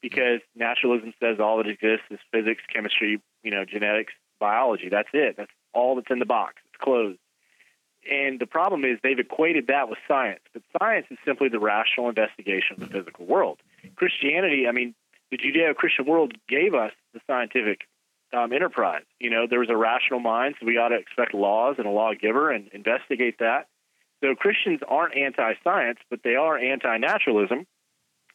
because 0.00 0.40
naturalism 0.54 1.12
says 1.20 1.38
all 1.40 1.56
that 1.58 1.66
exists 1.66 2.06
is 2.10 2.18
physics, 2.32 2.62
chemistry, 2.72 3.20
you 3.42 3.50
know, 3.50 3.64
genetics, 3.64 4.12
biology. 4.38 4.88
That's 4.88 5.08
it. 5.12 5.36
That's 5.36 5.50
all 5.72 5.96
that's 5.96 6.10
in 6.10 6.18
the 6.18 6.26
box. 6.26 6.54
It's 6.66 6.82
closed. 6.82 7.18
And 8.10 8.40
the 8.40 8.46
problem 8.46 8.84
is 8.84 8.98
they've 9.02 9.18
equated 9.18 9.66
that 9.66 9.88
with 9.88 9.98
science, 10.06 10.40
but 10.52 10.62
science 10.80 11.06
is 11.10 11.18
simply 11.24 11.48
the 11.48 11.58
rational 11.58 12.08
investigation 12.08 12.80
of 12.80 12.80
the 12.80 12.86
physical 12.86 13.26
world. 13.26 13.58
Christianity, 13.96 14.66
I 14.68 14.72
mean, 14.72 14.94
the 15.30 15.36
Judeo-Christian 15.36 16.06
world 16.06 16.32
gave 16.48 16.74
us 16.74 16.92
the 17.12 17.20
scientific 17.26 17.80
um, 18.32 18.52
enterprise. 18.52 19.02
You 19.18 19.30
know, 19.30 19.46
there 19.48 19.58
was 19.58 19.68
a 19.68 19.76
rational 19.76 20.20
mind, 20.20 20.54
so 20.58 20.66
we 20.66 20.78
ought 20.78 20.88
to 20.88 20.96
expect 20.96 21.34
laws 21.34 21.74
and 21.78 21.86
a 21.86 21.90
lawgiver 21.90 22.50
and 22.50 22.68
investigate 22.68 23.38
that. 23.40 23.66
So 24.22 24.34
Christians 24.34 24.80
aren't 24.88 25.16
anti-science, 25.16 25.98
but 26.08 26.20
they 26.22 26.36
are 26.36 26.56
anti-naturalism. 26.56 27.66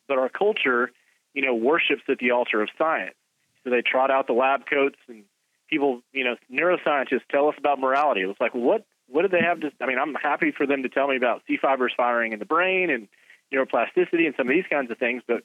But 0.08 0.18
our 0.20 0.30
culture, 0.30 0.92
you 1.34 1.42
know, 1.42 1.56
worships 1.56 2.04
at 2.10 2.20
the 2.20 2.32
altar 2.32 2.62
of 2.62 2.70
science. 2.78 3.16
So 3.64 3.70
they 3.70 3.82
trot 3.82 4.12
out 4.12 4.28
the 4.28 4.34
lab 4.34 4.66
coats 4.70 4.98
and 5.08 5.24
people, 5.70 6.02
you 6.12 6.24
know, 6.24 6.36
neuroscientists 6.52 7.28
tell 7.30 7.48
us 7.48 7.56
about 7.58 7.80
morality. 7.80 8.22
It's 8.22 8.40
like, 8.40 8.54
what 8.54 8.86
what 9.10 9.24
do 9.24 9.28
they 9.28 9.42
have 9.42 9.60
to? 9.62 9.72
I 9.82 9.86
mean, 9.86 10.00
I'm 10.00 10.16
happy 10.16 10.52
for 10.52 10.66
them 10.66 10.84
to 10.84 10.90
tell 10.90 11.08
me 11.08 11.18
about 11.18 11.42
C 11.48 11.58
fibers 11.62 11.94
firing 11.96 12.34
in 12.34 12.40
the 12.40 12.46
brain 12.46 12.90
and 12.90 13.08
neuroplasticity 13.54 14.26
and 14.26 14.34
some 14.36 14.48
of 14.48 14.54
these 14.54 14.66
kinds 14.70 14.90
of 14.92 14.98
things, 14.98 15.24
but 15.28 15.44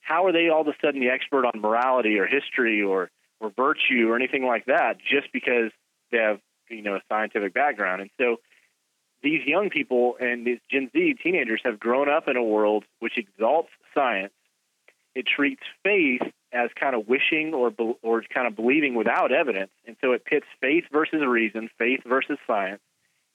how 0.00 0.26
are 0.26 0.32
they 0.32 0.48
all 0.48 0.62
of 0.62 0.68
a 0.68 0.74
sudden 0.82 1.00
the 1.00 1.10
expert 1.10 1.44
on 1.44 1.60
morality 1.60 2.18
or 2.18 2.26
history 2.26 2.82
or 2.82 3.10
or 3.40 3.50
virtue 3.50 4.08
or 4.08 4.16
anything 4.16 4.44
like 4.44 4.66
that 4.66 4.98
just 4.98 5.32
because 5.32 5.70
they 6.10 6.18
have 6.18 6.40
you 6.68 6.82
know 6.82 6.96
a 6.96 7.02
scientific 7.08 7.54
background? 7.54 8.00
And 8.00 8.10
so 8.18 8.36
these 9.22 9.46
young 9.46 9.70
people 9.70 10.16
and 10.20 10.46
these 10.46 10.58
Gen 10.70 10.90
Z 10.92 11.16
teenagers 11.22 11.60
have 11.64 11.78
grown 11.78 12.08
up 12.08 12.28
in 12.28 12.36
a 12.36 12.42
world 12.42 12.84
which 13.00 13.18
exalts 13.18 13.70
science. 13.94 14.32
It 15.14 15.26
treats 15.26 15.62
faith 15.82 16.22
as 16.52 16.70
kind 16.78 16.94
of 16.94 17.08
wishing 17.08 17.54
or 17.54 17.72
or 18.02 18.22
kind 18.32 18.46
of 18.46 18.56
believing 18.56 18.94
without 18.94 19.32
evidence, 19.32 19.70
and 19.86 19.96
so 20.00 20.12
it 20.12 20.24
pits 20.24 20.46
faith 20.60 20.84
versus 20.92 21.22
reason, 21.26 21.68
faith 21.78 22.00
versus 22.06 22.38
science, 22.46 22.80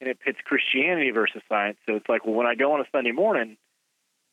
and 0.00 0.08
it 0.08 0.20
pits 0.20 0.38
Christianity 0.44 1.10
versus 1.10 1.42
science. 1.48 1.78
So 1.86 1.94
it's 1.94 2.08
like, 2.08 2.24
well, 2.24 2.34
when 2.34 2.46
I 2.46 2.54
go 2.54 2.72
on 2.72 2.80
a 2.80 2.84
Sunday 2.92 3.12
morning, 3.12 3.56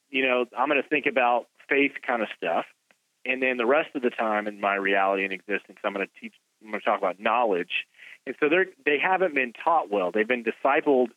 you 0.10 0.26
know, 0.26 0.46
I'm 0.58 0.70
going 0.70 0.82
to 0.82 0.88
think 0.88 1.06
about 1.06 1.48
faith 1.70 1.94
kind 2.06 2.22
of 2.22 2.28
stuff, 2.38 2.66
and 3.26 3.42
then 3.42 3.58
the 3.58 3.66
rest 3.66 3.90
of 3.96 4.02
the 4.02 4.10
time 4.10 4.48
in 4.48 4.60
my 4.60 4.76
reality 4.76 5.24
and 5.24 5.34
existence, 5.34 5.80
I'm 5.84 5.94
going 5.94 6.06
to 6.06 6.20
teach. 6.20 6.34
I'm 6.64 6.72
going 6.72 6.80
to 6.80 6.86
talk 6.86 6.98
about 6.98 7.20
knowledge, 7.20 7.86
and 8.26 8.36
so 8.40 8.50
they're 8.50 8.68
they 8.86 8.98
haven't 9.00 9.36
been 9.36 9.54
taught 9.64 9.92
well. 9.92 10.12
They've 10.12 10.28
been 10.28 10.46
discipled 10.46 11.08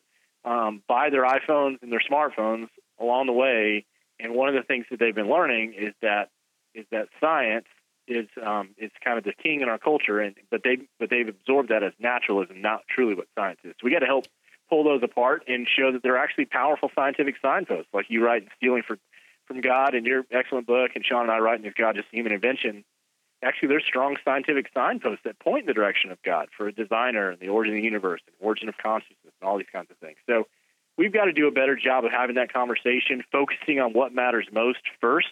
um, 0.44 0.82
by 0.88 1.10
their 1.10 1.24
iPhones 1.24 1.82
and 1.82 1.92
their 1.92 2.02
smartphones 2.08 2.68
along 3.00 3.26
the 3.26 3.32
way. 3.32 3.84
And 4.18 4.34
one 4.34 4.48
of 4.48 4.54
the 4.54 4.62
things 4.62 4.86
that 4.90 4.98
they've 4.98 5.14
been 5.14 5.28
learning 5.30 5.74
is 5.74 5.94
that 6.02 6.30
is 6.74 6.86
that 6.90 7.08
science 7.20 7.66
is 8.08 8.26
um, 8.42 8.70
is 8.78 8.90
kind 9.04 9.18
of 9.18 9.24
the 9.24 9.32
king 9.32 9.60
in 9.60 9.68
our 9.68 9.78
culture, 9.78 10.20
and 10.20 10.36
but 10.50 10.62
they 10.62 10.78
but 10.98 11.10
they've 11.10 11.28
absorbed 11.28 11.70
that 11.70 11.82
as 11.82 11.92
naturalism, 11.98 12.60
not 12.60 12.82
truly 12.88 13.14
what 13.14 13.26
science 13.34 13.60
is. 13.64 13.74
So 13.80 13.84
we 13.84 13.90
got 13.90 14.00
to 14.00 14.06
help 14.06 14.26
pull 14.68 14.84
those 14.84 15.02
apart 15.02 15.44
and 15.48 15.66
show 15.68 15.92
that 15.92 16.02
they're 16.02 16.18
actually 16.18 16.46
powerful 16.46 16.90
scientific 16.94 17.36
signposts, 17.40 17.88
like 17.92 18.06
you 18.08 18.24
write 18.24 18.42
in 18.42 18.48
"Stealing 18.56 18.82
for, 18.86 18.98
from 19.46 19.60
God" 19.60 19.94
in 19.94 20.04
your 20.04 20.24
excellent 20.30 20.66
book, 20.66 20.92
and 20.94 21.04
Sean 21.04 21.22
and 21.22 21.30
I 21.30 21.38
write 21.38 21.60
in 21.60 21.66
"Is 21.66 21.74
God 21.76 21.96
Just 21.96 22.08
Human 22.10 22.32
Invention." 22.32 22.84
Actually, 23.42 23.68
there's 23.68 23.84
strong 23.84 24.16
scientific 24.24 24.66
signposts 24.72 25.22
that 25.24 25.38
point 25.38 25.62
in 25.62 25.66
the 25.66 25.74
direction 25.74 26.10
of 26.10 26.22
God 26.22 26.48
for 26.56 26.68
a 26.68 26.72
designer 26.72 27.30
and 27.30 27.38
the 27.38 27.48
origin 27.48 27.74
of 27.74 27.80
the 27.80 27.84
universe 27.84 28.22
and 28.26 28.34
origin 28.40 28.68
of 28.68 28.78
consciousness 28.78 29.32
and 29.40 29.48
all 29.48 29.58
these 29.58 29.66
kinds 29.70 29.90
of 29.90 29.98
things. 29.98 30.16
So 30.26 30.46
we've 30.96 31.12
got 31.12 31.26
to 31.26 31.32
do 31.32 31.46
a 31.46 31.50
better 31.50 31.76
job 31.76 32.04
of 32.04 32.12
having 32.12 32.36
that 32.36 32.52
conversation, 32.52 33.22
focusing 33.30 33.80
on 33.80 33.92
what 33.92 34.14
matters 34.14 34.46
most 34.52 34.80
first, 35.00 35.28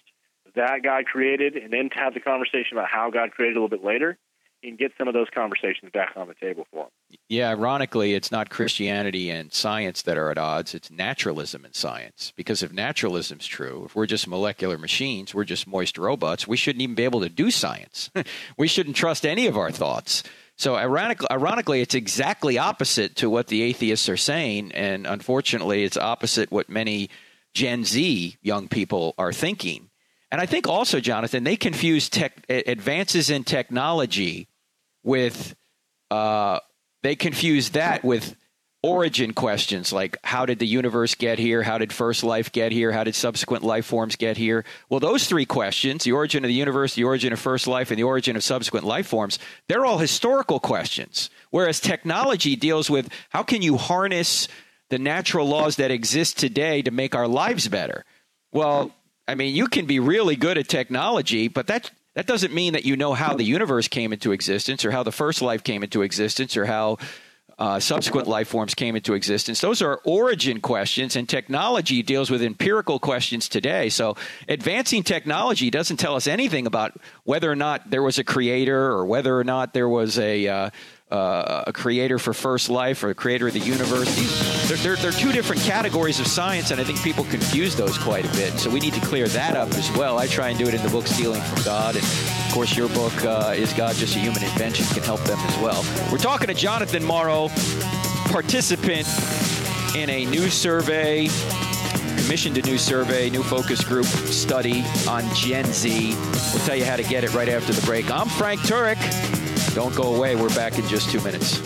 that 0.55 0.83
God 0.83 1.07
created, 1.07 1.57
and 1.57 1.73
then 1.73 1.91
to 1.91 1.97
have 1.97 2.15
the 2.15 2.21
conversation 2.21 2.77
about 2.77 2.89
how 2.89 3.11
God 3.11 3.33
created 3.33 3.57
a 3.57 3.61
little 3.61 3.77
bit 3.77 3.85
later 3.85 4.19
and 4.63 4.79
get 4.79 4.93
some 4.97 5.09
of 5.09 5.15
those 5.15 5.27
conversations 5.35 5.91
back 5.93 6.13
on 6.17 6.27
the 6.27 6.35
table 6.35 6.67
for 6.71 6.85
them. 6.85 7.19
Yeah, 7.29 7.51
ironically, 7.51 8.15
it's 8.15 8.33
not 8.33 8.51
Christianity 8.51 9.31
and 9.31 9.53
science 9.53 10.03
that 10.03 10.17
are 10.17 10.31
at 10.31 10.39
odds. 10.39 10.75
It's 10.75 10.91
naturalism 10.91 11.65
and 11.65 11.75
science. 11.75 12.33
Because 12.35 12.63
if 12.63 12.73
naturalism's 12.73 13.47
true, 13.47 13.85
if 13.85 13.95
we're 13.95 14.07
just 14.07 14.27
molecular 14.27 14.79
machines, 14.79 15.35
we're 15.35 15.45
just 15.45 15.67
moist 15.67 15.99
robots, 15.99 16.49
we 16.49 16.57
shouldn't 16.57 16.83
even 16.83 16.95
be 16.95 17.05
able 17.05 17.21
to 17.21 17.29
do 17.29 17.51
science. 17.51 18.11
we 18.57 18.67
shouldn't 18.67 18.97
trust 18.97 19.27
any 19.27 19.47
of 19.47 19.57
our 19.57 19.71
thoughts. 19.71 20.23
So 20.57 20.77
ironically, 20.77 21.27
ironically, 21.31 21.81
it's 21.81 21.95
exactly 21.95 22.59
opposite 22.59 23.17
to 23.17 23.29
what 23.29 23.49
the 23.49 23.63
atheists 23.63 24.09
are 24.09 24.17
saying, 24.17 24.73
and 24.73 25.07
unfortunately, 25.07 25.85
it's 25.85 25.97
opposite 25.97 26.53
what 26.53 26.69
many 26.69 27.11
Gen 27.55 27.85
Z 27.85 28.37
young 28.41 28.69
people 28.69 29.15
are 29.19 29.33
thinking. 29.33 29.91
And 30.31 30.41
I 30.41 30.47
think 30.47 30.67
also, 30.69 31.01
Jonathan, 31.01 31.45
they 31.45 31.57
confuse 31.57 32.09
tech, 32.09 32.45
advances 32.49 33.31
in 33.31 33.45
technology 33.45 34.49
with 35.03 35.55
uh, 36.11 36.61
they 37.03 37.17
confuse 37.17 37.71
that 37.71 38.05
with 38.05 38.35
origin 38.85 39.33
questions 39.33 39.95
like 39.95 40.19
how 40.23 40.45
did 40.45 40.59
the 40.59 40.67
universe 40.67 41.15
get 41.15 41.39
here? 41.39 41.63
How 41.63 41.79
did 41.79 41.91
first 41.91 42.23
life 42.23 42.53
get 42.53 42.71
here? 42.71 42.93
How 42.93 43.03
did 43.03 43.15
subsequent 43.15 43.65
life 43.65 43.87
forms 43.87 44.15
get 44.15 44.37
here? 44.37 44.67
Well, 44.91 45.01
those 45.01 45.27
three 45.27 45.47
questions 45.47 46.05
the 46.05 46.13
origin 46.13 46.45
of 46.45 46.49
the 46.49 46.55
universe, 46.55 46.95
the 46.95 47.05
origin 47.05 47.33
of 47.33 47.41
first 47.41 47.67
life, 47.67 47.91
and 47.91 47.99
the 47.99 48.05
origin 48.05 48.37
of 48.37 48.45
subsequent 48.45 48.85
life 48.85 49.07
forms 49.07 49.39
they're 49.69 49.87
all 49.87 49.97
historical 49.97 50.61
questions. 50.61 51.31
Whereas 51.49 51.81
technology 51.81 52.57
deals 52.57 52.91
with 52.91 53.09
how 53.31 53.43
can 53.43 53.63
you 53.63 53.79
harness 53.79 54.49
the 54.91 54.99
natural 54.99 55.49
laws 55.49 55.77
that 55.77 55.91
exist 55.91 56.39
today 56.39 56.83
to 56.83 56.91
make 56.91 57.15
our 57.15 57.27
lives 57.27 57.67
better? 57.69 58.05
Well, 58.53 58.93
I 59.27 59.35
mean, 59.35 59.55
you 59.55 59.69
can 59.69 59.87
be 59.87 59.99
really 59.99 60.37
good 60.37 60.59
at 60.59 60.69
technology, 60.69 61.49
but 61.49 61.69
that 61.69 61.91
that 62.15 62.27
doesn't 62.27 62.53
mean 62.53 62.75
that 62.75 62.85
you 62.85 62.97
know 62.97 63.15
how 63.15 63.35
the 63.35 63.45
universe 63.45 63.89
came 63.89 64.13
into 64.13 64.33
existence 64.33 64.85
or 64.85 64.91
how 64.91 65.03
the 65.03 65.11
first 65.11 65.41
life 65.41 65.65
came 65.65 65.83
into 65.83 66.03
existence 66.03 66.57
or 66.57 66.67
how 66.67 66.99
uh, 67.59 67.79
subsequent 67.79 68.27
life 68.27 68.49
forms 68.49 68.75
came 68.75 68.97
into 68.97 69.15
existence. 69.15 69.61
Those 69.61 69.81
are 69.83 70.01
origin 70.05 70.61
questions, 70.61 71.17
and 71.17 71.29
technology 71.29 72.03
deals 72.03 72.31
with 72.31 72.43
empirical 72.43 72.99
questions 72.99 73.49
today. 73.49 73.89
So, 73.89 74.17
advancing 74.49 75.03
technology 75.03 75.71
doesn't 75.71 75.99
tell 75.99 76.17
us 76.17 76.27
anything 76.27 76.67
about 76.67 76.99
whether 77.25 77.51
or 77.51 77.57
not 77.57 77.91
there 77.91 78.03
was 78.03 78.19
a 78.19 78.25
creator 78.25 78.91
or 78.91 79.07
whether 79.07 79.39
or 79.39 79.45
not 79.45 79.73
there 79.73 79.89
was 79.89 80.19
a 80.19 80.49
uh, 80.49 80.71
uh, 81.11 81.65
a 81.67 81.73
creator 81.73 82.19
for 82.19 82.33
first 82.33 82.71
life 82.71 83.05
or 83.05 83.11
a 83.11 83.15
creator 83.15 83.47
of 83.47 83.53
the 83.53 83.61
universe. 83.61 84.15
These, 84.17 84.69
they're, 84.69 84.79
they're, 84.79 84.97
they're, 84.97 85.13
two 85.13 85.33
different 85.33 85.63
categories 85.63 86.19
of 86.19 86.27
science, 86.27 86.71
and 86.71 86.81
I 86.81 86.85
think 86.85 87.03
people 87.03 87.25
confuse 87.25 87.77
those 87.77 87.99
quite 87.99 88.25
a 88.25 88.37
bit. 88.37 88.53
So 88.55 88.71
we 88.71 88.81
need 88.81 88.95
to 88.95 89.01
clear 89.01 89.29
that 89.29 89.57
up 89.57 89.69
as 89.75 89.91
well. 89.97 90.19
I 90.19 90.27
try 90.27 90.49
and 90.49 90.59
do 90.59 90.67
it 90.67 90.75
in 90.75 90.83
the 90.83 90.89
book 90.89 91.07
Stealing 91.07 91.43
from 91.43 91.63
God. 91.63 91.97
And 91.97 92.05
of 92.05 92.51
course, 92.53 92.77
your 92.77 92.89
book, 92.89 93.13
uh, 93.25 93.55
Is 93.57 93.73
God 93.75 93.95
Just 93.97 94.17
a 94.17 94.19
Human 94.19 94.43
Invention, 94.43 94.87
can 94.87 95.03
help 95.03 95.21
them 95.25 95.39
as 95.41 95.59
well. 95.59 95.85
We're 96.11 96.19
talking 96.19 96.49
to 96.49 96.55
Jonathan 96.55 97.05
Morrow, 97.05 97.49
participant 98.31 99.07
in 99.95 100.11
a 100.11 100.25
new 100.25 100.49
survey 100.49 101.29
commissioned 102.25 102.57
a 102.57 102.63
new 102.63 102.79
survey, 102.79 103.29
new 103.29 103.43
focus 103.43 103.85
group 103.85 104.07
study 104.07 104.83
on 105.07 105.23
Gen 105.35 105.67
Z. 105.67 106.15
We'll 106.55 106.65
tell 106.65 106.75
you 106.75 106.85
how 106.87 106.97
to 106.97 107.03
get 107.03 107.23
it 107.23 107.35
right 107.35 107.51
after 107.51 107.75
the 107.75 107.85
break. 107.85 108.11
I'm 108.11 108.29
Frank 108.29 108.63
Turek. 108.63 108.97
Don't 109.75 109.95
go 109.95 110.15
away. 110.15 110.35
We're 110.35 110.49
back 110.55 110.79
in 110.79 110.89
just 110.89 111.11
two 111.11 111.21
minutes. 111.21 111.59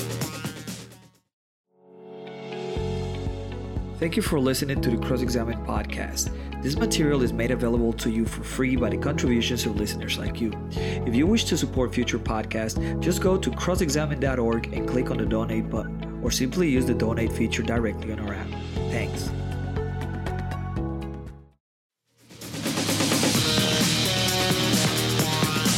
Thank 4.00 4.16
you 4.16 4.22
for 4.22 4.40
listening 4.40 4.80
to 4.80 4.90
the 4.90 4.96
Cross 4.96 5.22
Examine 5.22 5.64
podcast. 5.64 6.32
This 6.60 6.76
material 6.76 7.22
is 7.22 7.32
made 7.32 7.52
available 7.52 7.92
to 7.92 8.10
you 8.10 8.24
for 8.26 8.42
free 8.42 8.74
by 8.74 8.90
the 8.90 8.96
contributions 8.96 9.64
of 9.64 9.76
listeners 9.76 10.18
like 10.18 10.40
you. 10.40 10.52
If 10.72 11.14
you 11.14 11.28
wish 11.28 11.44
to 11.44 11.56
support 11.56 11.94
future 11.94 12.18
podcasts, 12.18 13.00
just 13.00 13.22
go 13.22 13.36
to 13.36 13.50
crossexamined.org 13.50 14.72
and 14.72 14.88
click 14.88 15.12
on 15.12 15.18
the 15.18 15.26
donate 15.26 15.70
button, 15.70 16.20
or 16.20 16.32
simply 16.32 16.68
use 16.68 16.86
the 16.86 16.94
donate 16.94 17.32
feature 17.32 17.62
directly 17.62 18.12
on 18.12 18.18
our 18.20 18.34
app. 18.34 18.48
Thanks. 18.90 19.30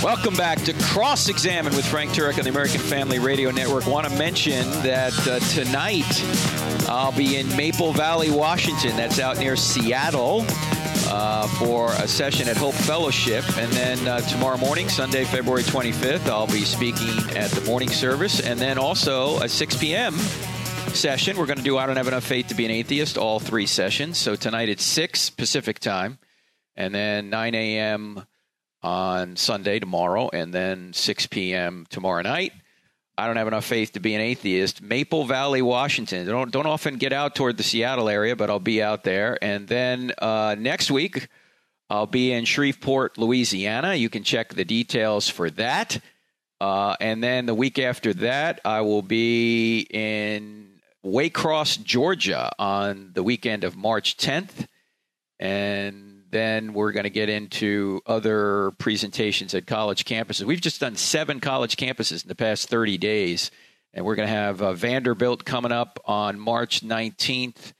Welcome 0.02 0.32
back 0.32 0.62
to 0.62 0.72
Cross 0.72 1.28
Examine 1.28 1.76
with 1.76 1.84
Frank 1.84 2.12
Turek 2.12 2.38
on 2.38 2.44
the 2.44 2.48
American 2.48 2.80
Family 2.80 3.18
Radio 3.18 3.50
Network. 3.50 3.86
Want 3.86 4.08
to 4.08 4.16
mention 4.16 4.64
that 4.82 5.12
uh, 5.28 5.38
tonight 5.40 6.06
I'll 6.88 7.12
be 7.12 7.36
in 7.36 7.54
Maple 7.54 7.92
Valley, 7.92 8.30
Washington. 8.30 8.96
That's 8.96 9.20
out 9.20 9.38
near 9.38 9.56
Seattle. 9.56 10.46
Uh, 11.06 11.46
for 11.58 11.92
a 11.94 12.08
session 12.08 12.48
at 12.48 12.56
Hope 12.56 12.74
Fellowship. 12.74 13.44
And 13.58 13.70
then 13.72 14.08
uh, 14.08 14.20
tomorrow 14.20 14.56
morning, 14.56 14.88
Sunday, 14.88 15.24
February 15.24 15.64
25th, 15.64 16.26
I'll 16.28 16.46
be 16.46 16.64
speaking 16.64 17.18
at 17.36 17.50
the 17.50 17.60
morning 17.66 17.88
service. 17.88 18.40
And 18.40 18.58
then 18.60 18.78
also 18.78 19.36
a 19.40 19.48
6 19.48 19.76
p.m. 19.76 20.14
session. 20.94 21.36
We're 21.36 21.46
going 21.46 21.58
to 21.58 21.64
do 21.64 21.76
I 21.76 21.86
Don't 21.86 21.96
Have 21.96 22.08
Enough 22.08 22.24
Faith 22.24 22.46
to 22.48 22.54
Be 22.54 22.64
an 22.64 22.70
Atheist, 22.70 23.18
all 23.18 23.40
three 23.40 23.66
sessions. 23.66 24.18
So 24.18 24.34
tonight 24.36 24.68
it's 24.68 24.84
6 24.84 25.30
Pacific 25.30 25.78
time, 25.78 26.18
and 26.76 26.94
then 26.94 27.28
9 27.28 27.54
a.m 27.54 28.24
on 28.82 29.36
Sunday 29.36 29.78
tomorrow, 29.78 30.30
and 30.32 30.52
then 30.52 30.92
6 30.92 31.26
p.m. 31.26 31.86
tomorrow 31.90 32.22
night. 32.22 32.52
I 33.18 33.26
don't 33.26 33.36
have 33.36 33.48
enough 33.48 33.66
faith 33.66 33.92
to 33.92 34.00
be 34.00 34.14
an 34.14 34.20
atheist. 34.22 34.80
Maple 34.80 35.24
Valley, 35.24 35.60
Washington. 35.60 36.26
Don't 36.26 36.50
don't 36.50 36.66
often 36.66 36.96
get 36.96 37.12
out 37.12 37.34
toward 37.34 37.58
the 37.58 37.62
Seattle 37.62 38.08
area, 38.08 38.34
but 38.34 38.48
I'll 38.48 38.58
be 38.58 38.82
out 38.82 39.04
there. 39.04 39.36
And 39.42 39.68
then 39.68 40.12
uh, 40.18 40.56
next 40.58 40.90
week, 40.90 41.28
I'll 41.90 42.06
be 42.06 42.32
in 42.32 42.46
Shreveport, 42.46 43.18
Louisiana. 43.18 43.94
You 43.94 44.08
can 44.08 44.22
check 44.22 44.54
the 44.54 44.64
details 44.64 45.28
for 45.28 45.50
that. 45.50 46.00
Uh, 46.60 46.94
and 47.00 47.22
then 47.22 47.46
the 47.46 47.54
week 47.54 47.78
after 47.78 48.14
that, 48.14 48.60
I 48.64 48.82
will 48.82 49.02
be 49.02 49.80
in 49.90 50.80
Waycross, 51.04 51.82
Georgia, 51.82 52.50
on 52.58 53.10
the 53.14 53.22
weekend 53.22 53.64
of 53.64 53.76
March 53.76 54.16
10th. 54.16 54.66
And 55.38 56.09
then 56.30 56.72
we're 56.72 56.92
going 56.92 57.04
to 57.04 57.10
get 57.10 57.28
into 57.28 58.00
other 58.06 58.72
presentations 58.78 59.54
at 59.54 59.66
college 59.66 60.04
campuses. 60.04 60.44
We've 60.44 60.60
just 60.60 60.80
done 60.80 60.96
seven 60.96 61.40
college 61.40 61.76
campuses 61.76 62.22
in 62.22 62.28
the 62.28 62.34
past 62.34 62.68
30 62.68 62.98
days, 62.98 63.50
and 63.92 64.04
we're 64.04 64.14
going 64.14 64.28
to 64.28 64.34
have 64.34 64.62
uh, 64.62 64.72
Vanderbilt 64.72 65.44
coming 65.44 65.72
up 65.72 65.98
on 66.04 66.38
March 66.38 66.82
19th 66.82 67.72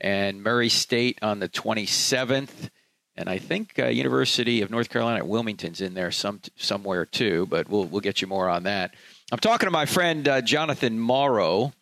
and 0.00 0.42
Murray 0.42 0.68
State 0.68 1.18
on 1.22 1.40
the 1.40 1.48
27th. 1.48 2.70
And 3.16 3.28
I 3.28 3.38
think 3.38 3.78
uh, 3.78 3.86
University 3.86 4.60
of 4.62 4.70
North 4.70 4.90
Carolina 4.90 5.18
at 5.18 5.26
Wilmington's 5.26 5.80
in 5.80 5.94
there 5.94 6.10
some 6.10 6.40
somewhere 6.56 7.06
too, 7.06 7.46
but 7.46 7.68
we'll 7.68 7.86
we'll 7.86 8.02
get 8.02 8.20
you 8.20 8.26
more 8.28 8.48
on 8.48 8.64
that. 8.64 8.94
I'm 9.32 9.38
talking 9.38 9.66
to 9.66 9.70
my 9.70 9.86
friend 9.86 10.28
uh, 10.28 10.42
Jonathan 10.42 10.98
Morrow, 10.98 11.72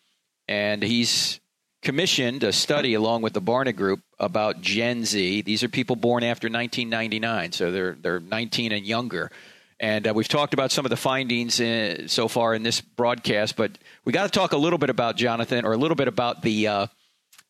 and 0.47 0.81
he's 0.81 1.41
commissioned 1.85 2.43
a 2.43 2.51
study 2.51 2.95
along 2.95 3.21
with 3.21 3.33
the 3.33 3.41
Barna 3.41 3.73
Group 3.73 4.01
about 4.19 4.59
Gen 4.59 5.05
Z. 5.05 5.43
These 5.43 5.63
are 5.63 5.69
people 5.69 5.95
born 5.95 6.23
after 6.23 6.47
1999, 6.47 7.51
so 7.53 7.71
they're 7.71 7.95
they're 8.01 8.19
19 8.19 8.73
and 8.73 8.85
younger. 8.85 9.31
And 9.79 10.07
uh, 10.07 10.13
we've 10.13 10.27
talked 10.27 10.53
about 10.53 10.71
some 10.71 10.85
of 10.85 10.89
the 10.89 10.97
findings 10.97 11.59
in, 11.59 12.05
uh, 12.05 12.07
so 12.07 12.27
far 12.27 12.55
in 12.55 12.63
this 12.63 12.81
broadcast, 12.81 13.55
but 13.55 13.77
we 14.03 14.13
got 14.13 14.23
to 14.23 14.31
talk 14.31 14.53
a 14.53 14.57
little 14.57 14.79
bit 14.79 14.89
about 14.89 15.15
Jonathan, 15.15 15.63
or 15.63 15.73
a 15.73 15.77
little 15.77 15.95
bit 15.95 16.07
about 16.07 16.41
the 16.41 16.67
uh, 16.67 16.87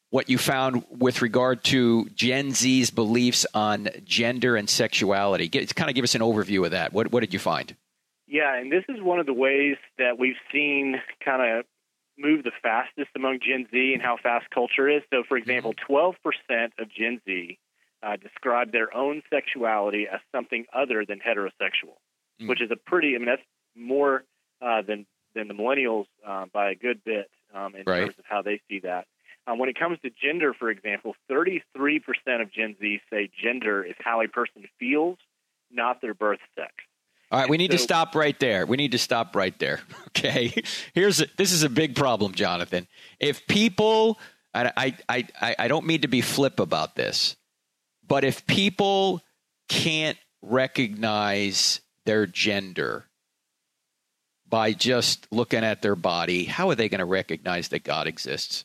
what 0.09 0.29
you 0.29 0.37
found 0.37 0.83
with 0.89 1.21
regard 1.21 1.63
to 1.65 2.09
Gen 2.09 2.51
Z's 2.51 2.91
beliefs 2.91 3.45
on 3.53 3.87
gender 4.03 4.57
and 4.57 4.69
sexuality. 4.69 5.47
Get, 5.47 5.73
kind 5.75 5.89
of 5.89 5.95
give 5.95 6.03
us 6.03 6.15
an 6.15 6.21
overview 6.21 6.65
of 6.65 6.71
that. 6.71 6.91
What 6.91 7.11
what 7.11 7.21
did 7.21 7.31
you 7.31 7.39
find? 7.39 7.73
Yeah, 8.27 8.53
and 8.55 8.69
this 8.69 8.83
is 8.89 9.01
one 9.01 9.19
of 9.19 9.27
the 9.27 9.33
ways 9.33 9.77
that 9.97 10.19
we've 10.19 10.35
seen 10.51 10.95
kind 11.23 11.59
of 11.59 11.65
move 12.17 12.43
the 12.43 12.51
fastest 12.61 13.09
among 13.15 13.39
Gen 13.39 13.67
Z 13.71 13.93
and 13.93 14.01
how 14.01 14.17
fast 14.21 14.49
culture 14.49 14.87
is. 14.89 15.01
So, 15.11 15.23
for 15.27 15.37
example, 15.37 15.73
12% 15.89 16.13
mm-hmm. 16.15 16.81
of 16.81 16.89
Gen 16.89 17.21
Z 17.25 17.59
uh, 18.03 18.15
describe 18.17 18.71
their 18.71 18.95
own 18.95 19.21
sexuality 19.29 20.07
as 20.11 20.19
something 20.31 20.65
other 20.73 21.05
than 21.05 21.19
heterosexual, 21.19 21.97
mm. 22.41 22.47
which 22.47 22.61
is 22.61 22.71
a 22.71 22.75
pretty, 22.75 23.15
I 23.15 23.17
mean, 23.17 23.27
that's 23.27 23.41
more 23.75 24.23
uh, 24.61 24.81
than, 24.81 25.05
than 25.33 25.47
the 25.47 25.53
millennials 25.53 26.05
uh, 26.25 26.45
by 26.53 26.71
a 26.71 26.75
good 26.75 27.03
bit 27.03 27.29
um, 27.53 27.75
in 27.75 27.83
right. 27.85 28.01
terms 28.01 28.15
of 28.17 28.25
how 28.27 28.41
they 28.41 28.61
see 28.69 28.79
that. 28.79 29.05
Um, 29.47 29.59
when 29.59 29.69
it 29.69 29.77
comes 29.77 29.99
to 30.03 30.09
gender, 30.09 30.53
for 30.57 30.69
example, 30.69 31.15
33% 31.29 31.61
of 32.41 32.51
Gen 32.51 32.75
Z 32.79 33.01
say 33.11 33.29
gender 33.43 33.83
is 33.83 33.95
how 33.99 34.21
a 34.21 34.27
person 34.27 34.63
feels, 34.79 35.17
not 35.71 36.01
their 36.01 36.15
birth 36.15 36.39
sex. 36.55 36.73
All 37.35 37.41
right, 37.41 37.49
we 37.49 37.57
need 37.57 37.71
so, 37.71 37.75
to 37.75 37.83
stop 37.83 38.15
right 38.15 38.39
there. 38.39 38.65
We 38.65 38.77
need 38.77 38.93
to 38.93 38.97
stop 38.97 39.35
right 39.35 39.57
there. 39.59 39.81
Okay, 40.17 40.63
here's 40.93 41.19
a, 41.19 41.27
this 41.35 41.51
is 41.51 41.63
a 41.63 41.69
big 41.69 41.93
problem, 41.93 42.33
Jonathan. 42.33 42.87
If 43.19 43.45
people, 43.47 44.17
I, 44.53 44.95
I, 45.09 45.27
I, 45.41 45.55
I 45.59 45.67
don't 45.67 45.85
mean 45.85 46.01
to 46.01 46.07
be 46.07 46.21
flip 46.21 46.61
about 46.61 46.95
this, 46.95 47.35
but 48.07 48.23
if 48.23 48.47
people 48.47 49.21
can't 49.67 50.17
recognize 50.41 51.81
their 52.05 52.25
gender 52.25 53.07
by 54.47 54.71
just 54.71 55.27
looking 55.31 55.65
at 55.65 55.81
their 55.81 55.97
body, 55.97 56.45
how 56.45 56.69
are 56.69 56.75
they 56.75 56.87
going 56.87 56.99
to 56.99 57.05
recognize 57.05 57.67
that 57.67 57.83
God 57.83 58.07
exists? 58.07 58.63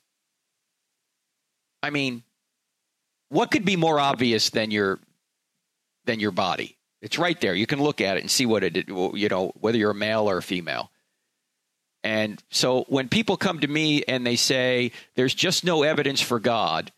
I 1.82 1.90
mean, 1.90 2.22
what 3.28 3.50
could 3.50 3.64
be 3.64 3.74
more 3.74 3.98
obvious 3.98 4.50
than 4.50 4.70
your 4.70 5.00
than 6.04 6.20
your 6.20 6.30
body? 6.30 6.78
It's 7.03 7.18
right 7.18 7.40
there. 7.40 7.55
You 7.55 7.66
can 7.66 7.82
look 7.82 8.01
at 8.01 8.16
it 8.16 8.20
and 8.20 8.30
see 8.30 8.46
what 8.46 8.62
it, 8.62 8.88
you 8.88 9.28
know, 9.28 9.53
whether 9.61 9.78
you're 9.78 9.92
a 9.92 9.94
male 9.94 10.28
or 10.28 10.38
a 10.38 10.42
female. 10.42 10.90
And 12.03 12.42
so 12.51 12.84
when 12.88 13.09
people 13.09 13.36
come 13.36 13.61
to 13.61 13.68
me 13.68 14.03
and 14.05 14.26
they 14.26 14.36
say 14.36 14.92
there's 15.14 15.34
just 15.34 15.64
no 15.64 15.82
evidence 15.82 16.20
for 16.20 16.40
God, 16.40 16.92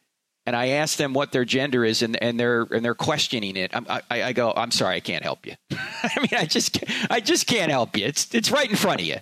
and 0.47 0.57
I 0.57 0.69
ask 0.69 0.97
them 0.97 1.13
what 1.13 1.33
their 1.33 1.45
gender 1.45 1.85
is, 1.85 2.03
and, 2.03 2.21
and 2.23 2.39
they're 2.39 2.63
and 2.63 2.85
they're 2.85 2.95
questioning 2.95 3.57
it, 3.57 3.73
I, 3.75 4.03
I, 4.11 4.23
I 4.23 4.33
go, 4.33 4.53
I'm 4.55 4.73
sorry, 4.73 4.97
I 4.97 5.01
can't 5.01 5.23
help 5.23 5.47
you. 5.47 5.55
I 5.71 6.21
mean, 6.21 6.31
I 6.37 6.47
just 6.47 6.83
I 7.11 7.21
just 7.21 7.47
can't 7.47 7.71
help 7.71 7.97
you. 7.97 8.07
It's 8.07 8.33
it's 8.35 8.51
right 8.51 8.69
in 8.69 8.77
front 8.77 9.01
of 9.01 9.07
you. 9.07 9.19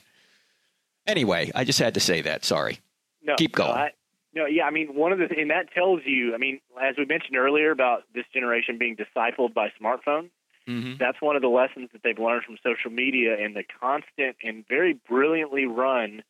Anyway, 1.07 1.51
I 1.55 1.65
just 1.65 1.79
had 1.79 1.95
to 1.95 2.01
say 2.01 2.23
that. 2.23 2.45
Sorry. 2.45 2.81
No, 3.23 3.37
keep 3.37 3.53
going. 3.55 3.71
No, 3.71 3.75
I, 3.75 3.91
no, 4.33 4.47
yeah, 4.47 4.65
I 4.65 4.71
mean, 4.71 4.95
one 4.95 5.13
of 5.13 5.19
the 5.19 5.29
and 5.37 5.51
that 5.51 5.73
tells 5.75 6.01
you, 6.05 6.35
I 6.35 6.39
mean, 6.39 6.61
as 6.81 6.95
we 6.97 7.05
mentioned 7.05 7.37
earlier 7.37 7.71
about 7.71 8.05
this 8.15 8.25
generation 8.33 8.79
being 8.79 8.97
discipled 8.97 9.53
by 9.53 9.73
smartphones, 9.81 10.31
Mm-hmm. 10.71 10.95
That's 11.01 11.21
one 11.21 11.35
of 11.35 11.43
the 11.43 11.49
lessons 11.49 11.91
that 11.93 12.03
they've 12.05 12.19
learned 12.19 12.45
from 12.45 12.57
social 12.63 12.91
media 12.91 13.37
and 13.39 13.57
the 13.57 13.65
constant 13.81 14.37
and 14.43 14.65
very 14.69 14.93
brilliantly 15.09 15.67
run 15.67 16.23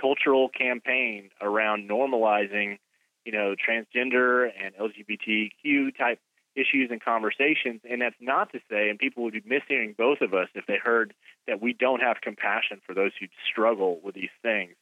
cultural 0.00 0.48
campaign 0.48 1.30
around 1.40 1.90
normalizing, 1.90 2.78
you 3.24 3.32
know, 3.32 3.56
transgender 3.56 4.48
and 4.62 4.74
LGBTQ 4.76 5.96
type 5.98 6.20
issues 6.54 6.90
and 6.90 7.02
conversations. 7.02 7.80
And 7.88 8.02
that's 8.02 8.16
not 8.20 8.52
to 8.52 8.60
say, 8.70 8.88
and 8.88 8.98
people 9.00 9.24
would 9.24 9.34
be 9.34 9.40
mishearing 9.40 9.96
both 9.96 10.20
of 10.20 10.32
us 10.32 10.48
if 10.54 10.66
they 10.66 10.78
heard 10.82 11.12
that 11.48 11.60
we 11.60 11.72
don't 11.72 12.00
have 12.00 12.20
compassion 12.22 12.80
for 12.86 12.94
those 12.94 13.10
who 13.18 13.26
struggle 13.50 14.00
with 14.02 14.14
these 14.14 14.30
things. 14.42 14.74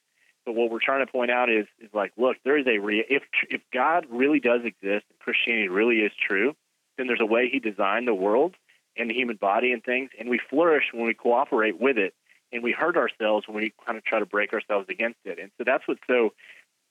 But 0.45 0.55
what 0.55 0.71
we're 0.71 0.81
trying 0.85 1.05
to 1.07 1.11
point 1.11 1.31
out 1.31 1.49
is, 1.49 1.67
is 1.81 1.91
like, 1.95 2.13
look, 2.19 2.37
there 2.45 2.59
is 2.59 2.67
a 2.67 2.79
re- 2.79 3.07
if 3.09 3.23
if 3.49 3.61
God 3.73 4.07
really 4.11 4.41
does 4.41 4.61
exist 4.65 5.05
and 5.11 5.19
Christianity 5.21 5.69
really 5.69 5.99
is 6.01 6.13
true, 6.29 6.55
then 6.99 7.07
there's 7.07 7.21
a 7.21 7.27
way 7.27 7.49
He 7.51 7.61
designed 7.61 8.09
the 8.09 8.15
world 8.15 8.57
in 8.97 9.09
the 9.09 9.15
human 9.15 9.37
body 9.37 9.73
and 9.73 9.83
things, 9.83 10.11
and 10.19 10.29
we 10.29 10.39
flourish 10.51 10.85
when 10.93 11.07
we 11.07 11.15
cooperate 11.15 11.81
with 11.81 11.97
it, 11.99 12.15
and 12.53 12.63
we 12.63 12.73
hurt 12.73 12.97
ourselves 12.97 13.47
when 13.47 13.57
we 13.57 13.73
kind 13.87 13.97
of 13.97 14.05
try 14.05 14.19
to 14.19 14.27
break 14.27 14.53
ourselves 14.53 14.87
against 14.89 15.19
it. 15.25 15.39
And 15.39 15.51
so 15.59 15.65
that's 15.65 15.87
what's 15.87 16.01
so 16.07 16.33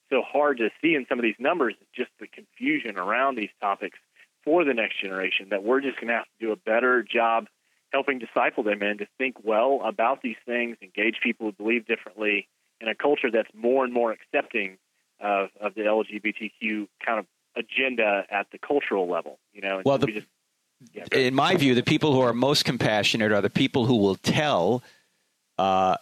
so 0.09 0.23
hard 0.23 0.57
to 0.57 0.69
see 0.81 0.95
in 0.95 1.05
some 1.07 1.19
of 1.19 1.23
these 1.23 1.35
numbers 1.37 1.75
is 1.79 1.87
just 1.95 2.09
the 2.19 2.27
confusion 2.27 2.97
around 2.97 3.35
these 3.35 3.51
topics 3.61 3.99
for 4.43 4.65
the 4.65 4.73
next 4.73 4.99
generation 4.99 5.49
that 5.51 5.63
we're 5.63 5.81
just 5.81 5.97
going 5.97 6.07
to 6.07 6.13
have 6.13 6.23
to 6.23 6.45
do 6.47 6.51
a 6.51 6.55
better 6.55 7.03
job 7.03 7.45
helping 7.91 8.19
disciple 8.19 8.63
them 8.63 8.81
in 8.81 8.99
to 8.99 9.07
think 9.17 9.35
well 9.43 9.81
about 9.83 10.21
these 10.21 10.35
things, 10.45 10.77
engage 10.81 11.17
people 11.21 11.47
who 11.47 11.51
believe 11.51 11.85
differently 11.85 12.47
in 12.81 12.87
a 12.87 12.95
culture 12.95 13.31
that's 13.31 13.49
more 13.53 13.83
and 13.83 13.93
more 13.93 14.11
accepting 14.11 14.77
of, 15.19 15.49
of 15.59 15.73
the 15.75 15.81
LGBTQ 15.81 16.87
kind 17.05 17.19
of 17.19 17.25
agenda 17.55 18.23
at 18.29 18.47
the 18.51 18.57
cultural 18.57 19.09
level. 19.09 19.39
You 19.53 19.61
know, 19.61 19.81
well, 19.83 19.97
the, 19.97 20.05
we 20.05 20.13
just 20.13 20.27
in 21.11 21.35
my 21.35 21.55
view, 21.55 21.75
the 21.75 21.83
people 21.83 22.13
who 22.13 22.21
are 22.21 22.33
most 22.33 22.65
compassionate 22.65 23.31
are 23.31 23.41
the 23.41 23.49
people 23.49 23.85
who 23.85 23.97
will 23.97 24.15
tell 24.15 24.83
uh, 25.57 25.95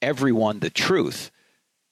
everyone 0.00 0.60
the 0.60 0.70
truth. 0.70 1.30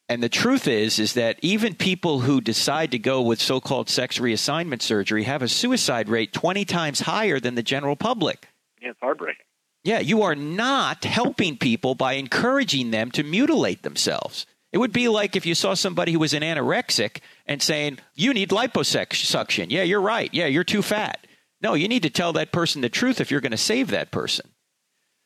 And 0.08 0.22
the 0.22 0.28
truth 0.28 0.68
is, 0.68 0.98
is 0.98 1.14
that 1.14 1.38
even 1.42 1.74
people 1.74 2.20
who 2.20 2.40
decide 2.40 2.90
to 2.90 2.98
go 2.98 3.22
with 3.22 3.40
so-called 3.40 3.88
sex 3.88 4.18
reassignment 4.18 4.82
surgery 4.82 5.24
have 5.24 5.42
a 5.42 5.48
suicide 5.48 6.08
rate 6.08 6.32
20 6.32 6.64
times 6.64 7.00
higher 7.00 7.40
than 7.40 7.54
the 7.54 7.62
general 7.62 7.96
public. 7.96 8.48
Yeah, 8.80 8.90
it's 8.90 9.00
heartbreaking. 9.00 9.46
Yeah, 9.84 10.00
you 10.00 10.22
are 10.22 10.34
not 10.34 11.04
helping 11.04 11.56
people 11.56 11.94
by 11.94 12.14
encouraging 12.14 12.90
them 12.90 13.10
to 13.12 13.22
mutilate 13.22 13.82
themselves. 13.82 14.46
It 14.70 14.78
would 14.78 14.92
be 14.92 15.08
like 15.08 15.34
if 15.34 15.44
you 15.44 15.54
saw 15.54 15.74
somebody 15.74 16.12
who 16.12 16.18
was 16.18 16.34
an 16.34 16.42
anorexic 16.42 17.18
and 17.46 17.60
saying, 17.60 17.98
"You 18.14 18.32
need 18.32 18.50
liposuction." 18.50 19.66
Yeah, 19.70 19.82
you're 19.82 20.00
right. 20.00 20.32
Yeah, 20.32 20.46
you're 20.46 20.64
too 20.64 20.82
fat. 20.82 21.26
No, 21.62 21.74
you 21.74 21.88
need 21.88 22.02
to 22.02 22.10
tell 22.10 22.32
that 22.34 22.52
person 22.52 22.82
the 22.82 22.88
truth 22.88 23.20
if 23.20 23.30
you're 23.30 23.40
going 23.40 23.52
to 23.52 23.56
save 23.56 23.88
that 23.88 24.10
person. 24.10 24.50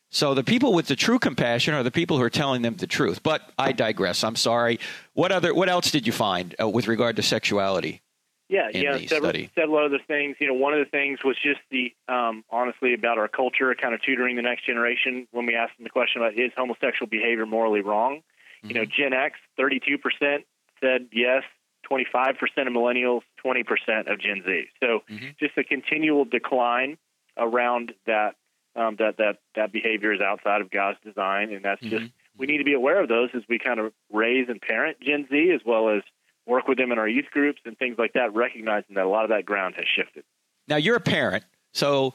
So 0.09 0.33
the 0.33 0.43
people 0.43 0.73
with 0.73 0.87
the 0.87 0.95
true 0.95 1.19
compassion 1.19 1.73
are 1.73 1.83
the 1.83 1.91
people 1.91 2.17
who 2.17 2.23
are 2.23 2.29
telling 2.29 2.61
them 2.61 2.75
the 2.75 2.87
truth. 2.87 3.21
But 3.23 3.41
I 3.57 3.73
digress. 3.73 4.23
I'm 4.23 4.37
sorry. 4.37 4.79
What 5.13 5.31
other? 5.31 5.53
What 5.53 5.67
else 5.67 5.91
did 5.91 6.07
you 6.07 6.13
find 6.13 6.55
uh, 6.61 6.69
with 6.69 6.87
regard 6.87 7.17
to 7.17 7.23
sexuality? 7.23 8.01
Yeah, 8.49 8.69
yeah, 8.73 8.97
several, 9.07 9.33
several 9.55 9.85
other 9.85 9.99
things. 10.07 10.37
You 10.39 10.47
know, 10.47 10.53
one 10.53 10.71
of 10.71 10.79
the 10.79 10.89
things 10.89 11.19
was 11.25 11.35
just 11.43 11.59
the 11.69 11.93
um, 12.07 12.45
honestly 12.49 12.93
about 12.93 13.17
our 13.17 13.27
culture, 13.27 13.75
kind 13.75 13.93
of 13.93 14.01
tutoring 14.01 14.37
the 14.37 14.41
next 14.41 14.65
generation. 14.65 15.27
When 15.31 15.45
we 15.45 15.55
asked 15.55 15.75
them 15.77 15.83
the 15.83 15.89
question 15.89 16.21
about 16.21 16.33
is 16.39 16.51
homosexual 16.55 17.09
behavior 17.09 17.45
morally 17.45 17.81
wrong, 17.81 18.19
mm-hmm. 18.19 18.67
you 18.69 18.73
know, 18.75 18.81
mm-hmm. 18.83 19.01
Gen 19.01 19.11
X, 19.11 19.37
32 19.57 19.97
percent 19.97 20.45
said 20.79 21.07
yes, 21.11 21.43
25% 21.89 22.37
of 22.39 22.73
millennials, 22.73 23.21
20% 23.45 24.11
of 24.11 24.19
Gen 24.19 24.43
Z. 24.45 24.65
So 24.81 24.99
mm-hmm. 25.09 25.27
just 25.39 25.57
a 25.57 25.63
continual 25.63 26.25
decline 26.25 26.97
around 27.37 27.93
that 28.05 28.35
um, 28.75 28.95
that 28.99 29.17
that 29.17 29.37
that 29.55 29.71
behavior 29.71 30.13
is 30.13 30.21
outside 30.21 30.61
of 30.61 30.69
God's 30.69 30.99
design, 31.03 31.51
and 31.51 31.65
that's 31.65 31.81
mm-hmm. 31.81 31.97
just 31.97 32.11
we 32.37 32.45
need 32.45 32.59
to 32.59 32.63
be 32.63 32.73
aware 32.73 33.01
of 33.01 33.09
those 33.09 33.29
as 33.33 33.41
we 33.49 33.57
kind 33.57 33.79
of 33.79 33.91
raise 34.11 34.49
and 34.49 34.61
parent 34.61 34.99
Gen 35.01 35.27
Z, 35.29 35.51
as 35.51 35.61
well 35.65 35.89
as 35.89 36.03
work 36.45 36.67
with 36.67 36.77
them 36.77 36.91
in 36.91 36.99
our 36.99 37.07
youth 37.07 37.25
groups 37.31 37.59
and 37.65 37.77
things 37.77 37.97
like 37.97 38.13
that, 38.13 38.33
recognizing 38.35 38.95
that 38.95 39.05
a 39.05 39.09
lot 39.09 39.23
of 39.23 39.31
that 39.31 39.45
ground 39.45 39.75
has 39.75 39.85
shifted. 39.93 40.23
Now 40.67 40.75
you're 40.75 40.97
a 40.97 41.01
parent, 41.01 41.43
so 41.73 42.13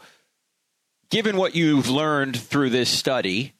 given 1.10 1.36
what 1.36 1.56
you've 1.56 1.88
learned 1.88 2.38
through 2.38 2.70
this 2.70 2.88
study, 2.88 3.54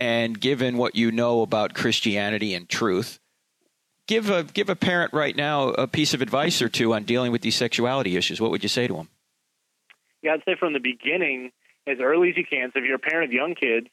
and 0.00 0.40
given 0.40 0.78
what 0.78 0.94
you 0.94 1.12
know 1.12 1.42
about 1.42 1.74
Christianity 1.74 2.54
and 2.54 2.68
truth 2.68 3.18
give 4.08 4.30
a 4.30 4.42
give 4.42 4.68
a 4.68 4.74
parent 4.74 5.12
right 5.12 5.36
now 5.36 5.68
a 5.68 5.86
piece 5.86 6.14
of 6.14 6.20
advice 6.20 6.60
or 6.60 6.68
two 6.68 6.92
on 6.94 7.04
dealing 7.04 7.30
with 7.30 7.42
these 7.42 7.54
sexuality 7.54 8.16
issues. 8.16 8.40
What 8.40 8.50
would 8.50 8.64
you 8.64 8.68
say 8.68 8.88
to 8.88 8.94
them? 8.94 9.08
Yeah, 10.22 10.32
I'd 10.32 10.42
say 10.44 10.56
from 10.58 10.72
the 10.72 10.80
beginning, 10.80 11.52
as 11.86 11.98
early 12.00 12.30
as 12.30 12.36
you 12.36 12.44
can. 12.44 12.72
So 12.72 12.80
if 12.80 12.84
you're 12.84 12.96
a 12.96 12.98
parent 12.98 13.26
of 13.26 13.32
young 13.32 13.54
kids, 13.54 13.86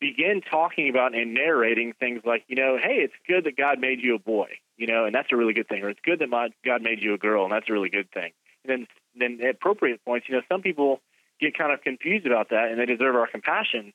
begin 0.00 0.42
talking 0.50 0.90
about 0.90 1.14
and 1.14 1.32
narrating 1.32 1.94
things 1.98 2.20
like, 2.26 2.44
you 2.48 2.56
know, 2.56 2.76
hey, 2.76 2.96
it's 2.96 3.14
good 3.26 3.44
that 3.44 3.56
God 3.56 3.78
made 3.78 4.02
you 4.02 4.14
a 4.14 4.18
boy, 4.18 4.48
you 4.76 4.86
know, 4.86 5.06
and 5.06 5.14
that's 5.14 5.32
a 5.32 5.36
really 5.36 5.54
good 5.54 5.68
thing, 5.68 5.82
or 5.82 5.88
it's 5.88 6.00
good 6.04 6.18
that 6.18 6.28
my, 6.28 6.50
God 6.64 6.82
made 6.82 7.02
you 7.02 7.14
a 7.14 7.18
girl, 7.18 7.44
and 7.44 7.52
that's 7.52 7.70
a 7.70 7.72
really 7.72 7.88
good 7.88 8.10
thing. 8.12 8.32
And 8.64 8.86
then, 9.16 9.38
then 9.38 9.46
at 9.46 9.54
appropriate 9.54 10.04
points, 10.04 10.28
you 10.28 10.34
know, 10.34 10.42
some 10.50 10.60
people 10.60 11.00
get 11.40 11.56
kind 11.56 11.72
of 11.72 11.80
confused 11.80 12.26
about 12.26 12.50
that, 12.50 12.68
and 12.70 12.78
they 12.78 12.86
deserve 12.86 13.16
our 13.16 13.26
compassion 13.26 13.94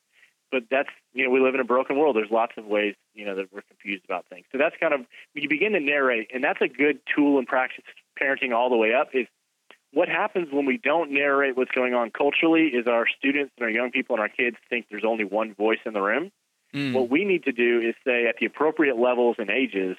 but 0.50 0.64
that's 0.70 0.88
you 1.12 1.24
know 1.24 1.30
we 1.30 1.40
live 1.40 1.54
in 1.54 1.60
a 1.60 1.64
broken 1.64 1.98
world. 1.98 2.16
There's 2.16 2.30
lots 2.30 2.52
of 2.56 2.66
ways 2.66 2.94
you 3.14 3.24
know 3.24 3.34
that 3.36 3.52
we're 3.52 3.62
confused 3.62 4.04
about 4.04 4.26
things. 4.28 4.46
So 4.52 4.58
that's 4.58 4.76
kind 4.80 4.94
of 4.94 5.00
you 5.34 5.48
begin 5.48 5.72
to 5.72 5.80
narrate, 5.80 6.30
and 6.32 6.42
that's 6.42 6.60
a 6.60 6.68
good 6.68 7.00
tool 7.14 7.38
in 7.38 7.46
practice 7.46 7.84
parenting 8.20 8.54
all 8.54 8.70
the 8.70 8.76
way 8.76 8.94
up. 8.94 9.08
Is 9.14 9.26
what 9.92 10.08
happens 10.08 10.48
when 10.52 10.66
we 10.66 10.78
don't 10.78 11.10
narrate 11.10 11.56
what's 11.56 11.72
going 11.72 11.94
on 11.94 12.10
culturally 12.10 12.68
is 12.68 12.86
our 12.86 13.06
students 13.18 13.52
and 13.56 13.64
our 13.64 13.70
young 13.70 13.90
people 13.90 14.14
and 14.14 14.20
our 14.20 14.28
kids 14.28 14.56
think 14.68 14.86
there's 14.90 15.04
only 15.04 15.24
one 15.24 15.54
voice 15.54 15.80
in 15.84 15.92
the 15.92 16.00
room. 16.00 16.30
Mm. 16.74 16.92
What 16.92 17.10
we 17.10 17.24
need 17.24 17.44
to 17.44 17.52
do 17.52 17.80
is 17.80 17.94
say 18.06 18.26
at 18.26 18.36
the 18.38 18.46
appropriate 18.46 18.96
levels 18.96 19.36
and 19.38 19.50
ages, 19.50 19.96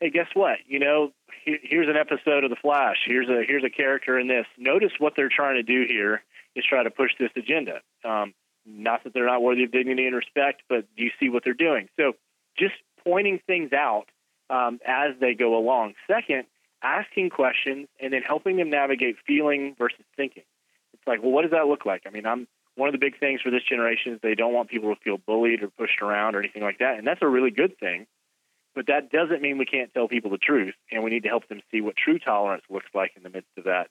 hey, 0.00 0.10
guess 0.10 0.26
what? 0.34 0.58
You 0.66 0.80
know, 0.80 1.12
here's 1.44 1.88
an 1.88 1.96
episode 1.96 2.42
of 2.42 2.50
The 2.50 2.56
Flash. 2.56 2.96
Here's 3.06 3.28
a 3.28 3.44
here's 3.46 3.64
a 3.64 3.70
character 3.70 4.18
in 4.18 4.26
this. 4.26 4.46
Notice 4.58 4.92
what 4.98 5.14
they're 5.16 5.30
trying 5.34 5.56
to 5.56 5.62
do 5.62 5.84
here 5.86 6.22
is 6.56 6.64
try 6.68 6.82
to 6.82 6.90
push 6.90 7.12
this 7.18 7.30
agenda. 7.36 7.80
Um, 8.04 8.34
not 8.66 9.04
that 9.04 9.14
they're 9.14 9.26
not 9.26 9.42
worthy 9.42 9.64
of 9.64 9.72
dignity 9.72 10.06
and 10.06 10.14
respect, 10.14 10.62
but 10.68 10.84
do 10.96 11.04
you 11.04 11.10
see 11.18 11.28
what 11.28 11.44
they're 11.44 11.54
doing? 11.54 11.88
So 11.96 12.12
just 12.58 12.74
pointing 13.04 13.40
things 13.46 13.72
out 13.72 14.06
um, 14.48 14.80
as 14.86 15.14
they 15.20 15.34
go 15.34 15.56
along. 15.56 15.94
Second, 16.06 16.44
asking 16.82 17.30
questions 17.30 17.88
and 18.00 18.12
then 18.12 18.22
helping 18.22 18.56
them 18.56 18.70
navigate 18.70 19.16
feeling 19.26 19.74
versus 19.78 20.04
thinking. 20.16 20.44
It's 20.94 21.06
like, 21.06 21.22
well, 21.22 21.32
what 21.32 21.42
does 21.42 21.52
that 21.52 21.66
look 21.66 21.86
like? 21.86 22.02
I 22.06 22.10
mean, 22.10 22.26
I'm 22.26 22.46
one 22.76 22.88
of 22.88 22.92
the 22.92 22.98
big 22.98 23.18
things 23.18 23.40
for 23.42 23.50
this 23.50 23.62
generation 23.68 24.14
is 24.14 24.20
they 24.22 24.34
don't 24.34 24.52
want 24.52 24.70
people 24.70 24.94
to 24.94 25.00
feel 25.00 25.18
bullied 25.18 25.62
or 25.62 25.68
pushed 25.68 26.00
around 26.00 26.34
or 26.34 26.38
anything 26.38 26.62
like 26.62 26.78
that, 26.78 26.98
and 26.98 27.06
that's 27.06 27.20
a 27.22 27.28
really 27.28 27.50
good 27.50 27.78
thing. 27.78 28.06
But 28.74 28.86
that 28.86 29.10
doesn't 29.10 29.42
mean 29.42 29.58
we 29.58 29.66
can't 29.66 29.92
tell 29.92 30.08
people 30.08 30.30
the 30.30 30.38
truth, 30.38 30.74
and 30.90 31.02
we 31.02 31.10
need 31.10 31.24
to 31.24 31.28
help 31.28 31.48
them 31.48 31.60
see 31.70 31.80
what 31.80 31.96
true 31.96 32.18
tolerance 32.18 32.62
looks 32.70 32.86
like 32.94 33.12
in 33.16 33.22
the 33.22 33.28
midst 33.28 33.50
of 33.58 33.64
that 33.64 33.88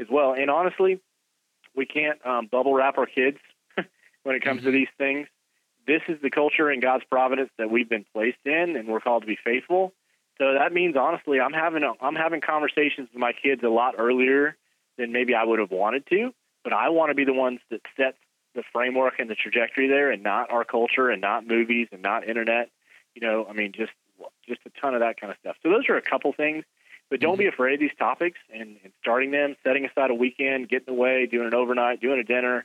as 0.00 0.06
well. 0.10 0.32
And 0.32 0.50
honestly, 0.50 1.00
we 1.76 1.86
can't 1.86 2.24
um, 2.26 2.48
bubble 2.50 2.74
wrap 2.74 2.98
our 2.98 3.06
kids 3.06 3.38
when 4.22 4.36
it 4.36 4.42
comes 4.42 4.60
mm-hmm. 4.60 4.66
to 4.66 4.72
these 4.72 4.88
things. 4.98 5.28
This 5.86 6.02
is 6.08 6.20
the 6.22 6.30
culture 6.30 6.68
and 6.68 6.80
God's 6.80 7.04
providence 7.10 7.50
that 7.58 7.70
we've 7.70 7.88
been 7.88 8.04
placed 8.14 8.38
in, 8.44 8.76
and 8.76 8.88
we're 8.88 9.00
called 9.00 9.22
to 9.22 9.26
be 9.26 9.38
faithful. 9.42 9.92
So 10.38 10.54
that 10.54 10.72
means 10.72 10.96
honestly, 10.96 11.40
I'm 11.40 11.52
having 11.52 11.82
a, 11.82 11.92
I'm 12.00 12.14
having 12.14 12.40
conversations 12.40 13.08
with 13.12 13.20
my 13.20 13.32
kids 13.32 13.62
a 13.64 13.68
lot 13.68 13.94
earlier 13.98 14.56
than 14.96 15.12
maybe 15.12 15.34
I 15.34 15.44
would 15.44 15.58
have 15.58 15.70
wanted 15.70 16.06
to. 16.08 16.32
But 16.64 16.72
I 16.72 16.90
want 16.90 17.10
to 17.10 17.14
be 17.14 17.24
the 17.24 17.32
ones 17.32 17.58
that 17.70 17.80
set 17.96 18.14
the 18.54 18.62
framework 18.72 19.14
and 19.18 19.28
the 19.28 19.34
trajectory 19.34 19.88
there, 19.88 20.10
and 20.10 20.22
not 20.22 20.50
our 20.50 20.64
culture, 20.64 21.10
and 21.10 21.20
not 21.20 21.46
movies, 21.46 21.88
and 21.90 22.02
not 22.02 22.28
internet. 22.28 22.70
You 23.14 23.26
know, 23.26 23.46
I 23.48 23.52
mean, 23.52 23.72
just 23.72 23.92
just 24.48 24.60
a 24.66 24.80
ton 24.80 24.94
of 24.94 25.00
that 25.00 25.20
kind 25.20 25.32
of 25.32 25.38
stuff. 25.40 25.56
So 25.62 25.70
those 25.70 25.88
are 25.88 25.96
a 25.96 26.02
couple 26.02 26.32
things. 26.32 26.64
But 27.10 27.20
don't 27.20 27.36
be 27.36 27.46
afraid 27.46 27.74
of 27.74 27.80
these 27.80 27.94
topics 27.98 28.38
and, 28.50 28.78
and 28.82 28.92
starting 29.02 29.32
them, 29.32 29.54
setting 29.62 29.84
aside 29.84 30.10
a 30.10 30.14
weekend, 30.14 30.70
getting 30.70 30.88
away, 30.94 31.26
doing 31.26 31.46
an 31.46 31.54
overnight, 31.54 32.00
doing 32.00 32.18
a 32.18 32.24
dinner. 32.24 32.64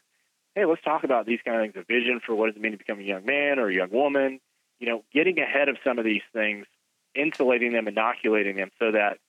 Hey, 0.58 0.66
let's 0.66 0.82
talk 0.82 1.04
about 1.04 1.28
these 1.28 1.38
kind 1.46 1.58
of 1.58 1.62
things. 1.62 1.86
A 1.88 1.94
vision 1.94 2.20
for 2.26 2.34
what 2.34 2.48
does 2.48 2.56
it 2.56 2.62
mean 2.64 2.72
to 2.72 2.80
become 2.80 3.00
a 3.00 3.04
young 3.04 3.24
man 3.24 3.60
or 3.60 3.70
a 3.70 3.74
young 3.76 3.92
woman. 3.92 4.40
You 4.80 4.88
know, 4.90 5.04
getting 5.14 5.38
ahead 5.38 5.70
of 5.70 5.78
some 5.84 6.00
of 6.00 6.06
these 6.06 6.24
things, 6.34 6.66
insulating 7.14 7.74
them, 7.74 7.88
inoculating 7.88 8.56
them, 8.56 8.72
so 8.80 8.92
that 8.92 9.20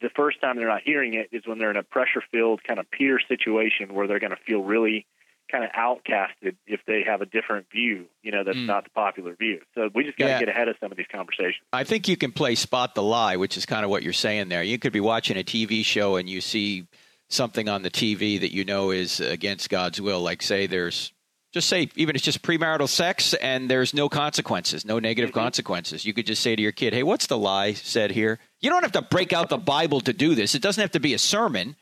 the 0.00 0.08
first 0.16 0.40
time 0.40 0.56
they're 0.56 0.68
not 0.68 0.80
hearing 0.82 1.12
it 1.12 1.28
is 1.30 1.46
when 1.46 1.58
they're 1.58 1.70
in 1.70 1.76
a 1.76 1.82
pressure-filled 1.82 2.64
kind 2.64 2.80
of 2.80 2.90
peer 2.90 3.20
situation 3.28 3.92
where 3.92 4.06
they're 4.06 4.18
going 4.18 4.30
to 4.30 4.42
feel 4.46 4.62
really 4.62 5.06
kind 5.50 5.62
of 5.62 5.70
outcasted 5.72 6.56
if 6.66 6.80
they 6.86 7.02
have 7.06 7.20
a 7.20 7.26
different 7.26 7.66
view, 7.70 8.06
you 8.22 8.32
know, 8.32 8.42
that's 8.42 8.56
mm. 8.56 8.66
not 8.66 8.84
the 8.84 8.90
popular 8.90 9.34
view. 9.34 9.60
So 9.74 9.90
we 9.94 10.04
just 10.04 10.16
got 10.16 10.24
to 10.24 10.30
yeah. 10.30 10.38
get 10.38 10.48
ahead 10.48 10.68
of 10.68 10.76
some 10.80 10.90
of 10.90 10.96
these 10.96 11.06
conversations. 11.12 11.66
I 11.74 11.84
think 11.84 12.08
you 12.08 12.16
can 12.16 12.32
play 12.32 12.54
spot 12.54 12.94
the 12.94 13.02
lie, 13.02 13.36
which 13.36 13.58
is 13.58 13.66
kind 13.66 13.84
of 13.84 13.90
what 13.90 14.02
you're 14.02 14.14
saying 14.14 14.48
there. 14.48 14.62
You 14.62 14.78
could 14.78 14.94
be 14.94 15.00
watching 15.00 15.36
a 15.36 15.44
TV 15.44 15.84
show 15.84 16.16
and 16.16 16.30
you 16.30 16.40
see 16.40 16.86
something 17.32 17.68
on 17.68 17.82
the 17.82 17.90
TV 17.90 18.40
that 18.40 18.52
you 18.52 18.64
know 18.64 18.90
is 18.90 19.20
against 19.20 19.70
God's 19.70 20.00
will, 20.00 20.20
like 20.20 20.42
say 20.42 20.66
there's 20.66 21.12
just 21.52 21.68
say 21.68 21.88
even 21.96 22.16
it's 22.16 22.24
just 22.24 22.42
premarital 22.42 22.88
sex 22.88 23.34
and 23.34 23.70
there's 23.70 23.92
no 23.92 24.08
consequences, 24.08 24.84
no 24.84 24.98
negative 24.98 25.30
mm-hmm. 25.30 25.40
consequences. 25.40 26.04
You 26.04 26.14
could 26.14 26.26
just 26.26 26.42
say 26.42 26.56
to 26.56 26.62
your 26.62 26.72
kid, 26.72 26.94
"Hey, 26.94 27.02
what's 27.02 27.26
the 27.26 27.38
lie 27.38 27.74
said 27.74 28.10
here?" 28.10 28.38
You 28.60 28.70
don't 28.70 28.82
have 28.82 28.92
to 28.92 29.02
break 29.02 29.32
out 29.32 29.48
the 29.48 29.58
Bible 29.58 30.00
to 30.02 30.12
do 30.12 30.34
this. 30.34 30.54
It 30.54 30.62
doesn't 30.62 30.80
have 30.80 30.92
to 30.92 31.00
be 31.00 31.14
a 31.14 31.18
sermon. 31.18 31.76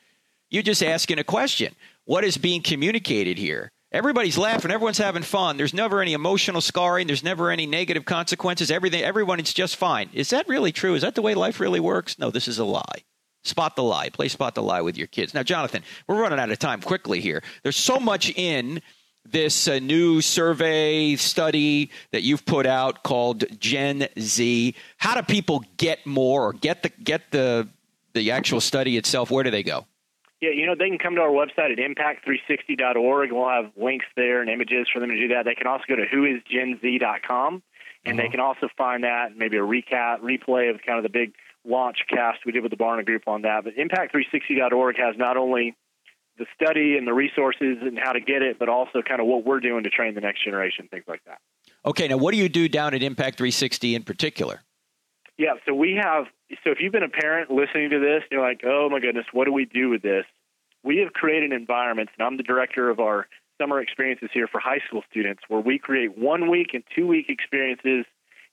You're 0.48 0.64
just 0.64 0.82
asking 0.82 1.20
a 1.20 1.24
question 1.24 1.74
what 2.04 2.24
is 2.24 2.36
being 2.36 2.62
communicated 2.62 3.38
here. 3.38 3.70
Everybody's 3.92 4.38
laughing. 4.38 4.70
Everyone's 4.70 4.98
having 4.98 5.22
fun. 5.22 5.56
There's 5.56 5.74
never 5.74 6.00
any 6.00 6.12
emotional 6.12 6.60
scarring. 6.60 7.08
There's 7.08 7.24
never 7.24 7.50
any 7.50 7.66
negative 7.66 8.04
consequences. 8.04 8.70
Everything, 8.70 9.02
everyone 9.02 9.40
is 9.40 9.52
just 9.52 9.76
fine. 9.76 10.10
Is 10.12 10.30
that 10.30 10.48
really 10.48 10.70
true? 10.70 10.94
Is 10.94 11.02
that 11.02 11.16
the 11.16 11.22
way 11.22 11.34
life 11.34 11.58
really 11.58 11.80
works? 11.80 12.18
No, 12.18 12.30
this 12.30 12.46
is 12.46 12.58
a 12.58 12.64
lie. 12.64 13.02
Spot 13.42 13.74
the 13.74 13.82
lie. 13.82 14.10
Play 14.10 14.28
spot 14.28 14.54
the 14.54 14.62
lie 14.62 14.82
with 14.82 14.98
your 14.98 15.06
kids. 15.06 15.32
Now, 15.32 15.42
Jonathan, 15.42 15.82
we're 16.06 16.20
running 16.20 16.38
out 16.38 16.50
of 16.50 16.58
time 16.58 16.80
quickly 16.82 17.20
here. 17.20 17.42
There's 17.62 17.76
so 17.76 17.98
much 17.98 18.30
in 18.36 18.82
this 19.24 19.68
uh, 19.68 19.78
new 19.78 20.20
survey 20.20 21.16
study 21.16 21.90
that 22.12 22.22
you've 22.22 22.44
put 22.44 22.66
out 22.66 23.02
called 23.02 23.44
Gen 23.58 24.08
Z. 24.18 24.74
How 24.98 25.14
do 25.14 25.22
people 25.22 25.64
get 25.76 26.04
more 26.06 26.48
or 26.48 26.52
get 26.52 26.82
the 26.82 26.90
get 26.90 27.30
the 27.30 27.68
the 28.12 28.30
actual 28.30 28.60
study 28.60 28.96
itself? 28.96 29.30
Where 29.30 29.44
do 29.44 29.50
they 29.50 29.62
go? 29.62 29.86
Yeah, 30.40 30.50
you 30.50 30.66
know, 30.66 30.74
they 30.74 30.88
can 30.88 30.98
come 30.98 31.16
to 31.16 31.20
our 31.20 31.28
website 31.28 31.70
at 31.70 31.78
impact360.org. 31.78 33.32
We'll 33.32 33.48
have 33.48 33.72
links 33.76 34.06
there 34.16 34.40
and 34.40 34.48
images 34.48 34.88
for 34.90 34.98
them 34.98 35.10
to 35.10 35.16
do 35.16 35.28
that. 35.28 35.44
They 35.44 35.54
can 35.54 35.66
also 35.66 35.84
go 35.86 35.96
to 35.96 36.06
whoisgenz.com, 36.06 37.62
and 38.06 38.18
uh-huh. 38.18 38.22
they 38.22 38.30
can 38.30 38.40
also 38.40 38.68
find 38.76 39.04
that, 39.04 39.36
maybe 39.36 39.58
a 39.58 39.60
recap, 39.60 40.20
replay 40.20 40.74
of 40.74 40.80
kind 40.80 40.96
of 40.96 41.02
the 41.02 41.10
big 41.10 41.34
launch 41.64 41.98
cast 42.08 42.40
we 42.46 42.52
did 42.52 42.62
with 42.62 42.70
the 42.70 42.76
Barna 42.76 43.04
Group 43.04 43.24
on 43.26 43.42
that. 43.42 43.64
But 43.64 43.74
impact360.org 43.76 44.96
has 44.98 45.16
not 45.16 45.36
only 45.36 45.76
the 46.38 46.46
study 46.54 46.96
and 46.96 47.06
the 47.06 47.12
resources 47.12 47.78
and 47.82 47.98
how 47.98 48.12
to 48.12 48.20
get 48.20 48.42
it, 48.42 48.58
but 48.58 48.68
also 48.68 49.02
kind 49.02 49.20
of 49.20 49.26
what 49.26 49.44
we're 49.44 49.60
doing 49.60 49.84
to 49.84 49.90
train 49.90 50.14
the 50.14 50.20
next 50.20 50.44
generation, 50.44 50.88
things 50.90 51.04
like 51.06 51.22
that. 51.26 51.38
Okay, 51.84 52.08
now 52.08 52.16
what 52.16 52.32
do 52.32 52.38
you 52.38 52.48
do 52.48 52.68
down 52.68 52.94
at 52.94 53.02
Impact 53.02 53.36
360 53.38 53.94
in 53.94 54.02
particular? 54.02 54.60
Yeah, 55.36 55.54
so 55.66 55.74
we 55.74 55.98
have. 56.00 56.26
So 56.64 56.70
if 56.70 56.78
you've 56.80 56.92
been 56.92 57.02
a 57.02 57.08
parent 57.08 57.50
listening 57.50 57.90
to 57.90 57.98
this, 57.98 58.22
you're 58.30 58.42
like, 58.42 58.62
oh 58.64 58.88
my 58.90 59.00
goodness, 59.00 59.26
what 59.32 59.44
do 59.44 59.52
we 59.52 59.64
do 59.64 59.88
with 59.88 60.02
this? 60.02 60.24
We 60.82 60.98
have 60.98 61.12
created 61.12 61.52
environments, 61.52 62.12
and 62.18 62.26
I'm 62.26 62.36
the 62.36 62.42
director 62.42 62.90
of 62.90 63.00
our 63.00 63.26
summer 63.60 63.80
experiences 63.80 64.30
here 64.32 64.46
for 64.46 64.60
high 64.60 64.80
school 64.86 65.02
students, 65.10 65.42
where 65.48 65.60
we 65.60 65.78
create 65.78 66.16
one 66.16 66.50
week 66.50 66.72
and 66.72 66.82
two 66.94 67.06
week 67.06 67.28
experiences 67.28 68.06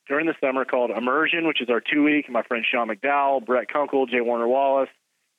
during 0.07 0.25
the 0.25 0.35
summer 0.41 0.65
called 0.65 0.91
Immersion, 0.91 1.47
which 1.47 1.61
is 1.61 1.69
our 1.69 1.81
two 1.81 2.03
week. 2.03 2.29
My 2.29 2.43
friend 2.43 2.65
Sean 2.69 2.87
McDowell, 2.87 3.45
Brett 3.45 3.67
Kunkle, 3.67 4.09
J. 4.09 4.21
Warner 4.21 4.47
Wallace, 4.47 4.89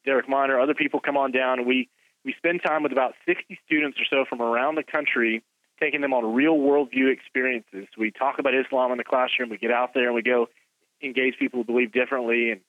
Derek 0.04 0.28
Miner, 0.28 0.60
other 0.60 0.74
people 0.74 1.00
come 1.00 1.16
on 1.16 1.32
down, 1.32 1.66
we 1.66 1.88
we 2.24 2.34
spend 2.36 2.60
time 2.62 2.82
with 2.82 2.92
about 2.92 3.14
60 3.26 3.58
students 3.64 3.98
or 3.98 4.04
so 4.10 4.24
from 4.28 4.42
around 4.42 4.74
the 4.74 4.82
country, 4.82 5.42
taking 5.80 6.00
them 6.00 6.12
on 6.12 6.34
real 6.34 6.56
worldview 6.56 7.12
experiences. 7.12 7.86
We 7.96 8.10
talk 8.10 8.38
about 8.38 8.54
Islam 8.54 8.90
in 8.92 8.98
the 8.98 9.04
classroom. 9.04 9.50
We 9.50 9.56
get 9.56 9.70
out 9.70 9.94
there 9.94 10.06
and 10.06 10.14
we 10.14 10.22
go 10.22 10.48
engage 11.02 11.38
people 11.38 11.60
who 11.60 11.64
believe 11.64 11.92
differently, 11.92 12.50
and 12.50 12.60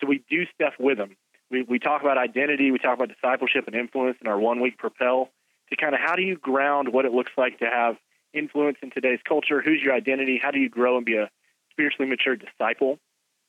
so 0.00 0.06
we 0.06 0.24
do 0.28 0.44
stuff 0.54 0.74
with 0.78 0.98
them. 0.98 1.16
We 1.50 1.62
we 1.62 1.78
talk 1.78 2.02
about 2.02 2.18
identity, 2.18 2.70
we 2.70 2.78
talk 2.78 2.96
about 2.96 3.08
discipleship 3.08 3.66
and 3.66 3.76
influence 3.76 4.18
in 4.20 4.26
our 4.26 4.38
one 4.38 4.60
week 4.60 4.78
propel 4.78 5.30
to 5.70 5.76
kind 5.76 5.94
of 5.94 6.00
how 6.04 6.16
do 6.16 6.22
you 6.22 6.36
ground 6.36 6.92
what 6.92 7.04
it 7.04 7.12
looks 7.12 7.32
like 7.36 7.58
to 7.60 7.66
have 7.66 7.96
influence 8.34 8.78
in 8.82 8.90
today's 8.90 9.20
culture? 9.26 9.62
Who's 9.62 9.80
your 9.82 9.94
identity? 9.94 10.38
How 10.42 10.50
do 10.50 10.58
you 10.58 10.68
grow 10.68 10.96
and 10.96 11.06
be 11.06 11.16
a 11.16 11.30
spiritually 11.78 12.08
mature 12.08 12.36
disciple? 12.36 12.98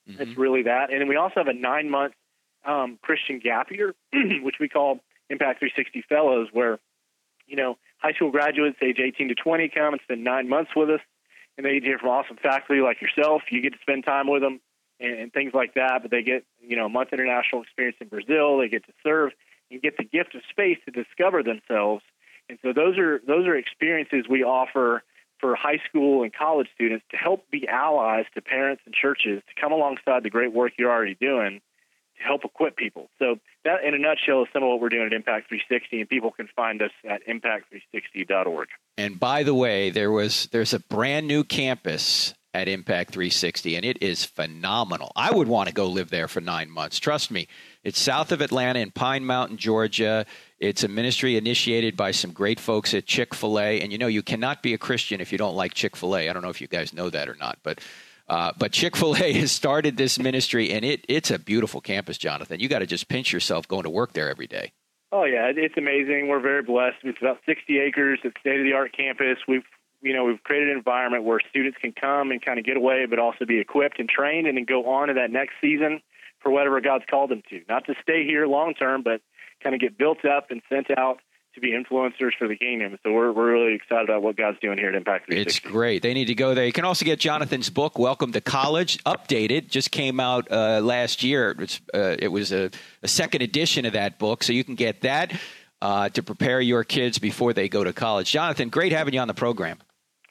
Mm-hmm. 0.09 0.21
It's 0.21 0.37
really 0.37 0.63
that. 0.63 0.91
And 0.91 1.01
then 1.01 1.07
we 1.07 1.15
also 1.15 1.35
have 1.37 1.47
a 1.47 1.53
nine 1.53 1.89
month 1.89 2.13
um, 2.65 2.99
Christian 3.01 3.39
gap 3.39 3.71
year, 3.71 3.95
which 4.41 4.55
we 4.59 4.69
call 4.69 4.99
Impact 5.29 5.59
360 5.59 6.03
Fellows, 6.07 6.47
where 6.51 6.79
you 7.47 7.55
know 7.55 7.77
high 7.97 8.13
school 8.13 8.31
graduates 8.31 8.77
age 8.81 8.99
18 8.99 9.29
to 9.29 9.35
20 9.35 9.69
come 9.69 9.93
and 9.93 10.01
spend 10.03 10.23
nine 10.23 10.47
months 10.47 10.71
with 10.75 10.89
us 10.89 11.01
and 11.59 11.65
they 11.65 11.73
get 11.73 11.79
to 11.81 11.85
hear 11.87 11.99
from 11.99 12.09
awesome 12.09 12.37
faculty 12.41 12.81
like 12.81 13.01
yourself. 13.01 13.41
You 13.51 13.61
get 13.61 13.73
to 13.73 13.79
spend 13.81 14.05
time 14.05 14.29
with 14.29 14.41
them 14.41 14.61
and, 15.01 15.19
and 15.19 15.33
things 15.33 15.51
like 15.53 15.73
that. 15.73 16.01
But 16.01 16.09
they 16.09 16.23
get 16.23 16.45
you 16.61 16.77
know 16.77 16.85
a 16.85 16.89
month 16.89 17.09
international 17.11 17.63
experience 17.63 17.97
in 17.99 18.07
Brazil. 18.07 18.59
They 18.59 18.69
get 18.69 18.85
to 18.85 18.93
serve 19.03 19.31
and 19.69 19.81
get 19.81 19.97
the 19.97 20.05
gift 20.05 20.35
of 20.35 20.41
space 20.49 20.77
to 20.85 20.91
discover 20.91 21.43
themselves. 21.43 22.03
And 22.47 22.57
so 22.61 22.71
those 22.71 22.97
are 22.97 23.19
those 23.27 23.45
are 23.45 23.57
experiences 23.57 24.25
we 24.29 24.41
offer 24.41 25.03
for 25.39 25.55
high 25.55 25.79
school 25.87 26.23
and 26.23 26.33
college 26.33 26.67
students 26.75 27.05
to 27.11 27.17
help 27.17 27.49
be 27.49 27.67
allies 27.67 28.25
to 28.35 28.41
parents 28.41 28.81
and 28.85 28.93
churches 28.93 29.41
to 29.47 29.61
come 29.61 29.71
alongside 29.71 30.23
the 30.23 30.29
great 30.29 30.53
work 30.53 30.73
you're 30.77 30.91
already 30.91 31.15
doing 31.19 31.61
to 32.17 32.23
help 32.23 32.43
equip 32.43 32.75
people. 32.75 33.09
So 33.19 33.37
that, 33.63 33.83
in 33.83 33.93
a 33.93 33.97
nutshell, 33.97 34.43
is 34.43 34.49
some 34.53 34.63
of 34.63 34.69
what 34.69 34.81
we're 34.81 34.89
doing 34.89 35.05
at 35.05 35.13
Impact 35.13 35.49
360, 35.49 36.01
and 36.01 36.09
people 36.09 36.31
can 36.31 36.47
find 36.55 36.81
us 36.81 36.91
at 37.09 37.25
impact360.org. 37.27 38.67
And 38.97 39.19
by 39.19 39.43
the 39.43 39.55
way, 39.55 39.89
there 39.89 40.11
was 40.11 40.47
there's 40.51 40.73
a 40.73 40.79
brand 40.79 41.27
new 41.27 41.43
campus 41.43 42.33
at 42.53 42.67
Impact 42.67 43.11
360, 43.11 43.75
and 43.75 43.85
it 43.85 44.01
is 44.01 44.25
phenomenal. 44.25 45.11
I 45.15 45.31
would 45.31 45.47
want 45.47 45.69
to 45.69 45.73
go 45.73 45.87
live 45.87 46.09
there 46.09 46.27
for 46.27 46.41
nine 46.41 46.69
months. 46.69 46.99
Trust 46.99 47.31
me. 47.31 47.47
It's 47.83 47.99
south 47.99 48.31
of 48.31 48.41
Atlanta 48.41 48.79
in 48.79 48.91
Pine 48.91 49.25
Mountain, 49.25 49.57
Georgia. 49.57 50.25
It's 50.59 50.83
a 50.83 50.87
ministry 50.87 51.37
initiated 51.37 51.95
by 51.95 52.11
some 52.11 52.31
great 52.31 52.59
folks 52.59 52.93
at 52.93 53.05
Chick 53.05 53.33
fil 53.33 53.59
A. 53.59 53.81
And 53.81 53.91
you 53.91 53.97
know, 53.97 54.07
you 54.07 54.21
cannot 54.21 54.61
be 54.61 54.73
a 54.73 54.77
Christian 54.77 55.21
if 55.21 55.31
you 55.31 55.37
don't 55.37 55.55
like 55.55 55.73
Chick 55.73 55.95
fil 55.95 56.15
A. 56.15 56.29
I 56.29 56.33
don't 56.33 56.41
know 56.41 56.49
if 56.49 56.61
you 56.61 56.67
guys 56.67 56.93
know 56.93 57.09
that 57.09 57.29
or 57.29 57.35
not, 57.35 57.59
but 57.63 57.79
uh, 58.29 58.51
but 58.57 58.71
Chick 58.71 58.95
Fil 58.95 59.15
A 59.15 59.33
has 59.39 59.51
started 59.51 59.97
this 59.97 60.19
ministry, 60.19 60.71
and 60.71 60.85
it 60.85 61.03
it's 61.09 61.31
a 61.31 61.39
beautiful 61.39 61.81
campus, 61.81 62.17
Jonathan. 62.17 62.59
You 62.59 62.69
got 62.69 62.79
to 62.79 62.85
just 62.85 63.07
pinch 63.07 63.33
yourself 63.33 63.67
going 63.67 63.83
to 63.83 63.89
work 63.89 64.13
there 64.13 64.29
every 64.29 64.47
day. 64.47 64.71
Oh 65.11 65.23
yeah, 65.23 65.51
it's 65.55 65.77
amazing. 65.77 66.27
We're 66.27 66.39
very 66.39 66.61
blessed. 66.61 66.97
It's 67.03 67.17
about 67.19 67.39
60 67.47 67.79
acres. 67.79 68.19
It's 68.23 68.39
state 68.39 68.59
of 68.59 68.65
the 68.65 68.73
art 68.73 68.95
campus. 68.95 69.37
We've 69.47 69.63
you 70.01 70.13
know 70.13 70.25
we've 70.25 70.43
created 70.43 70.69
an 70.69 70.77
environment 70.77 71.23
where 71.23 71.39
students 71.49 71.79
can 71.81 71.91
come 71.91 72.29
and 72.31 72.43
kind 72.43 72.59
of 72.59 72.65
get 72.65 72.77
away, 72.77 73.07
but 73.07 73.17
also 73.17 73.45
be 73.45 73.59
equipped 73.59 73.99
and 73.99 74.07
trained, 74.07 74.45
and 74.45 74.55
then 74.55 74.65
go 74.65 74.91
on 74.91 75.07
to 75.07 75.15
that 75.15 75.31
next 75.31 75.53
season 75.59 76.01
for 76.39 76.51
whatever 76.51 76.79
God's 76.79 77.05
called 77.09 77.31
them 77.31 77.41
to. 77.49 77.61
Not 77.67 77.85
to 77.87 77.95
stay 78.01 78.23
here 78.23 78.45
long 78.45 78.75
term, 78.75 79.01
but 79.01 79.21
kind 79.61 79.75
of 79.75 79.81
get 79.81 79.97
built 79.97 80.25
up 80.25 80.51
and 80.51 80.61
sent 80.69 80.87
out 80.97 81.19
to 81.55 81.61
be 81.61 81.71
influencers 81.71 82.31
for 82.37 82.47
the 82.47 82.55
kingdom. 82.55 82.97
So 83.03 83.11
we're, 83.11 83.31
we're 83.31 83.51
really 83.51 83.73
excited 83.73 84.09
about 84.09 84.21
what 84.21 84.37
God's 84.37 84.59
doing 84.59 84.77
here 84.77 84.89
at 84.89 84.95
Impact 84.95 85.25
360. 85.25 85.67
It's 85.67 85.73
great. 85.73 86.01
They 86.01 86.13
need 86.13 86.25
to 86.25 86.35
go 86.35 86.53
there. 86.53 86.65
You 86.65 86.71
can 86.71 86.85
also 86.85 87.05
get 87.05 87.19
Jonathan's 87.19 87.69
book, 87.69 87.97
Welcome 87.97 88.31
to 88.33 88.41
College, 88.41 89.03
updated. 89.03 89.67
Just 89.69 89.91
came 89.91 90.19
out 90.19 90.51
uh, 90.51 90.79
last 90.81 91.23
year. 91.23 91.55
It's, 91.59 91.81
uh, 91.93 92.15
it 92.19 92.27
was 92.27 92.51
a, 92.51 92.69
a, 93.01 93.07
second 93.07 93.41
edition 93.41 93.85
of 93.85 93.93
that 93.93 94.19
book, 94.19 94.43
so 94.43 94.53
you 94.53 94.63
can 94.63 94.75
get 94.75 95.01
that 95.01 95.33
uh, 95.81 96.09
to 96.09 96.21
prepare 96.21 96.61
your 96.61 96.83
kids 96.83 97.17
before 97.17 97.53
they 97.53 97.67
go 97.67 97.83
to 97.83 97.93
college. 97.93 98.31
Jonathan, 98.31 98.69
great 98.69 98.91
having 98.91 99.13
you 99.13 99.19
on 99.19 99.27
the 99.27 99.33
program. 99.33 99.79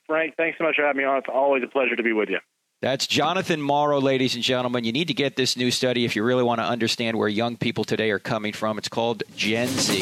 Frank, 0.07 0.35
thanks 0.37 0.57
so 0.57 0.65
much 0.65 0.77
for 0.77 0.87
having 0.87 0.99
me 0.99 1.05
on. 1.05 1.19
It's 1.19 1.27
always 1.33 1.63
a 1.63 1.67
pleasure 1.67 1.97
to 1.97 2.03
be 2.03 2.13
with 2.13 2.29
you. 2.29 2.39
That's 2.81 3.09
Jonathan 3.09 3.61
Morrow, 3.61 4.01
ladies 4.01 4.37
and 4.37 4.45
gentlemen. 4.45 4.85
You 4.85 4.93
need 4.93 5.09
to 5.09 5.15
get 5.15 5.35
this 5.35 5.57
new 5.57 5.73
study 5.73 6.05
if 6.05 6.15
you 6.15 6.23
really 6.23 6.45
want 6.45 6.61
to 6.61 6.65
understand 6.65 7.19
where 7.19 7.27
young 7.27 7.57
people 7.57 7.83
today 7.83 8.13
are 8.13 8.21
coming 8.21 8.53
from. 8.53 8.79
It's 8.79 8.89
called 8.89 9.25
Gen 9.37 9.67
Z. 9.67 9.99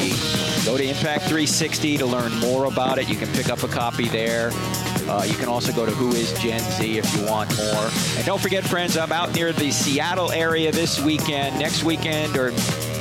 Go 0.63 0.77
to 0.77 0.83
Impact 0.83 1.23
360 1.23 1.97
to 1.97 2.05
learn 2.05 2.31
more 2.35 2.65
about 2.65 2.99
it. 2.99 3.09
You 3.09 3.15
can 3.15 3.29
pick 3.29 3.49
up 3.49 3.63
a 3.63 3.67
copy 3.67 4.07
there. 4.09 4.51
Uh, 5.09 5.23
you 5.23 5.35
can 5.35 5.47
also 5.47 5.71
go 5.71 5.85
to 5.85 5.91
Who 5.91 6.09
is 6.11 6.33
Gen 6.41 6.59
Z 6.59 6.97
if 6.97 7.15
you 7.15 7.25
want 7.25 7.55
more. 7.57 7.89
And 8.17 8.25
don't 8.25 8.41
forget, 8.41 8.63
friends, 8.63 8.97
I'm 8.97 9.11
out 9.11 9.33
near 9.33 9.53
the 9.53 9.71
Seattle 9.71 10.31
area 10.31 10.71
this 10.71 10.99
weekend. 10.99 11.57
Next 11.57 11.83
weekend, 11.83 12.35
or 12.35 12.51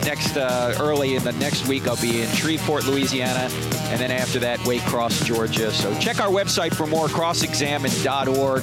next 0.04 0.36
uh, 0.36 0.76
early 0.78 1.16
in 1.16 1.24
the 1.24 1.32
next 1.32 1.66
week, 1.66 1.88
I'll 1.88 2.00
be 2.00 2.22
in 2.22 2.28
Shreveport, 2.28 2.86
Louisiana, 2.86 3.48
and 3.90 4.00
then 4.00 4.12
after 4.12 4.38
that, 4.38 4.60
Waycross, 4.60 5.24
Georgia. 5.24 5.72
So 5.72 5.96
check 5.98 6.20
our 6.20 6.30
website 6.30 6.74
for 6.74 6.86
more, 6.86 7.08
crossexamined.org, 7.08 8.62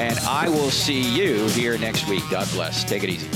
and 0.00 0.18
I 0.20 0.48
will 0.48 0.70
see 0.70 1.00
you 1.00 1.46
here 1.48 1.78
next 1.78 2.08
week. 2.08 2.24
God 2.30 2.48
bless. 2.52 2.82
Take 2.82 3.04
it 3.04 3.10
easy. 3.10 3.28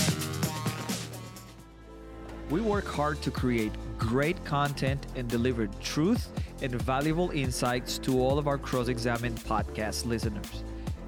We 2.50 2.61
work 2.61 2.86
hard 2.86 3.22
to 3.22 3.30
create 3.30 3.72
great 3.99 4.42
content 4.45 5.07
and 5.16 5.28
deliver 5.28 5.66
truth 5.80 6.28
and 6.62 6.74
valuable 6.82 7.30
insights 7.30 7.99
to 7.99 8.20
all 8.20 8.38
of 8.38 8.47
our 8.47 8.59
cross 8.59 8.88
examined 8.88 9.38
podcast 9.40 10.07
listeners. 10.07 10.64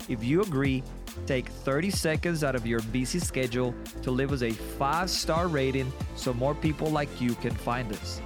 If 0.08 0.22
you 0.22 0.42
agree, 0.42 0.82
take 1.26 1.48
30 1.48 1.90
seconds 1.90 2.44
out 2.44 2.54
of 2.54 2.66
your 2.66 2.80
busy 2.80 3.18
schedule 3.18 3.74
to 4.02 4.10
leave 4.10 4.32
us 4.32 4.42
a 4.42 4.50
five 4.50 5.10
star 5.10 5.48
rating 5.48 5.92
so 6.14 6.32
more 6.32 6.54
people 6.54 6.90
like 6.90 7.20
you 7.20 7.34
can 7.36 7.54
find 7.54 7.92
us. 7.92 8.20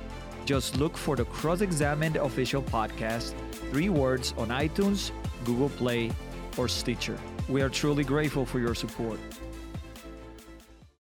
Just 0.44 0.76
look 0.76 0.96
for 0.96 1.16
the 1.16 1.24
Cross 1.26 1.60
Examined 1.60 2.16
official 2.16 2.62
podcast, 2.62 3.34
three 3.70 3.88
words 3.88 4.34
on 4.36 4.48
iTunes, 4.48 5.12
Google 5.44 5.68
Play, 5.70 6.10
or 6.56 6.68
Stitcher. 6.68 7.18
We 7.48 7.62
are 7.62 7.68
truly 7.68 8.04
grateful 8.04 8.44
for 8.44 8.58
your 8.58 8.74
support. 8.74 9.18